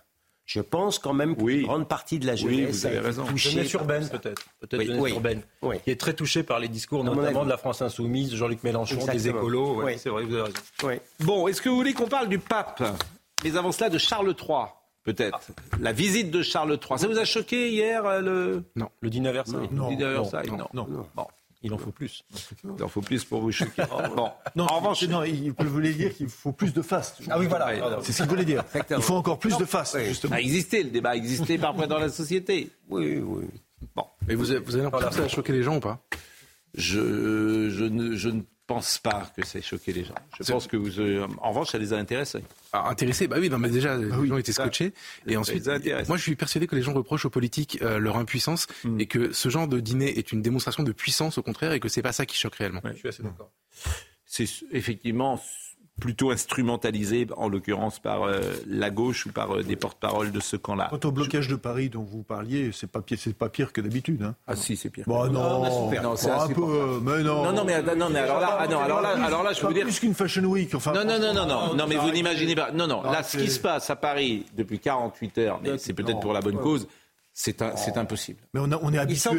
Je 0.46 0.60
pense 0.60 0.98
quand 0.98 1.14
même 1.14 1.36
qu'une 1.36 1.62
grande 1.62 1.88
partie 1.88 2.18
de 2.18 2.26
la 2.26 2.36
jeunesse 2.36 2.84
oui, 2.84 3.10
vous 3.10 3.22
touchée 3.24 3.50
jeunesse 3.50 3.72
urbaine 3.72 4.08
peut-être, 4.08 4.44
peut-être 4.60 4.82
jeunesse 4.82 5.12
urbaine, 5.12 5.42
qui 5.84 5.90
est 5.90 5.98
très 5.98 6.12
touchée 6.12 6.42
par 6.42 6.58
les 6.58 6.68
discours 6.68 7.02
notamment 7.02 7.44
de 7.44 7.50
la 7.50 7.56
France 7.56 7.80
insoumise, 7.82 8.34
Jean-Luc 8.34 8.62
Mélenchon, 8.62 9.04
des 9.06 9.28
écolos. 9.28 9.82
c'est 9.96 10.10
vrai, 10.10 10.24
vous 10.24 10.34
avez 10.34 10.42
raison. 10.42 11.00
Bon, 11.20 11.48
est-ce 11.48 11.62
que 11.62 11.68
vous 11.68 11.76
voulez 11.76 11.94
qu'on 11.94 12.08
parle 12.08 12.28
du 12.28 12.38
pape? 12.38 12.82
Mais 13.42 13.56
avant 13.56 13.72
cela, 13.72 13.90
de 13.90 13.98
Charles 13.98 14.34
III. 14.40 14.66
Peut-être. 15.04 15.38
La 15.80 15.92
visite 15.92 16.30
de 16.30 16.42
Charles 16.42 16.72
III. 16.72 16.98
Ça 16.98 17.06
vous 17.06 17.18
a 17.18 17.26
choqué 17.26 17.70
hier 17.70 18.06
euh, 18.06 18.20
le... 18.22 18.64
Non. 18.74 18.88
Le 19.00 19.10
dîner 19.10 19.32
Versailles? 19.32 19.68
Non. 19.70 19.90
Le 19.90 19.96
dîner 19.96 20.10
Versailles? 20.10 20.48
Non. 20.48 20.66
non. 20.72 20.86
non. 20.88 21.06
Bon. 21.14 21.26
Il 21.64 21.72
en 21.72 21.78
faut 21.78 21.90
plus. 21.90 22.22
Il 22.76 22.82
en 22.82 22.88
faut 22.88 23.00
plus 23.00 23.24
pour 23.24 23.40
vous 23.40 23.50
choquer. 23.50 23.82
Bon. 24.16 24.30
Non, 24.54 24.64
en 24.66 24.78
revanche, 24.78 25.02
non, 25.04 25.24
il 25.24 25.50
voulait 25.52 25.94
dire 25.94 26.14
qu'il 26.14 26.28
faut 26.28 26.52
plus 26.52 26.74
de 26.74 26.82
face. 26.82 27.16
Ah 27.30 27.38
oui, 27.38 27.46
voilà. 27.46 27.98
C'est 28.02 28.12
ce 28.12 28.22
qu'il 28.22 28.28
voulait 28.30 28.44
dire. 28.44 28.62
Il 28.90 29.02
faut 29.02 29.14
encore 29.14 29.38
plus 29.38 29.56
de 29.56 29.64
face, 29.64 29.96
justement. 30.04 30.34
Ça 30.34 30.40
existait, 30.40 30.82
le 30.82 30.90
débat 30.90 31.16
existait 31.16 31.58
parfois 31.68 31.86
dans 31.86 31.98
la 31.98 32.10
société. 32.10 32.70
Oui, 32.88 33.16
oui. 33.16 33.46
Bon. 33.96 34.04
Mais 34.28 34.34
vous, 34.34 34.44
vous 34.44 34.74
avez 34.74 34.84
l'impression 34.84 35.08
que 35.08 35.14
ça 35.14 35.22
a 35.24 35.28
choqué 35.28 35.52
les 35.52 35.62
gens 35.62 35.76
ou 35.76 35.80
pas? 35.80 36.00
Je, 36.74 37.70
je, 37.70 37.84
ne, 37.84 38.14
je 38.14 38.28
ne 38.28 38.42
pense 38.66 38.98
pas 38.98 39.30
que 39.36 39.44
ça 39.44 39.58
ait 39.58 39.62
choqué 39.62 39.92
les 39.92 40.04
gens. 40.04 40.14
Je 40.38 40.50
pense 40.50 40.66
que 40.66 40.76
vous, 40.76 41.00
euh, 41.00 41.26
en 41.38 41.50
revanche, 41.50 41.70
ça 41.70 41.78
les 41.78 41.92
a 41.92 41.96
intéressés. 41.96 42.42
Ah, 42.72 42.88
intéressés, 42.88 43.26
bah 43.26 43.36
oui, 43.38 43.50
non, 43.50 43.58
mais 43.58 43.68
déjà, 43.68 43.94
ah 43.94 43.98
les 43.98 44.28
gens 44.28 44.36
étaient 44.36 44.52
scotchés. 44.52 44.94
et 45.26 45.36
ensuite, 45.36 45.66
moi, 46.08 46.16
je 46.16 46.22
suis 46.22 46.36
persuadé 46.36 46.66
que 46.66 46.76
les 46.76 46.82
gens 46.82 46.94
reprochent 46.94 47.26
aux 47.26 47.30
politiques 47.30 47.78
euh, 47.82 47.98
leur 47.98 48.16
impuissance 48.16 48.66
hmm. 48.84 49.00
et 49.00 49.06
que 49.06 49.32
ce 49.32 49.48
genre 49.48 49.68
de 49.68 49.80
dîner 49.80 50.18
est 50.18 50.32
une 50.32 50.42
démonstration 50.42 50.82
de 50.82 50.92
puissance, 50.92 51.38
au 51.38 51.42
contraire, 51.42 51.72
et 51.72 51.80
que 51.80 51.88
c'est 51.88 52.02
pas 52.02 52.12
ça 52.12 52.26
qui 52.26 52.36
choque 52.36 52.56
réellement. 52.56 52.80
je 52.84 52.98
suis 52.98 53.08
assez 53.08 53.22
d'accord. 53.22 53.50
C'est 54.26 54.48
effectivement 54.72 55.40
plutôt 56.00 56.30
instrumentalisé, 56.30 57.26
en 57.36 57.48
l'occurrence 57.48 57.98
par 57.98 58.24
euh, 58.24 58.40
la 58.66 58.90
gauche 58.90 59.26
ou 59.26 59.32
par 59.32 59.54
euh, 59.56 59.62
des 59.62 59.76
porte-paroles 59.76 60.32
de 60.32 60.40
ce 60.40 60.56
camp-là. 60.56 60.88
Quant 60.90 61.08
au 61.08 61.12
blocage 61.12 61.48
de 61.48 61.54
Paris 61.54 61.88
dont 61.88 62.02
vous 62.02 62.22
parliez, 62.22 62.70
c'est 62.72 62.90
pas 62.90 63.00
pire, 63.00 63.18
c'est 63.20 63.36
pas 63.36 63.48
pire 63.48 63.72
que 63.72 63.80
d'habitude. 63.80 64.22
Hein. 64.22 64.34
Ah 64.46 64.56
si, 64.56 64.76
c'est 64.76 64.90
pire. 64.90 65.04
Bon, 65.06 65.30
non, 65.30 65.62
non 65.62 66.16
c'est 66.16 66.30
un 66.30 66.48
peu, 66.48 67.00
mais 67.00 67.22
non. 67.22 67.44
Non, 67.44 67.52
non, 67.52 67.64
mais, 67.64 67.80
non, 67.94 68.10
mais 68.10 68.18
alors 68.18 68.40
là, 68.40 68.58
ah, 68.60 68.66
non, 68.66 68.80
alors 68.80 69.00
là, 69.00 69.10
alors 69.24 69.42
là, 69.42 69.52
je 69.52 69.60
peux 69.60 69.68
vous 69.68 69.72
dire 69.72 69.84
plus 69.84 70.00
qu'une 70.00 70.14
fashion 70.14 70.44
week. 70.44 70.74
Enfin, 70.74 70.92
non, 70.92 71.04
non, 71.04 71.18
non, 71.18 71.32
non, 71.32 71.46
non, 71.46 71.74
non, 71.74 71.86
mais 71.86 71.96
vous 71.96 72.10
n'imaginez 72.10 72.54
pas. 72.54 72.70
Non, 72.72 72.86
non. 72.86 73.02
Là, 73.02 73.22
ce 73.22 73.36
qui 73.36 73.50
se 73.50 73.60
passe 73.60 73.88
à 73.90 73.96
Paris 73.96 74.46
depuis 74.56 74.80
48 74.80 75.38
heures, 75.38 75.60
mais 75.62 75.78
c'est 75.78 75.92
peut-être 75.92 76.20
pour 76.20 76.32
la 76.32 76.40
bonne 76.40 76.58
cause 76.58 76.88
c'est 77.36 77.96
impossible. 77.96 78.38
Mais 78.54 78.60
on, 78.60 78.70
on 78.80 78.92
est 78.92 78.98
habitué, 78.98 79.30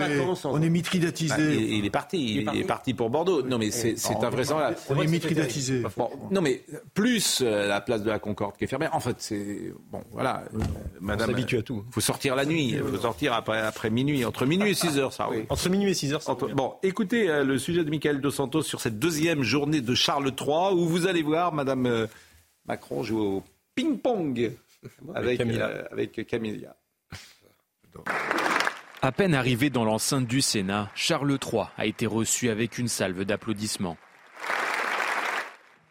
on 0.43 0.61
est 0.61 0.69
mitridatisé. 0.69 1.33
Bah, 1.33 1.53
il, 1.53 1.85
est 1.85 1.89
parti, 1.89 2.41
il, 2.41 2.59
est 2.59 2.65
parti 2.65 2.93
pour 2.93 3.09
Bordeaux. 3.09 3.41
Non, 3.41 3.57
mais 3.57 3.71
c'est 3.71 3.95
invraisemblable. 4.21 4.75
On 4.89 5.01
est 5.01 5.07
mitridatisé. 5.07 5.81
non, 6.29 6.41
mais 6.41 6.61
plus 6.93 7.41
euh, 7.41 7.67
la 7.67 7.79
place 7.79 8.03
de 8.03 8.09
la 8.09 8.19
Concorde 8.19 8.57
qui 8.57 8.65
est 8.65 8.67
fermée. 8.67 8.89
En 8.91 8.99
fait, 8.99 9.15
c'est 9.19 9.73
bon, 9.89 10.03
voilà. 10.11 10.43
Euh, 10.53 10.59
madame, 10.99 11.29
on 11.29 11.33
s'habitue 11.33 11.57
à 11.57 11.61
tout. 11.61 11.85
Il 11.87 11.93
faut 11.93 12.01
sortir 12.01 12.35
la 12.35 12.45
nuit. 12.45 12.71
Il 12.71 12.83
faut 12.83 12.97
sortir 12.97 13.31
après, 13.31 13.61
après 13.61 13.89
minuit, 13.89 14.25
entre 14.25 14.45
minuit 14.45 14.71
et 14.71 14.75
6 14.75 14.97
heures, 14.99 15.13
ça. 15.13 15.29
Oui. 15.29 15.45
Entre 15.47 15.69
minuit 15.69 15.91
et 15.91 15.93
6 15.93 16.13
heures. 16.13 16.21
Ça 16.21 16.33
bon, 16.33 16.73
écoutez 16.83 17.29
euh, 17.29 17.45
le 17.45 17.57
sujet 17.57 17.85
de 17.85 17.89
Michael 17.89 18.19
Dos 18.19 18.31
Santos 18.31 18.63
sur 18.63 18.81
cette 18.81 18.99
deuxième 18.99 19.41
journée 19.41 19.79
de 19.79 19.95
Charles 19.95 20.33
III, 20.37 20.73
où 20.73 20.85
vous 20.85 21.07
allez 21.07 21.23
voir 21.23 21.53
Madame 21.53 22.07
Macron 22.65 23.03
jouer 23.03 23.21
au 23.21 23.43
ping-pong 23.73 24.51
avec, 25.13 25.39
avec 25.91 26.27
Camilla. 26.27 26.75
À 29.01 29.11
peine 29.11 29.35
arrivé 29.35 29.69
dans 29.69 29.85
l'enceinte 29.85 30.25
du 30.25 30.41
Sénat, 30.41 30.89
Charles 30.95 31.37
III 31.39 31.65
a 31.77 31.85
été 31.85 32.07
reçu 32.07 32.49
avec 32.49 32.79
une 32.79 32.87
salve 32.87 33.23
d'applaudissements. 33.23 33.97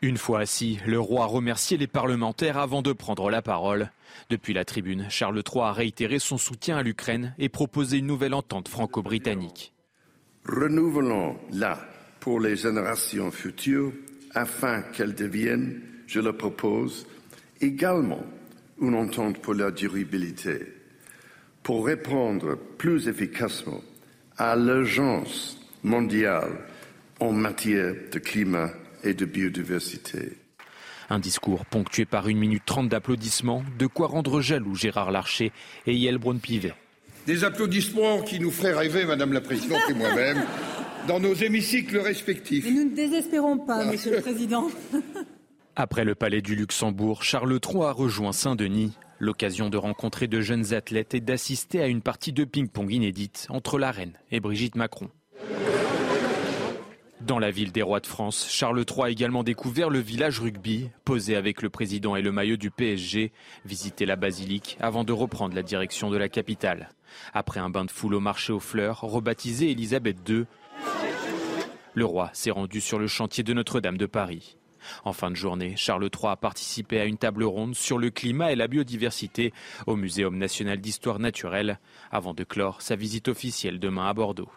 Une 0.02 0.16
fois 0.16 0.40
assis, 0.40 0.80
le 0.84 0.98
roi 0.98 1.22
a 1.22 1.26
remercié 1.26 1.76
les 1.76 1.86
parlementaires 1.86 2.58
avant 2.58 2.82
de 2.82 2.92
prendre 2.92 3.30
la 3.30 3.40
parole. 3.40 3.90
Depuis 4.30 4.52
la 4.52 4.64
tribune, 4.64 5.06
Charles 5.08 5.42
III 5.48 5.62
a 5.62 5.72
réitéré 5.72 6.18
son 6.18 6.38
soutien 6.38 6.76
à 6.76 6.82
l'Ukraine 6.82 7.34
et 7.38 7.48
proposé 7.48 7.98
une 7.98 8.06
nouvelle 8.06 8.34
entente 8.34 8.68
franco-britannique. 8.68 9.72
Renouvelons-la 10.46 11.78
pour 12.20 12.40
les 12.40 12.56
générations 12.56 13.30
futures 13.30 13.92
afin 14.34 14.82
qu'elle 14.82 15.14
devienne, 15.14 15.80
je 16.06 16.20
le 16.20 16.36
propose, 16.36 17.06
également 17.60 18.24
une 18.80 18.94
entente 18.94 19.40
pour 19.40 19.54
la 19.54 19.70
durabilité 19.70 20.83
pour 21.64 21.86
répondre 21.86 22.56
plus 22.78 23.08
efficacement 23.08 23.80
à 24.36 24.54
l'urgence 24.54 25.58
mondiale 25.82 26.52
en 27.18 27.32
matière 27.32 27.94
de 28.12 28.18
climat 28.18 28.70
et 29.02 29.14
de 29.14 29.24
biodiversité. 29.24 30.34
Un 31.10 31.18
discours 31.18 31.64
ponctué 31.66 32.04
par 32.04 32.28
une 32.28 32.38
minute 32.38 32.64
trente 32.66 32.88
d'applaudissements, 32.88 33.64
de 33.78 33.86
quoi 33.86 34.08
rendre 34.08 34.40
jaloux 34.40 34.74
Gérard 34.74 35.10
Larcher 35.10 35.52
et 35.86 35.94
Yael 35.94 36.18
Braun-Pivet. 36.18 36.74
Des 37.26 37.44
applaudissements 37.44 38.22
qui 38.22 38.40
nous 38.40 38.50
feraient 38.50 38.74
rêver, 38.74 39.06
Madame 39.06 39.32
la 39.32 39.40
Présidente 39.40 39.80
et 39.88 39.94
moi-même, 39.94 40.44
dans 41.08 41.20
nos 41.20 41.34
hémicycles 41.34 41.98
respectifs. 41.98 42.64
Mais 42.66 42.72
nous 42.72 42.90
ne 42.90 42.94
désespérons 42.94 43.58
pas, 43.58 43.84
Monsieur 43.84 44.16
le 44.16 44.20
Président. 44.20 44.68
Après 45.76 46.04
le 46.04 46.14
palais 46.14 46.42
du 46.42 46.56
Luxembourg, 46.56 47.22
Charles 47.22 47.58
III 47.64 47.84
a 47.84 47.92
rejoint 47.92 48.32
Saint-Denis 48.32 48.92
L'occasion 49.18 49.70
de 49.70 49.76
rencontrer 49.76 50.26
de 50.26 50.40
jeunes 50.40 50.74
athlètes 50.74 51.14
et 51.14 51.20
d'assister 51.20 51.80
à 51.80 51.86
une 51.86 52.02
partie 52.02 52.32
de 52.32 52.44
ping-pong 52.44 52.90
inédite 52.90 53.46
entre 53.48 53.78
la 53.78 53.90
reine 53.90 54.18
et 54.30 54.40
Brigitte 54.40 54.74
Macron. 54.74 55.08
Dans 57.20 57.38
la 57.38 57.50
ville 57.50 57.72
des 57.72 57.80
rois 57.80 58.00
de 58.00 58.06
France, 58.06 58.46
Charles 58.50 58.84
III 58.86 59.02
a 59.04 59.10
également 59.10 59.44
découvert 59.44 59.88
le 59.88 59.98
village 59.98 60.40
rugby, 60.40 60.90
posé 61.06 61.36
avec 61.36 61.62
le 61.62 61.70
président 61.70 62.16
et 62.16 62.22
le 62.22 62.32
maillot 62.32 62.58
du 62.58 62.70
PSG, 62.70 63.32
visité 63.64 64.04
la 64.04 64.16
basilique 64.16 64.76
avant 64.78 65.04
de 65.04 65.12
reprendre 65.12 65.54
la 65.54 65.62
direction 65.62 66.10
de 66.10 66.18
la 66.18 66.28
capitale. 66.28 66.90
Après 67.32 67.60
un 67.60 67.70
bain 67.70 67.86
de 67.86 67.90
foule 67.90 68.14
au 68.14 68.20
marché 68.20 68.52
aux 68.52 68.60
fleurs, 68.60 69.00
rebaptisé 69.00 69.70
Élisabeth 69.70 70.18
II, 70.28 70.44
le 71.94 72.04
roi 72.04 72.28
s'est 72.34 72.50
rendu 72.50 72.80
sur 72.82 72.98
le 72.98 73.06
chantier 73.06 73.42
de 73.42 73.54
Notre-Dame 73.54 73.96
de 73.96 74.06
Paris. 74.06 74.58
En 75.04 75.12
fin 75.12 75.30
de 75.30 75.36
journée, 75.36 75.74
Charles 75.76 76.04
III 76.04 76.32
a 76.32 76.36
participé 76.36 77.00
à 77.00 77.04
une 77.04 77.18
table 77.18 77.44
ronde 77.44 77.74
sur 77.74 77.98
le 77.98 78.10
climat 78.10 78.52
et 78.52 78.56
la 78.56 78.68
biodiversité 78.68 79.52
au 79.86 79.96
Muséum 79.96 80.36
national 80.36 80.78
d'histoire 80.80 81.18
naturelle, 81.18 81.78
avant 82.10 82.34
de 82.34 82.44
clore 82.44 82.82
sa 82.82 82.96
visite 82.96 83.28
officielle 83.28 83.78
demain 83.78 84.06
à 84.06 84.14
Bordeaux. 84.14 84.50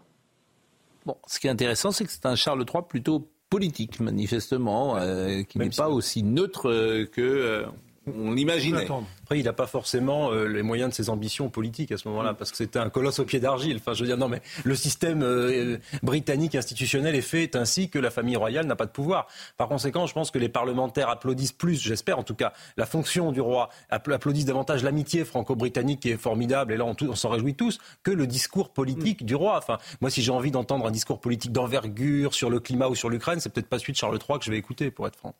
Bon, 1.05 1.17
ce 1.25 1.39
qui 1.39 1.47
est 1.47 1.49
intéressant, 1.49 1.91
c'est 1.91 2.05
que 2.05 2.11
c'est 2.11 2.25
un 2.25 2.35
Charles 2.35 2.65
III 2.67 2.83
plutôt 2.87 3.29
politique, 3.49 3.99
manifestement, 3.99 4.97
euh, 4.97 5.43
qui 5.43 5.57
n'est 5.57 5.69
pas 5.69 5.89
aussi 5.89 6.21
neutre 6.23 7.05
que 7.11 7.21
euh, 7.21 7.65
on 8.07 8.31
l'imaginait. 8.31 8.87
Après, 9.23 9.39
il 9.39 9.43
n'a 9.43 9.53
pas 9.53 9.67
forcément 9.67 10.31
euh, 10.31 10.45
les 10.45 10.61
moyens 10.61 10.89
de 10.89 10.95
ses 10.95 11.09
ambitions 11.09 11.49
politiques 11.49 11.91
à 11.91 11.97
ce 11.97 12.07
moment-là, 12.07 12.33
parce 12.33 12.51
que 12.51 12.57
c'était 12.57 12.79
un 12.79 12.89
colosse 12.89 13.19
au 13.19 13.25
pied 13.25 13.39
d'argile. 13.39 13.77
Enfin, 13.77 13.93
je 13.93 14.01
veux 14.01 14.07
dire, 14.07 14.17
non, 14.17 14.29
mais 14.29 14.41
le 14.63 14.75
système 14.75 15.21
euh, 15.21 15.77
britannique 16.03 16.55
institutionnel 16.55 17.15
est 17.15 17.21
fait 17.21 17.55
ainsi 17.55 17.89
que 17.89 17.99
la 17.99 18.09
famille 18.09 18.35
royale 18.35 18.65
n'a 18.65 18.75
pas 18.75 18.85
de 18.85 18.91
pouvoir. 18.91 19.27
Par 19.57 19.67
conséquent, 19.67 20.07
je 20.07 20.13
pense 20.13 20.31
que 20.31 20.39
les 20.39 20.49
parlementaires 20.49 21.09
applaudissent 21.09 21.51
plus, 21.51 21.81
j'espère 21.81 22.19
en 22.19 22.23
tout 22.23 22.35
cas, 22.35 22.53
la 22.77 22.85
fonction 22.85 23.31
du 23.31 23.41
roi, 23.41 23.69
applaudissent 23.89 24.45
davantage 24.45 24.83
l'amitié 24.83 25.25
franco-britannique 25.25 25.99
qui 25.99 26.09
est 26.09 26.17
formidable, 26.17 26.73
et 26.73 26.77
là 26.77 26.85
on, 26.85 27.15
s'en 27.15 27.29
réjouit 27.29 27.55
tous, 27.55 27.79
que 28.03 28.11
le 28.11 28.27
discours 28.27 28.71
politique 28.71 29.25
du 29.25 29.35
roi. 29.35 29.57
Enfin, 29.57 29.77
moi, 30.01 30.09
si 30.09 30.21
j'ai 30.21 30.31
envie 30.31 30.51
d'entendre 30.51 30.85
un 30.87 30.91
discours 30.91 31.19
politique 31.19 31.51
d'envergure 31.51 32.33
sur 32.33 32.49
le 32.49 32.59
climat 32.59 32.87
ou 32.87 32.95
sur 32.95 33.09
l'Ukraine, 33.09 33.39
c'est 33.39 33.51
peut-être 33.51 33.67
pas 33.67 33.79
celui 33.79 33.93
de 33.93 33.97
Charles 33.97 34.17
III 34.17 34.39
que 34.39 34.45
je 34.45 34.51
vais 34.51 34.57
écouter, 34.57 34.91
pour 34.91 35.07
être 35.07 35.17
franc 35.17 35.35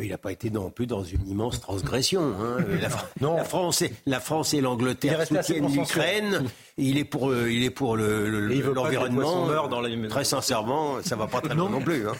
il 0.00 0.10
n'a 0.10 0.18
pas 0.18 0.32
été 0.32 0.50
non 0.50 0.70
plus 0.70 0.86
dans 0.86 1.02
une 1.02 1.26
immense 1.28 1.60
transgression. 1.60 2.34
Hein. 2.40 2.58
La, 2.80 2.88
non. 3.20 3.36
la, 3.36 3.44
France 3.44 3.82
et, 3.82 3.92
la 4.06 4.20
France 4.20 4.54
et 4.54 4.60
l'Angleterre 4.60 5.26
soutiennent 5.26 5.72
l'Ukraine. 5.72 6.44
Il 6.76 6.98
est 6.98 7.04
pour, 7.04 7.30
euh, 7.30 7.50
il 7.50 7.64
est 7.64 7.70
pour 7.70 7.96
l'environnement. 7.96 9.46
Le, 9.46 10.08
très 10.08 10.24
sincèrement, 10.24 11.02
ça 11.02 11.16
va 11.16 11.26
pas 11.26 11.40
très 11.40 11.54
bien 11.54 11.68
non 11.68 11.80
plus. 11.80 12.08
Hein. 12.08 12.14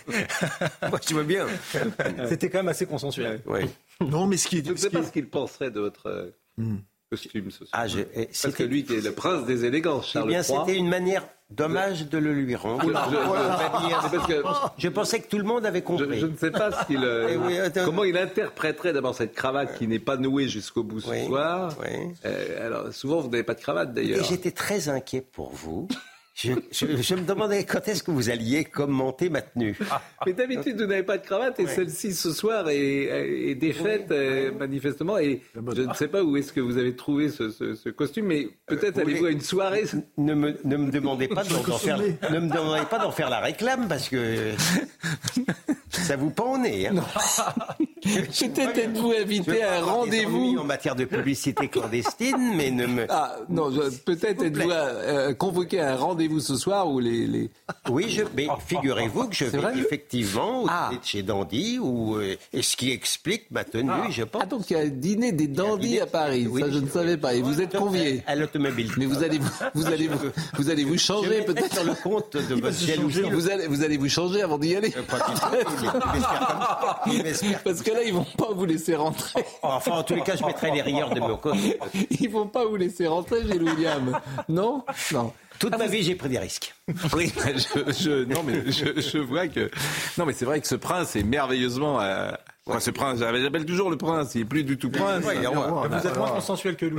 Moi, 0.88 0.98
tu 0.98 1.14
vois 1.14 1.24
bien. 1.24 1.46
C'était 2.28 2.50
quand 2.50 2.58
même 2.58 2.68
assez 2.68 2.86
consensuel. 2.86 3.42
Oui. 3.46 3.60
Non, 4.00 4.26
mais 4.26 4.36
ce 4.36 4.48
qui, 4.48 4.64
je 4.64 4.72
ne 4.72 4.76
sais 4.76 4.90
pas 4.90 5.02
ce 5.02 5.12
qu'il 5.12 5.28
penserait 5.28 5.70
de 5.70 5.80
votre. 5.80 6.06
Euh, 6.06 6.30
hmm. 6.58 6.78
Costume, 7.12 7.50
ce 7.50 7.64
ah, 7.72 7.86
je, 7.86 8.00
eh, 8.14 8.26
Parce 8.26 8.54
que 8.54 8.62
lui, 8.62 8.84
qui 8.84 8.94
est 8.94 9.04
le 9.04 9.12
prince 9.12 9.44
des 9.44 9.66
élégances, 9.66 10.10
Charles 10.10 10.28
eh 10.28 10.32
bien, 10.32 10.42
C'était 10.42 10.78
une 10.78 10.88
manière 10.88 11.24
Dommage 11.50 12.08
de 12.08 12.16
le 12.16 12.32
lui 12.32 12.56
rendre. 12.56 12.82
Je, 14.78 14.88
pensais 14.88 15.20
que 15.20 15.28
tout 15.28 15.36
le 15.36 15.44
monde 15.44 15.66
avait 15.66 15.82
compris. 15.82 16.18
Je, 16.18 16.24
ne 16.24 16.34
sais 16.34 16.50
pas 16.50 16.70
ce 16.72 16.94
euh, 16.94 17.70
eh 17.76 17.80
comment 17.84 18.04
il 18.04 18.16
interpréterait 18.16 18.94
d'abord 18.94 19.14
cette 19.14 19.34
cravate 19.34 19.76
qui 19.76 19.86
n'est 19.86 19.98
pas 19.98 20.16
nouée 20.16 20.48
jusqu'au 20.48 20.82
bout 20.82 21.00
ce 21.00 21.26
soir. 21.26 21.76
Euh, 22.24 22.66
alors 22.66 22.92
souvent 22.94 23.20
vous 23.20 23.28
n'avez 23.28 23.42
pas 23.42 23.52
de 23.52 23.60
cravate 23.60 23.92
d'ailleurs. 23.92 24.24
J'étais 24.24 24.52
très 24.52 24.88
inquiet 24.88 25.20
pour 25.20 25.52
vous. 25.52 25.88
Je, 26.34 26.52
je, 26.72 27.14
me 27.14 27.26
demandais 27.26 27.64
quand 27.64 27.86
est-ce 27.88 28.02
que 28.02 28.10
vous 28.10 28.30
alliez 28.30 28.64
commenter 28.64 29.28
ma 29.28 29.42
tenue. 29.42 29.76
Mais 30.24 30.32
d'habitude, 30.32 30.80
vous 30.80 30.86
n'avez 30.86 31.02
pas 31.02 31.18
de 31.18 31.24
cravate 31.24 31.60
et 31.60 31.66
celle-ci 31.66 32.14
ce 32.14 32.32
soir 32.32 32.68
est, 32.70 33.54
défaite 33.54 34.10
euh, 34.10 34.50
manifestement. 34.52 35.18
Et 35.18 35.42
je 35.54 35.82
ne 35.82 35.92
sais 35.92 36.08
pas 36.08 36.22
où 36.24 36.36
est-ce 36.38 36.52
que 36.52 36.60
vous 36.60 36.78
avez 36.78 36.96
trouvé 36.96 37.28
ce, 37.28 37.88
costume, 37.90 38.26
mais 38.26 38.48
peut-être 38.66 38.98
euh, 38.98 39.02
allez-vous 39.02 39.26
à 39.26 39.30
une 39.30 39.42
soirée. 39.42 39.84
Ne 40.16 40.34
me, 40.34 40.56
ne 40.64 40.76
me 40.76 40.90
demandez 40.90 41.28
pas 41.28 41.44
d'en 41.44 41.78
faire, 41.78 41.98
ne 41.98 42.38
me 42.38 42.48
demandez 42.48 42.86
pas 42.88 42.98
d'en 42.98 43.10
faire 43.10 43.28
la 43.28 43.40
réclame 43.40 43.86
parce 43.86 44.08
que 44.08 44.52
ça 45.90 46.16
vous 46.16 46.30
pend 46.30 46.54
au 46.54 46.58
nez. 46.58 46.88
Hein. 46.88 46.94
Peut-être 48.02 48.78
êtes-vous 48.78 49.12
invité 49.12 49.62
à 49.62 49.78
un 49.78 49.84
rendez-vous 49.84 50.56
en 50.58 50.64
matière 50.64 50.96
de 50.96 51.04
publicité 51.04 51.68
clandestine, 51.68 52.54
mais 52.56 52.70
ne 52.70 52.86
me. 52.86 53.06
Ah 53.08 53.36
non, 53.48 53.70
peut-être 54.04 54.42
êtes-vous 54.42 54.70
euh, 54.70 55.34
convoqué 55.34 55.78
à 55.78 55.92
un 55.92 55.96
rendez-vous 55.96 56.21
ce 56.40 56.56
soir 56.56 56.88
où 56.88 57.00
les. 57.00 57.26
les... 57.26 57.50
Oui, 57.88 58.06
je, 58.08 58.22
mais 58.36 58.46
figurez-vous 58.66 59.28
que 59.28 59.34
je 59.34 59.44
vais 59.46 59.78
effectivement 59.78 60.64
ah. 60.68 60.90
chez 61.02 61.22
Dandy, 61.22 61.78
ou 61.78 62.16
euh, 62.16 62.36
et 62.52 62.62
ce 62.62 62.76
qui 62.76 62.90
explique 62.90 63.50
ma 63.50 63.64
tenue, 63.64 63.90
ah. 63.90 64.06
je 64.10 64.24
pense. 64.24 64.42
Ah 64.44 64.46
donc 64.46 64.70
il 64.70 64.74
y 64.74 64.76
a 64.76 64.80
un 64.80 64.88
dîner 64.88 65.32
des 65.32 65.48
Dandy 65.48 66.00
à 66.00 66.06
Paris, 66.06 66.48
ça 66.58 66.70
je 66.70 66.78
ne 66.78 66.88
savais 66.88 67.16
pas. 67.16 67.34
Et 67.34 67.42
vous 67.42 67.60
êtes 67.60 67.76
convié 67.76 68.22
à 68.26 68.34
l'automobile. 68.34 68.90
Mais 68.96 69.06
vous 69.06 69.22
allez 69.22 69.40
vous, 69.74 69.86
allez 69.86 70.08
vous, 70.08 70.18
vous 70.54 70.70
allez 70.70 70.84
vous 70.84 70.98
changer 70.98 71.42
peut-être 71.42 71.74
sur 71.74 71.84
le 71.84 71.94
compte 71.94 72.36
de 72.36 72.54
votre 72.54 72.78
jalousie. 72.78 73.22
Vous 73.22 73.48
allez 73.48 73.66
vous 73.66 73.82
allez 73.82 73.96
vous 73.96 74.08
changer 74.08 74.42
avant 74.42 74.58
d'y 74.58 74.76
aller. 74.76 74.92
Parce 77.64 77.82
que 77.82 77.90
là, 77.90 78.02
ils 78.04 78.12
vont 78.12 78.26
pas 78.36 78.52
vous 78.52 78.64
laisser 78.64 78.94
rentrer. 78.94 79.44
Enfin, 79.62 79.92
en 79.92 80.02
tous 80.02 80.14
les 80.14 80.22
cas, 80.22 80.36
je 80.36 80.44
mettrai 80.44 80.70
les 80.70 80.82
rieurs 80.82 81.10
de 81.10 81.20
Moko. 81.20 81.52
Ils 82.10 82.30
vont 82.30 82.46
pas 82.46 82.64
vous 82.64 82.76
laisser 82.76 83.06
rentrer, 83.06 83.42
Gilles 83.42 83.62
William. 83.62 84.18
Non? 84.48 84.84
Non. 85.12 85.32
Toute 85.62 85.78
ma 85.78 85.86
vie, 85.86 86.02
j'ai 86.02 86.16
pris 86.16 86.28
des 86.28 86.38
risques. 86.38 86.74
Oui, 87.14 87.32
je, 87.36 88.24
non, 88.24 88.42
mais 88.42 88.70
je, 88.70 89.18
vois 89.18 89.46
que. 89.46 89.70
Non, 90.18 90.26
mais 90.26 90.32
c'est 90.32 90.44
vrai 90.44 90.60
que 90.60 90.66
ce 90.66 90.74
prince 90.74 91.14
est 91.14 91.22
merveilleusement. 91.22 92.00
Euh, 92.00 92.32
ce 92.80 92.90
prince, 92.90 93.20
j'appelle 93.20 93.64
toujours 93.64 93.88
le 93.88 93.96
prince, 93.96 94.34
il 94.34 94.40
n'est 94.40 94.44
plus 94.44 94.64
du 94.64 94.76
tout 94.76 94.90
prince. 94.90 95.24
vous 95.24 95.30
êtes 95.30 96.16
moins 96.16 96.30
consensuel 96.30 96.76
que 96.76 96.86
lui. 96.86 96.96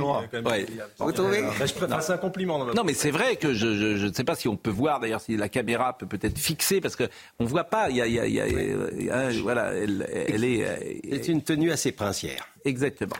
Vous 0.98 1.12
trouvez 1.12 1.42
bah, 1.42 2.00
C'est 2.00 2.12
un 2.12 2.16
compliment. 2.18 2.64
Non, 2.64 2.84
mais 2.84 2.94
c'est 2.94 3.10
vrai 3.10 3.36
que 3.36 3.52
je, 3.52 4.06
ne 4.06 4.12
sais 4.12 4.24
pas 4.24 4.34
si 4.34 4.48
on 4.48 4.56
peut 4.56 4.70
voir, 4.70 5.00
d'ailleurs, 5.00 5.20
si 5.20 5.36
la 5.36 5.50
caméra 5.50 5.96
peut 5.96 6.06
peut-être 6.06 6.38
fixer, 6.38 6.80
parce 6.80 6.96
qu'on 6.96 7.06
ne 7.40 7.46
voit 7.46 7.64
pas, 7.64 7.90
il 7.90 7.96
y 7.96 8.02
a, 8.02 8.06
y 8.06 9.10
a, 9.10 9.30
voilà, 9.42 9.72
elle, 9.74 10.06
elle 10.10 10.44
est... 10.44 11.02
C'est 11.22 11.32
une 11.32 11.42
tenue 11.42 11.70
assez 11.70 11.92
princière. 11.92 12.46
Exactement. 12.64 13.16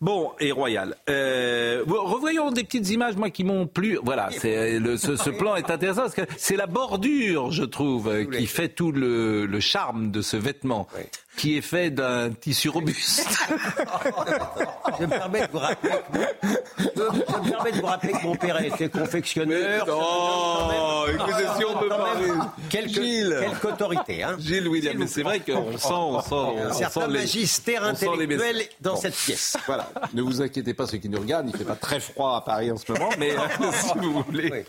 Bon, 0.00 0.32
et 0.40 0.52
Royal. 0.52 0.96
Euh, 1.08 1.82
revoyons 1.86 2.50
des 2.50 2.64
petites 2.64 2.90
images, 2.90 3.16
moi, 3.16 3.30
qui 3.30 3.44
m'ont 3.44 3.66
plu. 3.66 3.98
Voilà, 4.02 4.30
c'est, 4.30 4.78
le, 4.78 4.96
ce, 4.96 5.16
ce, 5.16 5.30
plan 5.30 5.56
est 5.56 5.70
intéressant 5.70 6.02
parce 6.02 6.14
que 6.14 6.22
c'est 6.36 6.56
la 6.56 6.66
bordure, 6.66 7.50
je 7.50 7.64
trouve, 7.64 8.26
qui 8.30 8.46
fait 8.46 8.68
tout 8.68 8.92
le, 8.92 9.46
le 9.46 9.60
charme 9.60 10.10
de 10.10 10.22
ce 10.22 10.36
vêtement. 10.36 10.86
Qui 11.38 11.56
est 11.56 11.62
fait 11.62 11.90
d'un 11.90 12.30
tissu 12.30 12.68
robuste. 12.68 13.28
je, 14.98 15.04
me 15.04 15.08
permets 15.08 15.46
de 15.46 15.52
vous 15.52 15.58
rappeler 15.58 15.90
que, 15.90 16.18
je, 16.78 17.02
me 17.02 17.50
permets 17.50 17.72
de 17.72 17.80
vous 17.80 17.86
rappeler 17.86 18.12
que 18.12 18.22
mon 18.24 18.34
père 18.34 18.60
était 18.60 18.88
confectionneur. 18.88 19.86
Oh, 19.88 21.04
écoutez, 21.08 21.44
si 21.56 21.64
on 21.64 21.78
peut 21.78 21.88
parler. 21.88 22.28
Quelques, 22.68 22.94
quelques 22.94 23.64
autorités. 23.64 24.22
Hein. 24.24 24.36
Gilles 24.40 24.68
William, 24.68 24.96
mais 24.98 25.06
c'est 25.06 25.22
vrai 25.22 25.38
qu'on 25.38 25.78
sent, 25.78 25.92
on 25.92 26.20
sent, 26.20 26.28
on 26.32 26.58
un 26.58 26.72
certain 26.72 27.02
sent 27.02 27.06
les, 27.06 27.18
magistère 27.20 27.84
intellectuel 27.84 28.62
dans 28.80 28.94
bon. 28.94 29.00
cette 29.00 29.14
pièce. 29.14 29.56
Voilà. 29.66 29.90
Ne 30.14 30.22
vous 30.22 30.42
inquiétez 30.42 30.74
pas, 30.74 30.86
ceux 30.86 30.98
qui 30.98 31.08
nous 31.08 31.20
regardent, 31.20 31.48
il 31.48 31.52
ne 31.52 31.56
fait 31.56 31.64
pas 31.64 31.76
très 31.76 32.00
froid 32.00 32.36
à 32.36 32.40
Paris 32.40 32.70
en 32.72 32.76
ce 32.76 32.90
moment, 32.90 33.10
mais 33.18 33.30
si 33.72 33.96
vous 33.96 34.22
voulez, 34.26 34.64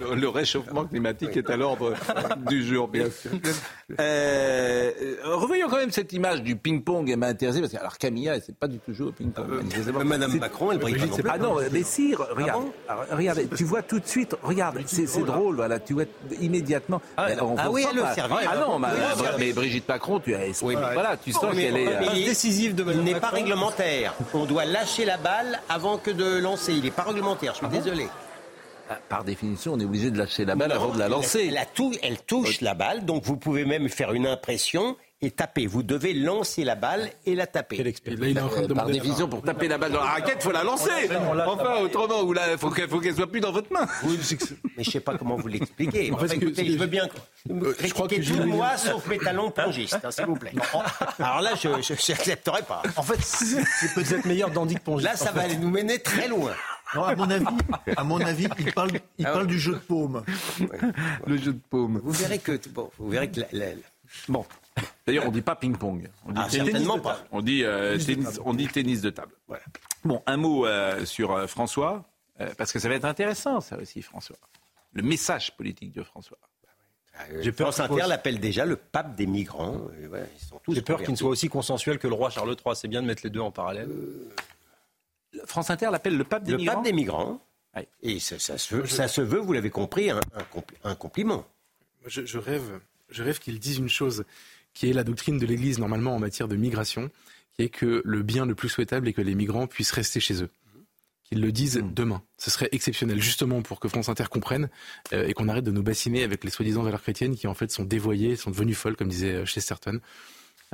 le, 0.00 0.14
le, 0.14 0.28
réchauffement 0.28 0.86
climatique 0.86 1.36
est 1.36 1.50
à 1.50 1.56
l'ordre 1.56 1.94
du 2.46 2.64
jour, 2.64 2.88
bien 2.88 3.10
sûr. 3.10 3.30
Euh, 4.00 4.90
revoyons 5.24 5.68
quand 5.68 5.76
même 5.76 5.90
cette 5.90 6.05
image 6.12 6.42
du 6.42 6.56
ping-pong, 6.56 7.14
m'a 7.16 7.26
intéressé, 7.28 7.60
parce 7.60 7.72
que 7.72 7.78
alors 7.78 7.98
Camilla, 7.98 8.32
elle 8.32 8.40
ne 8.40 8.44
sait 8.44 8.52
pas 8.52 8.68
du 8.68 8.78
tout 8.78 8.92
jouer 8.92 9.08
au 9.08 9.12
ping-pong. 9.12 9.46
Euh, 9.50 10.04
Madame 10.04 10.36
Macron, 10.38 10.72
elle 10.72 10.78
brille 10.78 10.96
pas. 10.96 11.32
Ah 11.34 11.38
non, 11.38 11.56
mais 11.72 11.82
si, 11.82 12.14
regarde, 12.14 12.62
ah 12.88 12.96
bon 13.08 13.16
regarde, 13.16 13.40
tu 13.56 13.64
vois 13.64 13.82
tout 13.82 14.00
de 14.00 14.06
suite, 14.06 14.34
regarde, 14.42 14.78
c'est 14.86 15.24
drôle, 15.24 15.56
voilà, 15.56 15.78
tu 15.78 15.94
vois 15.94 16.04
immédiatement. 16.40 17.00
Ah, 17.16 17.28
on, 17.42 17.56
ah 17.58 17.70
oui, 17.70 17.84
elle 17.88 17.96
le 17.96 18.02
servit. 18.14 18.34
Ah 18.48 18.56
non, 18.56 18.78
mais, 18.78 18.88
mais 19.38 19.52
Brigitte 19.52 19.88
Macron, 19.88 20.20
tu, 20.20 20.34
oui, 20.62 20.74
voilà, 20.74 21.16
tu 21.16 21.32
sens 21.32 21.54
qu'elle 21.54 21.76
est 21.76 22.24
décisive 22.24 22.74
de 22.74 22.84
Il 22.92 23.02
n'est 23.02 23.20
pas 23.20 23.30
réglementaire. 23.30 24.14
On 24.34 24.44
doit 24.44 24.64
lâcher 24.64 25.04
la 25.04 25.16
balle 25.16 25.60
avant 25.68 25.98
que 25.98 26.10
de 26.10 26.38
lancer. 26.38 26.72
Il 26.72 26.84
n'est 26.84 26.90
pas 26.90 27.02
réglementaire, 27.02 27.52
je 27.54 27.58
suis 27.58 27.68
désolé. 27.68 28.06
Par 29.08 29.24
définition, 29.24 29.72
on 29.74 29.80
est 29.80 29.84
obligé 29.84 30.10
de 30.10 30.18
lâcher 30.18 30.44
la 30.44 30.54
balle 30.54 30.70
avant 30.72 30.92
de 30.92 30.98
la 30.98 31.08
lancer. 31.08 31.52
Elle 32.02 32.18
touche 32.22 32.60
la 32.60 32.74
balle, 32.74 33.04
donc 33.04 33.24
vous 33.24 33.36
pouvez 33.36 33.64
même 33.64 33.88
faire 33.88 34.12
une 34.12 34.26
impression 34.26 34.96
et 35.22 35.30
taper. 35.30 35.66
Vous 35.66 35.82
devez 35.82 36.12
lancer 36.12 36.64
la 36.64 36.74
balle 36.74 37.10
et 37.24 37.34
la 37.34 37.46
taper. 37.46 37.94
Euh, 38.08 38.74
par 38.74 38.86
définition, 38.86 39.28
pour 39.28 39.42
taper 39.42 39.68
la 39.68 39.78
balle 39.78 39.92
dans 39.92 40.04
la 40.04 40.10
raquette, 40.10 40.36
il 40.40 40.42
faut 40.42 40.52
la 40.52 40.62
lancer. 40.62 40.90
Enfin, 41.46 41.80
autrement, 41.80 42.32
il 42.52 42.58
faut 42.58 42.70
qu'elle 42.70 42.88
qu 42.88 43.14
soit 43.14 43.30
plus 43.30 43.40
dans 43.40 43.52
votre 43.52 43.72
main. 43.72 43.86
Oui, 44.04 44.18
mais 44.18 44.36
je 44.76 44.78
ne 44.78 44.84
sais 44.84 45.00
pas 45.00 45.16
comment 45.16 45.36
vous 45.36 45.48
l'expliquez. 45.48 46.12
Enfin, 46.12 46.26
écoutez, 46.26 46.70
je 46.72 46.78
veux 46.78 46.86
bien 46.86 47.08
euh, 47.50 47.74
je 47.80 47.92
crois 47.92 48.08
que 48.08 48.16
tout 48.16 48.44
moi, 48.44 48.76
sauf 48.76 49.06
mes 49.06 49.18
talons 49.18 49.50
pongistes, 49.50 49.98
hein, 50.02 50.10
s'il 50.10 50.26
vous 50.26 50.36
plaît. 50.36 50.52
Alors 51.18 51.40
là, 51.40 51.52
je 51.60 51.68
n'accepterai 51.68 52.62
pas. 52.62 52.82
En 52.96 53.02
fait, 53.02 53.20
c'est 53.20 53.94
peut-être 53.94 54.24
meilleur 54.24 54.50
d'Andy 54.50 54.74
que 54.74 54.80
pongiste. 54.80 55.08
Là, 55.08 55.16
ça 55.16 55.32
va 55.32 55.46
nous 55.48 55.70
mener 55.70 55.98
très 55.98 56.28
loin. 56.28 56.52
Non, 56.94 57.04
à 57.04 57.16
mon 57.16 57.30
avis, 57.30 57.46
à 57.96 58.04
mon 58.04 58.20
avis, 58.20 58.48
il 58.58 58.72
parle, 58.72 58.90
il 59.18 59.26
ah 59.26 59.32
parle 59.32 59.46
du 59.46 59.58
jeu 59.58 59.72
de 59.72 59.78
paume. 59.78 60.22
Le 61.26 61.36
jeu 61.36 61.52
de 61.52 61.60
paume. 61.68 62.00
Vous 62.04 62.12
verrez 62.12 62.38
que, 62.38 62.58
bon, 62.68 62.90
vous 62.98 63.10
verrez 63.10 63.28
que 63.28 63.40
la, 63.40 63.46
la, 63.52 63.66
bon. 64.28 64.44
D'ailleurs, 65.06 65.24
on 65.24 65.28
ne 65.28 65.32
dit 65.34 65.42
pas 65.42 65.54
ping-pong. 65.54 66.08
On 66.24 66.32
dit 66.32 66.40
ah, 66.42 66.48
certainement 66.48 66.98
pas. 66.98 67.24
On 67.30 67.40
dit, 67.40 67.62
euh, 67.62 67.96
tennis, 67.96 68.40
on 68.44 68.54
dit 68.54 68.66
tennis 68.66 69.00
de 69.02 69.10
table. 69.10 69.34
Voilà. 69.46 69.62
Bon, 70.04 70.22
un 70.26 70.36
mot 70.36 70.66
euh, 70.66 71.04
sur 71.04 71.32
euh, 71.32 71.46
François, 71.46 72.04
euh, 72.40 72.52
parce 72.58 72.72
que 72.72 72.78
ça 72.78 72.88
va 72.88 72.96
être 72.96 73.04
intéressant, 73.04 73.60
ça 73.60 73.78
aussi, 73.78 74.02
François. 74.02 74.36
Le 74.92 75.02
message 75.02 75.56
politique 75.56 75.92
de 75.92 76.02
François. 76.02 76.38
J'ai 77.40 77.50
peur 77.52 77.72
France 77.72 77.80
Inter 77.80 78.04
l'appelle 78.08 78.40
déjà 78.40 78.66
le 78.66 78.76
pape 78.76 79.14
des 79.14 79.26
migrants. 79.26 79.80
Ouais, 80.10 80.28
J'ai 80.68 80.82
peur 80.82 81.00
qu'il 81.00 81.12
ne 81.12 81.16
soit 81.16 81.30
aussi 81.30 81.48
consensuel 81.48 81.98
que 81.98 82.06
le 82.06 82.14
roi 82.14 82.28
Charles 82.28 82.50
III. 82.50 82.76
C'est 82.76 82.88
bien 82.88 83.00
de 83.00 83.06
mettre 83.06 83.22
les 83.24 83.30
deux 83.30 83.40
en 83.40 83.50
parallèle. 83.50 83.88
France 85.46 85.70
Inter 85.70 85.88
l'appelle 85.90 86.16
le 86.16 86.24
pape 86.24 86.42
des 86.42 86.52
le 86.52 86.58
migrants. 86.58 86.72
Le 86.72 86.76
pape 86.76 86.84
des 86.84 86.92
migrants. 86.92 87.40
Ouais. 87.74 87.88
Et 88.02 88.20
ça, 88.20 88.38
ça, 88.38 88.58
se 88.58 88.74
veut, 88.74 88.86
ça, 88.86 89.08
se 89.08 89.22
veut, 89.22 89.38
vous 89.38 89.52
l'avez 89.54 89.70
compris, 89.70 90.10
un, 90.10 90.20
un, 90.34 90.90
un 90.90 90.94
compliment. 90.94 91.46
Je, 92.06 92.24
je, 92.26 92.38
rêve, 92.38 92.80
je 93.08 93.22
rêve 93.22 93.38
qu'ils 93.38 93.58
disent 93.60 93.78
une 93.78 93.88
chose 93.88 94.24
qui 94.76 94.90
est 94.90 94.92
la 94.92 95.04
doctrine 95.04 95.38
de 95.38 95.46
l'Église 95.46 95.78
normalement 95.78 96.14
en 96.14 96.18
matière 96.18 96.48
de 96.48 96.54
migration, 96.54 97.10
qui 97.54 97.62
est 97.62 97.70
que 97.70 98.02
le 98.04 98.22
bien 98.22 98.44
le 98.44 98.54
plus 98.54 98.68
souhaitable 98.68 99.08
est 99.08 99.14
que 99.14 99.22
les 99.22 99.34
migrants 99.34 99.66
puissent 99.66 99.90
rester 99.90 100.20
chez 100.20 100.42
eux. 100.42 100.50
Qu'ils 101.24 101.40
le 101.40 101.50
disent 101.50 101.82
demain. 101.82 102.22
Ce 102.36 102.50
serait 102.50 102.68
exceptionnel, 102.72 103.20
justement 103.20 103.62
pour 103.62 103.80
que 103.80 103.88
France 103.88 104.10
Inter 104.10 104.26
comprenne 104.30 104.68
euh, 105.14 105.26
et 105.26 105.32
qu'on 105.32 105.48
arrête 105.48 105.64
de 105.64 105.70
nous 105.70 105.82
bassiner 105.82 106.22
avec 106.22 106.44
les 106.44 106.50
soi-disant 106.50 106.82
valeurs 106.82 107.00
chrétiennes 107.00 107.34
qui 107.34 107.46
en 107.46 107.54
fait 107.54 107.72
sont 107.72 107.84
dévoyées, 107.84 108.36
sont 108.36 108.50
devenues 108.50 108.74
folles, 108.74 108.96
comme 108.96 109.08
disait 109.08 109.46
Chesterton. 109.46 109.98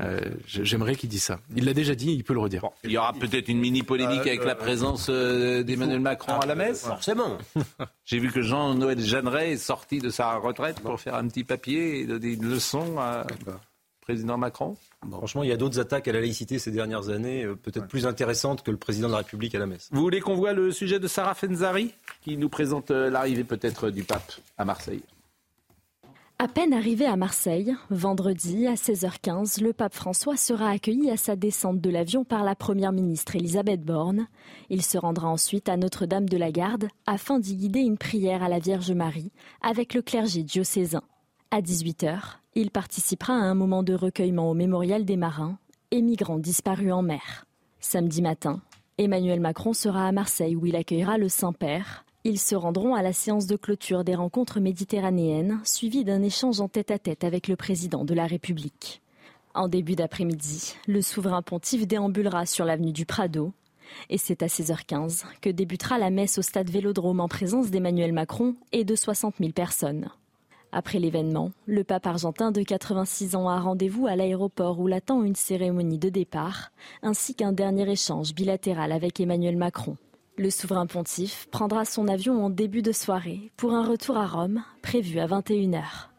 Euh, 0.00 0.20
J'aimerais 0.46 0.96
qu'il 0.96 1.08
dise 1.08 1.22
ça. 1.22 1.40
Il 1.54 1.64
l'a 1.64 1.74
déjà 1.74 1.94
dit, 1.94 2.12
il 2.12 2.24
peut 2.24 2.34
le 2.34 2.40
redire. 2.40 2.62
Bon, 2.62 2.72
il 2.82 2.90
y 2.90 2.98
aura 2.98 3.12
peut-être 3.12 3.48
une 3.48 3.60
mini 3.60 3.82
polémique 3.82 4.26
avec 4.26 4.44
la 4.44 4.56
présence 4.56 5.06
euh, 5.10 5.62
d'Emmanuel 5.62 6.00
Macron 6.00 6.40
à 6.40 6.46
la 6.46 6.56
messe. 6.56 6.86
Forcément. 6.86 7.38
J'ai 8.04 8.18
vu 8.18 8.32
que 8.32 8.42
Jean-Noël 8.42 8.98
Jeanneret 8.98 9.52
est 9.52 9.58
sorti 9.58 10.00
de 10.00 10.08
sa 10.08 10.36
retraite 10.36 10.80
pour 10.80 10.98
faire 10.98 11.14
un 11.14 11.28
petit 11.28 11.44
papier 11.44 12.00
et 12.00 12.06
donner 12.06 12.32
une 12.32 12.48
leçon 12.48 12.98
à 12.98 13.26
président 14.02 14.36
Macron. 14.36 14.76
Bon. 15.06 15.16
Franchement, 15.16 15.42
il 15.42 15.48
y 15.48 15.52
a 15.52 15.56
d'autres 15.56 15.80
attaques 15.80 16.06
à 16.08 16.12
la 16.12 16.20
laïcité 16.20 16.58
ces 16.58 16.70
dernières 16.70 17.08
années, 17.08 17.44
euh, 17.44 17.56
peut-être 17.56 17.86
plus 17.86 18.06
intéressantes 18.06 18.62
que 18.62 18.70
le 18.70 18.76
président 18.76 19.06
de 19.08 19.12
la 19.12 19.18
République 19.18 19.54
à 19.54 19.58
la 19.58 19.66
messe. 19.66 19.88
Vous 19.92 20.02
voulez 20.02 20.20
qu'on 20.20 20.34
voit 20.34 20.52
le 20.52 20.70
sujet 20.72 20.98
de 21.00 21.08
Sarah 21.08 21.34
Fenzari, 21.34 21.94
qui 22.22 22.36
nous 22.36 22.48
présente 22.48 22.90
l'arrivée 22.90 23.44
peut-être 23.44 23.90
du 23.90 24.02
pape 24.02 24.32
à 24.58 24.64
Marseille? 24.64 25.02
À 26.42 26.48
peine 26.48 26.72
arrivé 26.72 27.06
à 27.06 27.14
Marseille, 27.14 27.72
vendredi 27.90 28.66
à 28.66 28.74
16h15, 28.74 29.62
le 29.62 29.72
pape 29.72 29.94
François 29.94 30.36
sera 30.36 30.70
accueilli 30.70 31.08
à 31.08 31.16
sa 31.16 31.36
descente 31.36 31.80
de 31.80 31.88
l'avion 31.88 32.24
par 32.24 32.42
la 32.42 32.56
première 32.56 32.90
ministre 32.90 33.36
Elisabeth 33.36 33.84
Borne. 33.84 34.26
Il 34.68 34.82
se 34.82 34.98
rendra 34.98 35.28
ensuite 35.28 35.68
à 35.68 35.76
Notre-Dame 35.76 36.28
de 36.28 36.36
la 36.36 36.50
Garde 36.50 36.88
afin 37.06 37.38
d'y 37.38 37.54
guider 37.54 37.78
une 37.78 37.96
prière 37.96 38.42
à 38.42 38.48
la 38.48 38.58
Vierge 38.58 38.90
Marie 38.90 39.30
avec 39.60 39.94
le 39.94 40.02
clergé 40.02 40.42
diocésain. 40.42 41.04
À 41.52 41.60
18h, 41.60 42.41
il 42.54 42.70
participera 42.70 43.34
à 43.34 43.36
un 43.36 43.54
moment 43.54 43.82
de 43.82 43.94
recueillement 43.94 44.50
au 44.50 44.54
mémorial 44.54 45.04
des 45.04 45.16
marins 45.16 45.58
et 45.90 46.02
migrants 46.02 46.38
disparus 46.38 46.92
en 46.92 47.02
mer. 47.02 47.46
Samedi 47.80 48.22
matin, 48.22 48.60
Emmanuel 48.98 49.40
Macron 49.40 49.72
sera 49.72 50.06
à 50.06 50.12
Marseille 50.12 50.56
où 50.56 50.66
il 50.66 50.76
accueillera 50.76 51.18
le 51.18 51.28
Saint-Père 51.28 52.04
ils 52.24 52.38
se 52.38 52.54
rendront 52.54 52.94
à 52.94 53.02
la 53.02 53.12
séance 53.12 53.48
de 53.48 53.56
clôture 53.56 54.04
des 54.04 54.14
rencontres 54.14 54.60
méditerranéennes, 54.60 55.60
suivie 55.64 56.04
d'un 56.04 56.22
échange 56.22 56.60
en 56.60 56.68
tête-à-tête 56.68 57.24
avec 57.24 57.48
le 57.48 57.56
président 57.56 58.04
de 58.04 58.14
la 58.14 58.26
République. 58.26 59.02
En 59.54 59.66
début 59.66 59.96
d'après-midi, 59.96 60.76
le 60.86 61.02
souverain 61.02 61.42
pontife 61.42 61.86
déambulera 61.86 62.46
sur 62.46 62.64
l'avenue 62.64 62.92
du 62.92 63.06
Prado. 63.06 63.52
Et 64.08 64.18
c'est 64.18 64.44
à 64.44 64.46
16h15 64.46 65.24
que 65.40 65.50
débutera 65.50 65.98
la 65.98 66.10
messe 66.10 66.38
au 66.38 66.42
stade 66.42 66.70
Vélodrome 66.70 67.18
en 67.18 67.26
présence 67.26 67.70
d'Emmanuel 67.70 68.12
Macron 68.12 68.54
et 68.70 68.84
de 68.84 68.94
60 68.94 69.34
000 69.40 69.50
personnes. 69.50 70.08
Après 70.72 70.98
l'événement, 70.98 71.52
le 71.66 71.84
pape 71.84 72.06
argentin 72.06 72.50
de 72.50 72.62
86 72.62 73.36
ans 73.36 73.48
a 73.48 73.60
rendez-vous 73.60 74.06
à 74.06 74.16
l'aéroport 74.16 74.80
où 74.80 74.86
l'attend 74.86 75.22
une 75.22 75.34
cérémonie 75.34 75.98
de 75.98 76.08
départ, 76.08 76.72
ainsi 77.02 77.34
qu'un 77.34 77.52
dernier 77.52 77.90
échange 77.90 78.34
bilatéral 78.34 78.90
avec 78.90 79.20
Emmanuel 79.20 79.58
Macron. 79.58 79.98
Le 80.38 80.48
souverain 80.50 80.86
pontife 80.86 81.46
prendra 81.50 81.84
son 81.84 82.08
avion 82.08 82.42
en 82.42 82.48
début 82.48 82.80
de 82.80 82.92
soirée 82.92 83.52
pour 83.58 83.74
un 83.74 83.86
retour 83.86 84.16
à 84.16 84.26
Rome 84.26 84.62
prévu 84.80 85.18
à 85.18 85.26
21h. 85.26 86.11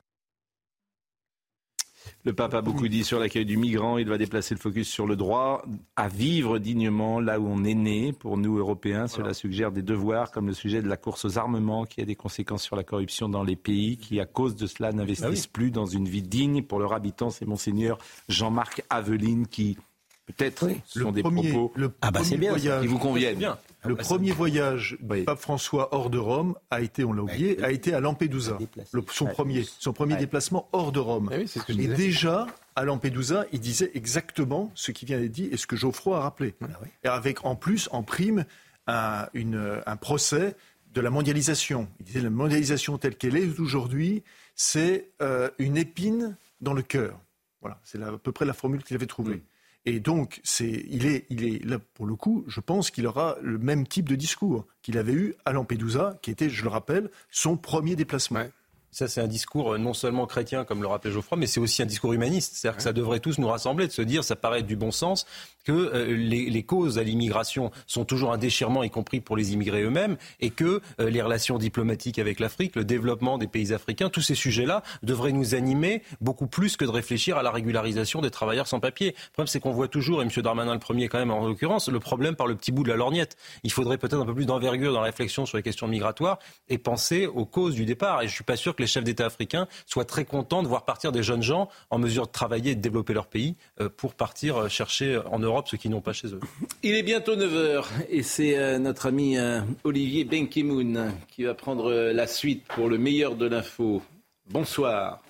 Le 2.26 2.32
pape 2.32 2.54
a 2.54 2.62
beaucoup 2.62 2.88
dit 2.88 3.04
sur 3.04 3.20
l'accueil 3.20 3.46
du 3.46 3.58
migrant. 3.58 3.98
Il 3.98 4.08
va 4.08 4.18
déplacer 4.18 4.56
le 4.56 4.60
focus 4.60 4.88
sur 4.88 5.06
le 5.06 5.18
droit 5.18 5.66
à 5.98 6.08
vivre 6.08 6.58
dignement 6.58 7.20
là 7.20 7.38
où 7.38 7.48
on 7.48 7.66
est 7.66 7.74
né. 7.74 8.14
Pour 8.14 8.38
nous, 8.38 8.58
Européens, 8.58 9.08
cela 9.08 9.34
suggère 9.34 9.74
des 9.74 9.82
devoirs 9.82 10.32
comme 10.32 10.48
le 10.48 10.54
sujet 10.54 10.82
de 10.82 10.88
la 10.88 10.96
course 10.96 11.26
aux 11.26 11.38
armements 11.38 11.86
qui 11.86 12.00
a 12.00 12.06
des 12.06 12.16
conséquences 12.16 12.64
sur 12.64 12.78
la 12.78 12.84
corruption 12.84 13.28
dans 13.28 13.44
les 13.44 13.58
pays 13.58 13.98
qui, 13.98 14.22
à 14.22 14.26
cause 14.26 14.56
de 14.56 14.68
cela, 14.68 14.94
n'investissent 14.94 15.48
plus 15.48 15.70
dans 15.70 15.86
une 15.86 16.08
vie 16.08 16.22
digne 16.22 16.64
pour 16.64 16.80
leurs 16.80 16.94
habitants. 16.94 17.30
C'est 17.30 17.46
Monseigneur 17.46 17.98
Jean-Marc 18.30 18.84
Aveline 18.90 19.46
qui, 19.46 19.78
peut-être, 20.26 20.70
sont 20.86 21.12
des 21.12 21.24
propos 21.24 21.74
le 21.76 21.92
ah 22.02 22.12
bah 22.12 22.22
bien, 22.38 22.56
qui 22.56 22.88
vous 22.88 23.00
conviennent. 23.00 23.40
Bien. 23.40 23.58
Le 23.86 23.96
ah, 24.00 24.02
premier 24.02 24.32
voyage 24.32 24.98
du 25.00 25.24
pape 25.24 25.40
François 25.40 25.94
hors 25.94 26.10
de 26.10 26.18
Rome 26.18 26.56
a 26.72 26.82
été, 26.82 27.04
on 27.04 27.14
l'a 27.14 27.24
oublié, 27.24 27.62
a 27.64 27.72
été 27.72 27.94
à 27.94 28.00
Lampedusa. 28.00 28.58
Le, 28.92 29.04
son, 29.12 29.26
premier, 29.26 29.64
son 29.64 29.94
premier 29.94 30.16
déplacement 30.16 30.70
hors 30.72 30.92
de 30.92 31.00
Rome. 31.00 31.30
Ah 31.32 31.38
oui, 31.38 31.48
ce 31.48 31.60
que 31.60 31.74
et 31.74 31.88
déjà, 31.88 32.48
à 32.76 32.86
Lampedusa, 32.86 33.46
il 33.52 33.60
disait 33.60 33.92
exactement 33.94 34.72
ce 34.76 34.92
qui 34.92 35.06
vient 35.06 35.20
d'être 35.20 35.32
dit 35.32 35.50
et 35.52 35.58
ce 35.58 35.68
que 35.68 35.76
Geoffroy 35.76 36.18
a 36.18 36.22
rappelé. 36.22 36.56
Ah 36.62 36.68
et 37.04 37.08
avec 37.08 37.46
en 37.46 37.56
plus, 37.56 37.90
en 37.92 38.04
prime, 38.04 38.46
un, 38.88 39.28
une, 39.34 39.82
un 39.86 39.96
procès 39.98 40.56
de 40.94 41.02
la 41.02 41.10
mondialisation. 41.10 41.90
Il 42.00 42.06
disait 42.06 42.22
la 42.22 42.30
mondialisation 42.30 42.98
telle 42.98 43.16
qu'elle 43.16 43.36
est 43.36 43.60
aujourd'hui, 43.60 44.24
c'est 44.56 45.10
euh, 45.22 45.50
une 45.58 45.78
épine 45.78 46.38
dans 46.62 46.74
le 46.74 46.84
cœur. 46.84 47.20
Voilà, 47.62 47.80
c'est 47.84 48.02
à 48.02 48.12
peu 48.18 48.32
près 48.32 48.46
la 48.46 48.54
formule 48.54 48.84
qu'il 48.84 48.96
avait 48.96 49.08
trouvée. 49.08 49.36
Mm. 49.36 49.42
Et 49.86 50.00
donc, 50.00 50.40
c'est, 50.44 50.86
il, 50.90 51.06
est, 51.06 51.26
il 51.30 51.44
est 51.44 51.64
là, 51.66 51.78
pour 51.94 52.06
le 52.06 52.16
coup, 52.16 52.46
je 52.48 52.62
pense 52.62 52.90
qu'il 52.90 53.06
aura 53.06 53.36
le 53.42 53.58
même 53.58 53.86
type 53.86 54.08
de 54.08 54.16
discours 54.16 54.66
qu'il 54.82 54.98
avait 54.98 55.14
eu 55.14 55.36
à 55.46 55.52
Lampedusa, 55.52 56.18
qui 56.22 56.32
était, 56.32 56.50
je 56.50 56.64
le 56.64 56.70
rappelle, 56.70 57.10
son 57.30 57.58
premier 57.58 57.96
déplacement. 57.96 58.48
Ça, 58.94 59.08
c'est 59.08 59.22
un 59.22 59.28
discours 59.28 59.80
non 59.80 59.96
seulement 59.96 60.28
chrétien, 60.28 60.66
comme 60.66 60.84
le 60.84 60.88
rappelait 60.88 61.12
Geoffroy, 61.12 61.36
mais 61.36 61.48
c'est 61.48 61.60
aussi 61.60 61.82
un 61.82 61.88
discours 61.88 62.14
humaniste. 62.14 62.54
C'est-à-dire 62.56 62.78
que 62.78 62.84
ça 62.84 62.94
devrait 62.94 63.20
tous 63.20 63.40
nous 63.40 63.48
rassembler, 63.48 63.88
de 63.88 63.92
se 63.92 64.04
dire, 64.04 64.24
ça 64.24 64.36
paraît 64.36 64.62
du 64.62 64.76
bon 64.76 64.92
sens, 64.92 65.26
que 65.64 65.72
euh, 65.72 66.16
les, 66.16 66.64
causes 66.64 67.00
à 67.00 67.04
l'immigration 67.04 67.72
sont 67.88 68.06
toujours 68.06 68.34
un 68.34 68.38
déchirement, 68.38 68.84
y 68.84 68.92
compris 68.92 69.20
pour 69.20 69.36
les 69.36 69.54
immigrés 69.54 69.82
eux-mêmes, 69.82 70.18
et 70.40 70.52
que 70.52 70.80
euh, 71.00 71.10
les 71.10 71.24
relations 71.24 71.58
diplomatiques 71.58 72.20
avec 72.20 72.40
l'Afrique, 72.40 72.76
le 72.76 72.86
développement 72.86 73.40
des 73.40 73.48
pays 73.48 73.74
africains, 73.74 74.10
tous 74.10 74.22
ces 74.22 74.36
sujets-là 74.36 74.84
devraient 75.02 75.32
nous 75.32 75.56
animer 75.56 76.04
beaucoup 76.22 76.46
plus 76.46 76.78
que 76.78 76.86
de 76.86 76.92
réfléchir 76.92 77.38
à 77.38 77.42
la 77.42 77.50
régularisation 77.50 78.22
des 78.22 78.30
travailleurs 78.30 78.68
sans 78.68 78.80
papier. 78.80 79.08
Le 79.08 79.32
problème, 79.34 79.48
c'est 79.48 79.60
qu'on 79.60 79.72
voit 79.72 79.88
toujours, 79.88 80.22
et 80.22 80.26
M. 80.26 80.30
Darmanin 80.44 80.74
le 80.74 80.80
premier 80.80 81.08
quand 81.08 81.18
même 81.18 81.32
en 81.32 81.48
l'occurrence, 81.48 81.90
le 81.90 82.00
problème 82.00 82.36
par 82.36 82.46
le 82.46 82.54
petit 82.54 82.72
bout 82.72 82.84
de 82.84 82.90
la 82.90 82.96
lorgnette. 82.96 83.38
Il 83.64 83.72
faudrait 83.72 83.98
peut-être 83.98 84.22
un 84.22 84.26
peu 84.26 84.36
plus 84.36 84.46
d'envergure 84.46 84.94
dans 84.94 85.00
la 85.00 85.06
réflexion 85.06 85.48
sur 85.48 85.58
les 85.58 85.64
questions 85.64 85.88
migratoires 85.88 86.38
et 86.70 86.78
penser 86.78 87.26
aux 87.26 87.46
causes 87.46 87.74
du 87.74 87.86
départ. 87.86 88.22
Et 88.22 88.28
je 88.28 88.34
suis 88.34 88.44
pas 88.44 88.56
sûr 88.56 88.76
que 88.76 88.83
les 88.84 88.88
chefs 88.88 89.04
d'État 89.04 89.26
africains 89.26 89.68
soient 89.86 90.06
très 90.06 90.26
contents 90.26 90.62
de 90.62 90.68
voir 90.68 90.84
partir 90.84 91.12
des 91.12 91.24
jeunes 91.24 91.42
gens 91.42 91.70
en 91.90 92.00
mesure 92.00 92.28
de 92.28 92.32
travailler 92.32 92.72
et 92.72 92.76
de 92.76 92.82
développer 92.82 93.14
leur 93.14 93.28
pays 93.28 93.56
euh, 93.80 93.88
pour 93.90 94.14
partir 94.14 94.70
chercher 94.70 95.22
en 95.32 95.40
Europe 95.40 95.54
Europe 95.54 95.68
ceux 95.68 95.78
qui 95.78 95.90
n'ont 95.90 96.02
pas 96.02 96.14
chez 96.14 96.28
eux. 96.28 96.40
Il 96.82 96.96
est 96.96 97.04
bientôt 97.04 97.36
9h 97.36 97.86
et 98.10 98.24
c'est 98.24 98.58
euh, 98.58 98.80
notre 98.80 99.08
ami 99.08 99.38
euh, 99.38 99.62
Olivier 99.84 100.26
Benkimoun 100.26 101.14
qui 101.28 101.44
va 101.44 101.54
prendre 101.54 101.92
euh, 101.92 102.14
la 102.14 102.28
suite 102.28 102.66
pour 102.68 102.90
le 102.90 102.98
meilleur 102.98 103.36
de 103.36 103.46
l'info. 103.46 104.02
Bonsoir. 104.50 105.22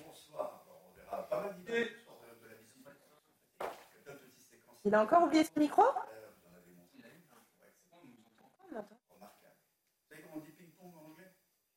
Il 4.86 4.94
a 4.94 5.02
encore 5.02 5.24
oublié 5.24 5.44
ce 5.44 5.58
micro? 5.58 5.82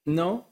Non 0.08 0.44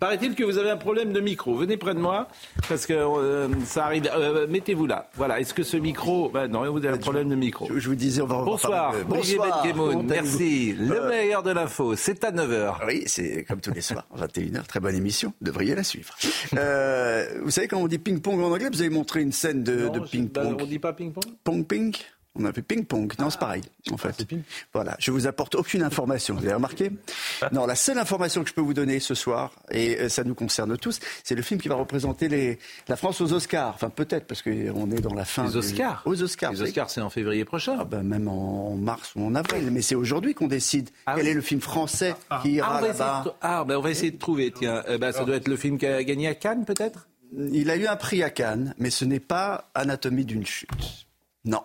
Paraît-il 0.00 0.34
que 0.34 0.42
vous 0.42 0.56
avez 0.56 0.70
un 0.70 0.78
problème 0.78 1.12
de 1.12 1.20
micro. 1.20 1.54
Venez 1.54 1.76
près 1.76 1.92
de 1.94 1.98
moi, 1.98 2.28
parce 2.66 2.86
que 2.86 2.94
euh, 2.94 3.48
ça 3.66 3.84
arrive. 3.84 4.10
Euh, 4.12 4.46
mettez-vous 4.48 4.86
là. 4.86 5.10
Voilà. 5.14 5.38
Est-ce 5.38 5.52
que 5.52 5.62
ce 5.62 5.76
micro. 5.76 6.30
Ben 6.30 6.48
non, 6.48 6.68
vous 6.72 6.78
avez 6.78 6.88
un 6.88 6.96
problème 6.96 7.28
de 7.28 7.34
micro. 7.34 7.68
Je, 7.76 7.88
vous 7.88 7.94
disais, 7.94 8.22
on 8.22 8.26
va 8.26 8.42
Bonsoir, 8.42 8.94
Olivier 9.10 9.36
Bonsoir. 9.36 10.02
Merci. 10.02 10.72
Le 10.72 11.02
euh, 11.02 11.08
meilleur 11.10 11.42
de 11.42 11.50
l'info, 11.50 11.94
c'est 11.94 12.24
à 12.24 12.32
9h. 12.32 12.86
Oui, 12.86 13.02
c'est 13.06 13.44
comme 13.44 13.60
tous 13.60 13.74
les 13.74 13.82
soirs, 13.82 14.06
21h. 14.16 14.62
Très 14.66 14.80
bonne 14.80 14.96
émission. 14.96 15.34
Vous 15.40 15.46
devriez 15.46 15.74
la 15.74 15.84
suivre. 15.84 16.14
vous 16.50 17.50
savez, 17.50 17.68
quand 17.68 17.78
on 17.78 17.88
dit 17.88 17.98
ping-pong 17.98 18.40
en 18.40 18.50
anglais, 18.50 18.70
vous 18.72 18.80
avez 18.80 18.90
montré 18.90 19.20
une 19.20 19.32
scène 19.32 19.62
de, 19.62 19.88
de 19.90 20.00
ping-pong. 20.00 20.56
on 20.58 20.64
dit 20.64 20.78
pas 20.78 20.94
ping-pong 20.94 21.24
Pong-ping? 21.44 21.94
On 22.34 22.44
a 22.46 22.52
fait 22.52 22.62
ping-pong. 22.62 23.12
Non, 23.18 23.28
c'est 23.28 23.38
pareil, 23.38 23.62
en 23.90 23.96
fait. 23.96 24.26
Voilà. 24.72 24.96
Je 24.98 25.10
vous 25.10 25.26
apporte 25.26 25.54
aucune 25.54 25.82
information. 25.82 26.34
Vous 26.34 26.44
avez 26.44 26.54
remarqué 26.54 26.90
Non, 27.52 27.66
la 27.66 27.74
seule 27.74 27.98
information 27.98 28.42
que 28.42 28.48
je 28.48 28.54
peux 28.54 28.62
vous 28.62 28.74
donner 28.74 29.00
ce 29.00 29.14
soir, 29.14 29.52
et 29.70 29.98
euh, 29.98 30.08
ça 30.08 30.24
nous 30.24 30.34
concerne 30.34 30.76
tous, 30.78 30.98
c'est 31.24 31.34
le 31.34 31.42
film 31.42 31.60
qui 31.60 31.68
va 31.68 31.74
représenter 31.74 32.28
les... 32.28 32.58
la 32.88 32.96
France 32.96 33.20
aux 33.20 33.32
Oscars. 33.32 33.74
Enfin, 33.74 33.90
peut-être, 33.90 34.26
parce 34.26 34.40
qu'on 34.40 34.90
est 34.90 35.00
dans 35.00 35.14
la 35.14 35.24
fin. 35.24 35.46
Les 35.46 35.56
Oscars 35.56 36.02
Aux 36.06 36.22
Oscars. 36.22 36.52
Les 36.52 36.62
Oscars, 36.62 36.90
c'est 36.90 37.02
en 37.02 37.10
février 37.10 37.44
prochain. 37.44 37.76
Ah 37.78 37.84
ben, 37.84 38.02
même 38.02 38.28
en 38.28 38.76
mars 38.76 39.12
ou 39.14 39.26
en 39.26 39.34
avril. 39.34 39.70
Mais 39.70 39.82
c'est 39.82 39.94
aujourd'hui 39.94 40.34
qu'on 40.34 40.48
décide 40.48 40.88
ah 41.06 41.14
quel 41.16 41.26
est 41.26 41.34
le 41.34 41.42
film 41.42 41.60
français 41.60 42.14
ah. 42.30 42.40
qui 42.42 42.52
ira 42.52 42.78
ah, 42.78 42.80
là-bas. 42.80 43.36
Ah, 43.42 43.64
ben, 43.64 43.76
on 43.76 43.80
va 43.80 43.90
essayer 43.90 44.10
de 44.10 44.18
trouver. 44.18 44.52
Tiens, 44.52 44.82
eh 44.88 44.96
ben, 44.96 45.12
ça 45.12 45.24
doit 45.24 45.36
être 45.36 45.48
le 45.48 45.56
film 45.56 45.76
qui 45.78 45.86
a 45.86 46.02
gagné 46.02 46.28
à 46.28 46.34
Cannes, 46.34 46.64
peut-être? 46.64 47.08
Il 47.36 47.70
a 47.70 47.76
eu 47.76 47.86
un 47.86 47.96
prix 47.96 48.22
à 48.22 48.30
Cannes, 48.30 48.74
mais 48.78 48.90
ce 48.90 49.04
n'est 49.04 49.20
pas 49.20 49.70
Anatomie 49.74 50.24
d'une 50.24 50.46
chute. 50.46 51.06
Non. 51.44 51.62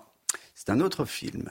C'est 0.68 0.74
un 0.74 0.82
autre 0.82 1.06
film. 1.06 1.50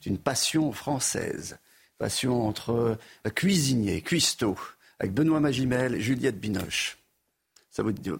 C'est 0.00 0.10
une 0.10 0.18
passion 0.18 0.72
française. 0.72 1.58
Passion 1.96 2.44
entre 2.44 2.98
euh, 3.24 3.30
cuisinier, 3.30 4.02
cuistot, 4.02 4.58
avec 4.98 5.14
Benoît 5.14 5.38
Magimel 5.38 5.94
et 5.94 6.00
Juliette 6.00 6.40
Binoche. 6.40 6.98
Ça 7.70 7.84
vous 7.84 7.92
dit, 7.92 8.10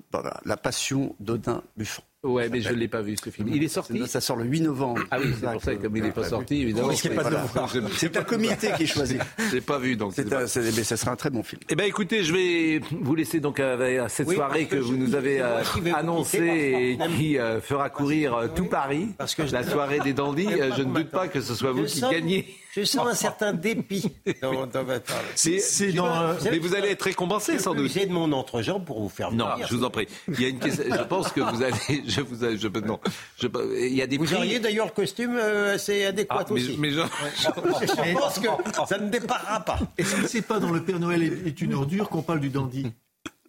la 0.45 0.57
passion 0.57 1.17
d'Odin 1.19 1.65
Buffon. 1.77 2.05
Ouais, 2.25 2.49
mais 2.49 2.61
je 2.61 2.71
ne 2.71 2.75
l'ai 2.75 2.89
pas 2.89 3.01
vu 3.01 3.17
ce 3.17 3.31
film. 3.31 3.49
Il 3.55 3.63
est 3.63 3.69
sorti 3.69 4.05
Ça 4.09 4.21
sort 4.21 4.37
le 4.37 4.45
8 4.45 4.63
novembre. 4.63 5.03
Ah 5.09 5.19
oui, 5.21 5.33
c'est 5.39 5.53
pour 5.53 5.63
ça 5.63 5.77
que 5.77 5.83
comme 5.83 5.97
il 5.97 6.03
n'est 6.03 6.11
pas 6.11 6.25
sorti, 6.25 6.63
évidemment. 6.63 6.91
C'est 6.93 8.17
un 8.17 8.25
comité 8.25 8.71
qui 8.77 8.89
choisit. 8.89 9.21
Je 9.51 9.55
l'ai 9.55 9.61
pas 9.61 9.79
vu, 9.79 9.97
donc. 9.97 10.15
mais 10.19 10.85
ça 10.85 10.97
sera 10.97 11.13
un 11.13 11.17
très 11.17 11.31
bon 11.31 11.45
film. 11.45 11.61
Eh 11.69 11.77
bien, 11.77 11.87
écoutez, 11.87 12.25
je 12.25 12.33
vais 12.33 12.81
vous 12.91 13.15
laisser 13.15 13.41
donc 13.41 13.61
à, 13.61 14.09
cette 14.09 14.31
soirée 14.31 14.67
que, 14.67 14.77
vous 14.77 14.97
nous 14.97 15.15
avez 15.15 15.41
euh, 15.41 15.63
annoncée 15.95 16.99
et 16.99 16.99
qui 17.17 17.39
euh, 17.39 17.61
fera 17.61 17.89
courir 17.89 18.35
euh, 18.35 18.49
tout 18.49 18.65
Paris. 18.67 19.09
Parce 19.17 19.35
que 19.35 19.43
la 19.43 19.63
soirée 19.63 20.01
des 20.05 20.13
dandys, 20.13 20.49
je 20.77 20.83
ne 20.83 20.93
doute 20.93 21.11
pas 21.11 21.29
que 21.29 21.41
ce 21.41 21.55
soit 21.55 21.73
vous 21.73 21.85
qui 21.85 22.01
gagnez. 22.01 22.47
Je 22.73 22.85
sens 22.85 23.07
un 23.07 23.15
certain 23.15 23.53
dépit 23.53 24.15
dans, 24.43 24.67
dans 24.67 24.85
C'est 25.35 25.93
dans, 25.93 26.35
mais 26.45 26.59
vous 26.59 26.75
allez 26.75 26.91
être 26.91 27.03
récompensé 27.03 27.59
sans 27.59 27.75
doute. 27.75 27.91
J'ai 27.91 28.07
de 28.07 28.13
mon 28.13 28.31
entrejambe 28.33 28.85
pour 28.85 29.01
vous 29.01 29.09
faire. 29.09 29.33
Non, 29.33 29.47
je 29.67 29.75
vous 29.75 29.85
en 29.85 29.91
prie. 29.91 30.07
Il 30.29 30.41
y 30.41 30.45
a 30.45 30.49
une 30.49 30.59
question. 30.59 30.85
Je 30.91 31.03
pense 31.03 31.33
que 31.33 31.41
vous 31.41 31.63
allez. 31.63 31.75
Je 32.07 32.21
vous. 32.21 32.37
Je, 32.39 32.69
non. 32.81 33.01
Je, 33.39 33.47
il 33.79 33.95
y 33.95 34.03
a 34.03 34.07
des 34.07 34.19
vous 34.19 34.35
auriez 34.35 34.59
d'ailleurs 34.59 34.87
le 34.87 34.93
costume 34.93 35.37
euh, 35.37 35.75
assez 35.75 36.05
adéquat 36.05 36.45
ah, 36.49 36.53
aussi. 36.53 36.77
Mais, 36.79 36.91
je... 36.91 37.01
je 37.37 38.13
pense 38.15 38.39
que 38.39 38.49
ça 38.87 38.99
ne 38.99 39.09
déparera 39.11 39.61
pas. 39.61 39.79
Est-ce 39.97 40.17
que 40.17 40.27
c'est 40.27 40.43
pas 40.43 40.59
dans 40.59 40.71
le 40.71 40.83
Père 40.83 40.99
Noël 40.99 41.23
est 41.23 41.61
une 41.61 41.75
ordure 41.75 42.09
qu'on 42.09 42.23
parle 42.23 42.41
du 42.41 42.51
dandy? 42.51 42.93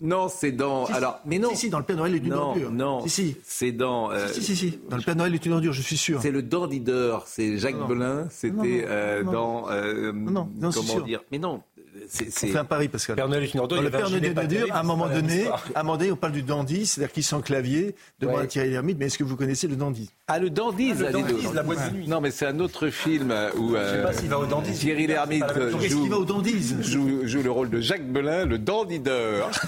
Non, 0.01 0.29
c'est 0.29 0.51
dans. 0.51 0.85
alors, 0.85 1.19
mais 1.25 1.39
non. 1.39 1.49
Si, 1.49 1.57
si, 1.57 1.69
dans 1.69 1.79
le 1.79 1.83
Père 1.83 1.97
Noël 1.97 2.15
est 2.15 2.19
une 2.19 2.33
ordure. 2.33 2.71
Non, 2.71 3.01
si, 3.01 3.09
si. 3.09 3.37
C'est 3.43 3.71
dans. 3.71 4.11
Euh, 4.11 4.27
si, 4.29 4.41
si, 4.41 4.55
si, 4.55 4.79
Dans 4.89 4.97
le 4.97 5.03
Père 5.03 5.15
Noël 5.15 5.33
est 5.33 5.45
une 5.45 5.53
ordure, 5.53 5.73
je 5.73 5.81
suis 5.81 5.97
sûr. 5.97 6.21
C'est 6.21 6.31
le 6.31 6.41
Dandideur. 6.41 7.27
C'est 7.27 7.57
Jacques 7.57 7.87
Belin. 7.87 8.27
C'était 8.29 8.85
euh, 8.87 9.23
dans. 9.23 9.69
Euh, 9.69 10.13
non, 10.13 10.49
non, 10.55 10.69
comment 10.71 10.99
dire 11.01 11.21
Mais 11.31 11.39
non. 11.39 11.61
C'est, 12.09 12.27
On 12.27 12.51
fait 12.51 12.57
un 12.57 12.65
pari, 12.65 12.87
Pascal. 12.87 13.15
Père 13.15 13.29
Noël 13.29 13.43
est 13.43 13.53
une 13.53 13.59
ordure. 13.59 13.81
le 13.81 13.91
Père 13.91 14.09
Noël 14.09 14.25
est 14.25 14.31
une 14.31 14.39
ordure, 14.39 14.67
à 14.71 14.79
un 14.79 14.83
moment 14.83 15.07
donné, 15.07 15.47
à 15.47 15.79
un 15.79 15.83
moment 15.83 15.97
donné, 15.97 16.11
on 16.11 16.15
parle 16.15 16.33
du 16.33 16.41
dandy, 16.41 16.85
c'est-à-dire 16.87 17.13
qu'il 17.13 17.23
sent 17.23 17.41
clavier 17.43 17.95
devant 18.19 18.37
ouais. 18.37 18.47
Thierry 18.47 18.71
Lhermitte. 18.71 18.97
Mais 18.99 19.05
est-ce 19.05 19.17
que 19.17 19.23
vous 19.23 19.35
connaissez 19.35 19.67
le 19.67 19.75
dandy 19.75 20.09
Ah, 20.27 20.39
le 20.39 20.49
dandy, 20.49 20.91
ah, 20.91 21.03
le 21.03 21.11
dandy, 21.11 21.33
la 21.53 21.63
boîte 21.63 21.91
de 21.91 21.97
nuit. 21.97 22.07
Non, 22.07 22.19
mais 22.19 22.31
c'est 22.31 22.47
un 22.47 22.59
autre 22.59 22.89
film 22.89 23.33
où. 23.57 23.75
je 23.75 23.89
sais 23.89 24.01
pas 24.01 24.13
s'il 24.13 24.29
va 24.29 24.39
au 24.39 24.45
dandy. 24.45 24.73
Thierry 24.73 25.07
Lhermitte 25.07 25.45
joue, 25.87 26.07
va 26.07 26.17
au 26.17 26.25
dandy 26.25 26.75
joue, 26.81 27.27
joue 27.27 27.43
le 27.43 27.51
rôle 27.51 27.69
de 27.69 27.79
Jacques 27.79 28.07
Belin, 28.11 28.45
le 28.45 28.57
dandideur. 28.57 29.51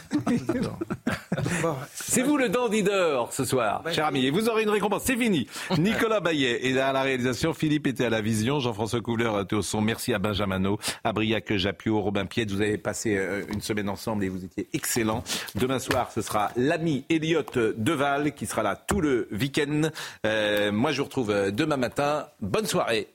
C'est 1.93 2.23
vous 2.23 2.37
le 2.37 2.49
dandy 2.49 2.83
d'or 2.83 3.31
ce 3.31 3.45
soir, 3.45 3.83
cher 3.91 4.05
ami. 4.05 4.25
Et 4.25 4.31
vous 4.31 4.49
aurez 4.49 4.63
une 4.63 4.69
récompense. 4.69 5.03
C'est 5.05 5.15
fini. 5.15 5.47
Nicolas 5.77 6.19
Bayet 6.19 6.67
est 6.67 6.77
à 6.77 6.91
la 6.91 7.01
réalisation. 7.01 7.53
Philippe 7.53 7.87
était 7.87 8.05
à 8.05 8.09
la 8.09 8.21
vision. 8.21 8.59
Jean-François 8.59 9.01
Couleur 9.01 9.39
était 9.39 9.55
au 9.55 9.61
son. 9.61 9.81
Merci 9.81 10.13
à 10.13 10.19
Benjamino, 10.19 10.77
à 11.03 11.13
Briac 11.13 11.55
Japio, 11.55 12.01
Robin 12.01 12.25
Piet. 12.31 12.45
Vous 12.45 12.61
avez 12.61 12.77
passé 12.77 13.17
euh, 13.17 13.43
une 13.53 13.61
semaine 13.61 13.89
ensemble 13.89 14.23
et 14.23 14.29
vous 14.29 14.43
étiez 14.43 14.67
excellents. 14.73 15.23
Demain 15.55 15.79
soir, 15.79 16.11
ce 16.11 16.21
sera 16.21 16.51
l'ami 16.55 17.05
Elliot 17.09 17.43
Deval 17.77 18.33
qui 18.33 18.45
sera 18.45 18.63
là 18.63 18.75
tout 18.75 19.01
le 19.01 19.27
week-end. 19.31 19.89
Euh, 20.25 20.71
moi, 20.71 20.91
je 20.93 20.99
vous 20.99 21.03
retrouve 21.03 21.29
euh, 21.29 21.51
demain 21.51 21.77
matin. 21.77 22.27
Bonne 22.39 22.65
soirée. 22.65 23.07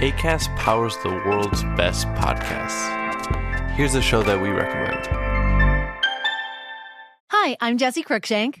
ACAST 0.00 0.48
powers 0.56 0.96
the 1.02 1.10
world's 1.26 1.62
best 1.76 2.06
podcasts. 2.14 2.88
Here's 3.76 3.94
a 3.94 4.02
show 4.02 4.22
that 4.22 4.40
we 4.40 4.48
recommend. 4.48 5.08
Hi, 7.28 7.56
I'm 7.60 7.78
Jesse 7.78 8.02
Cruikshank. 8.02 8.60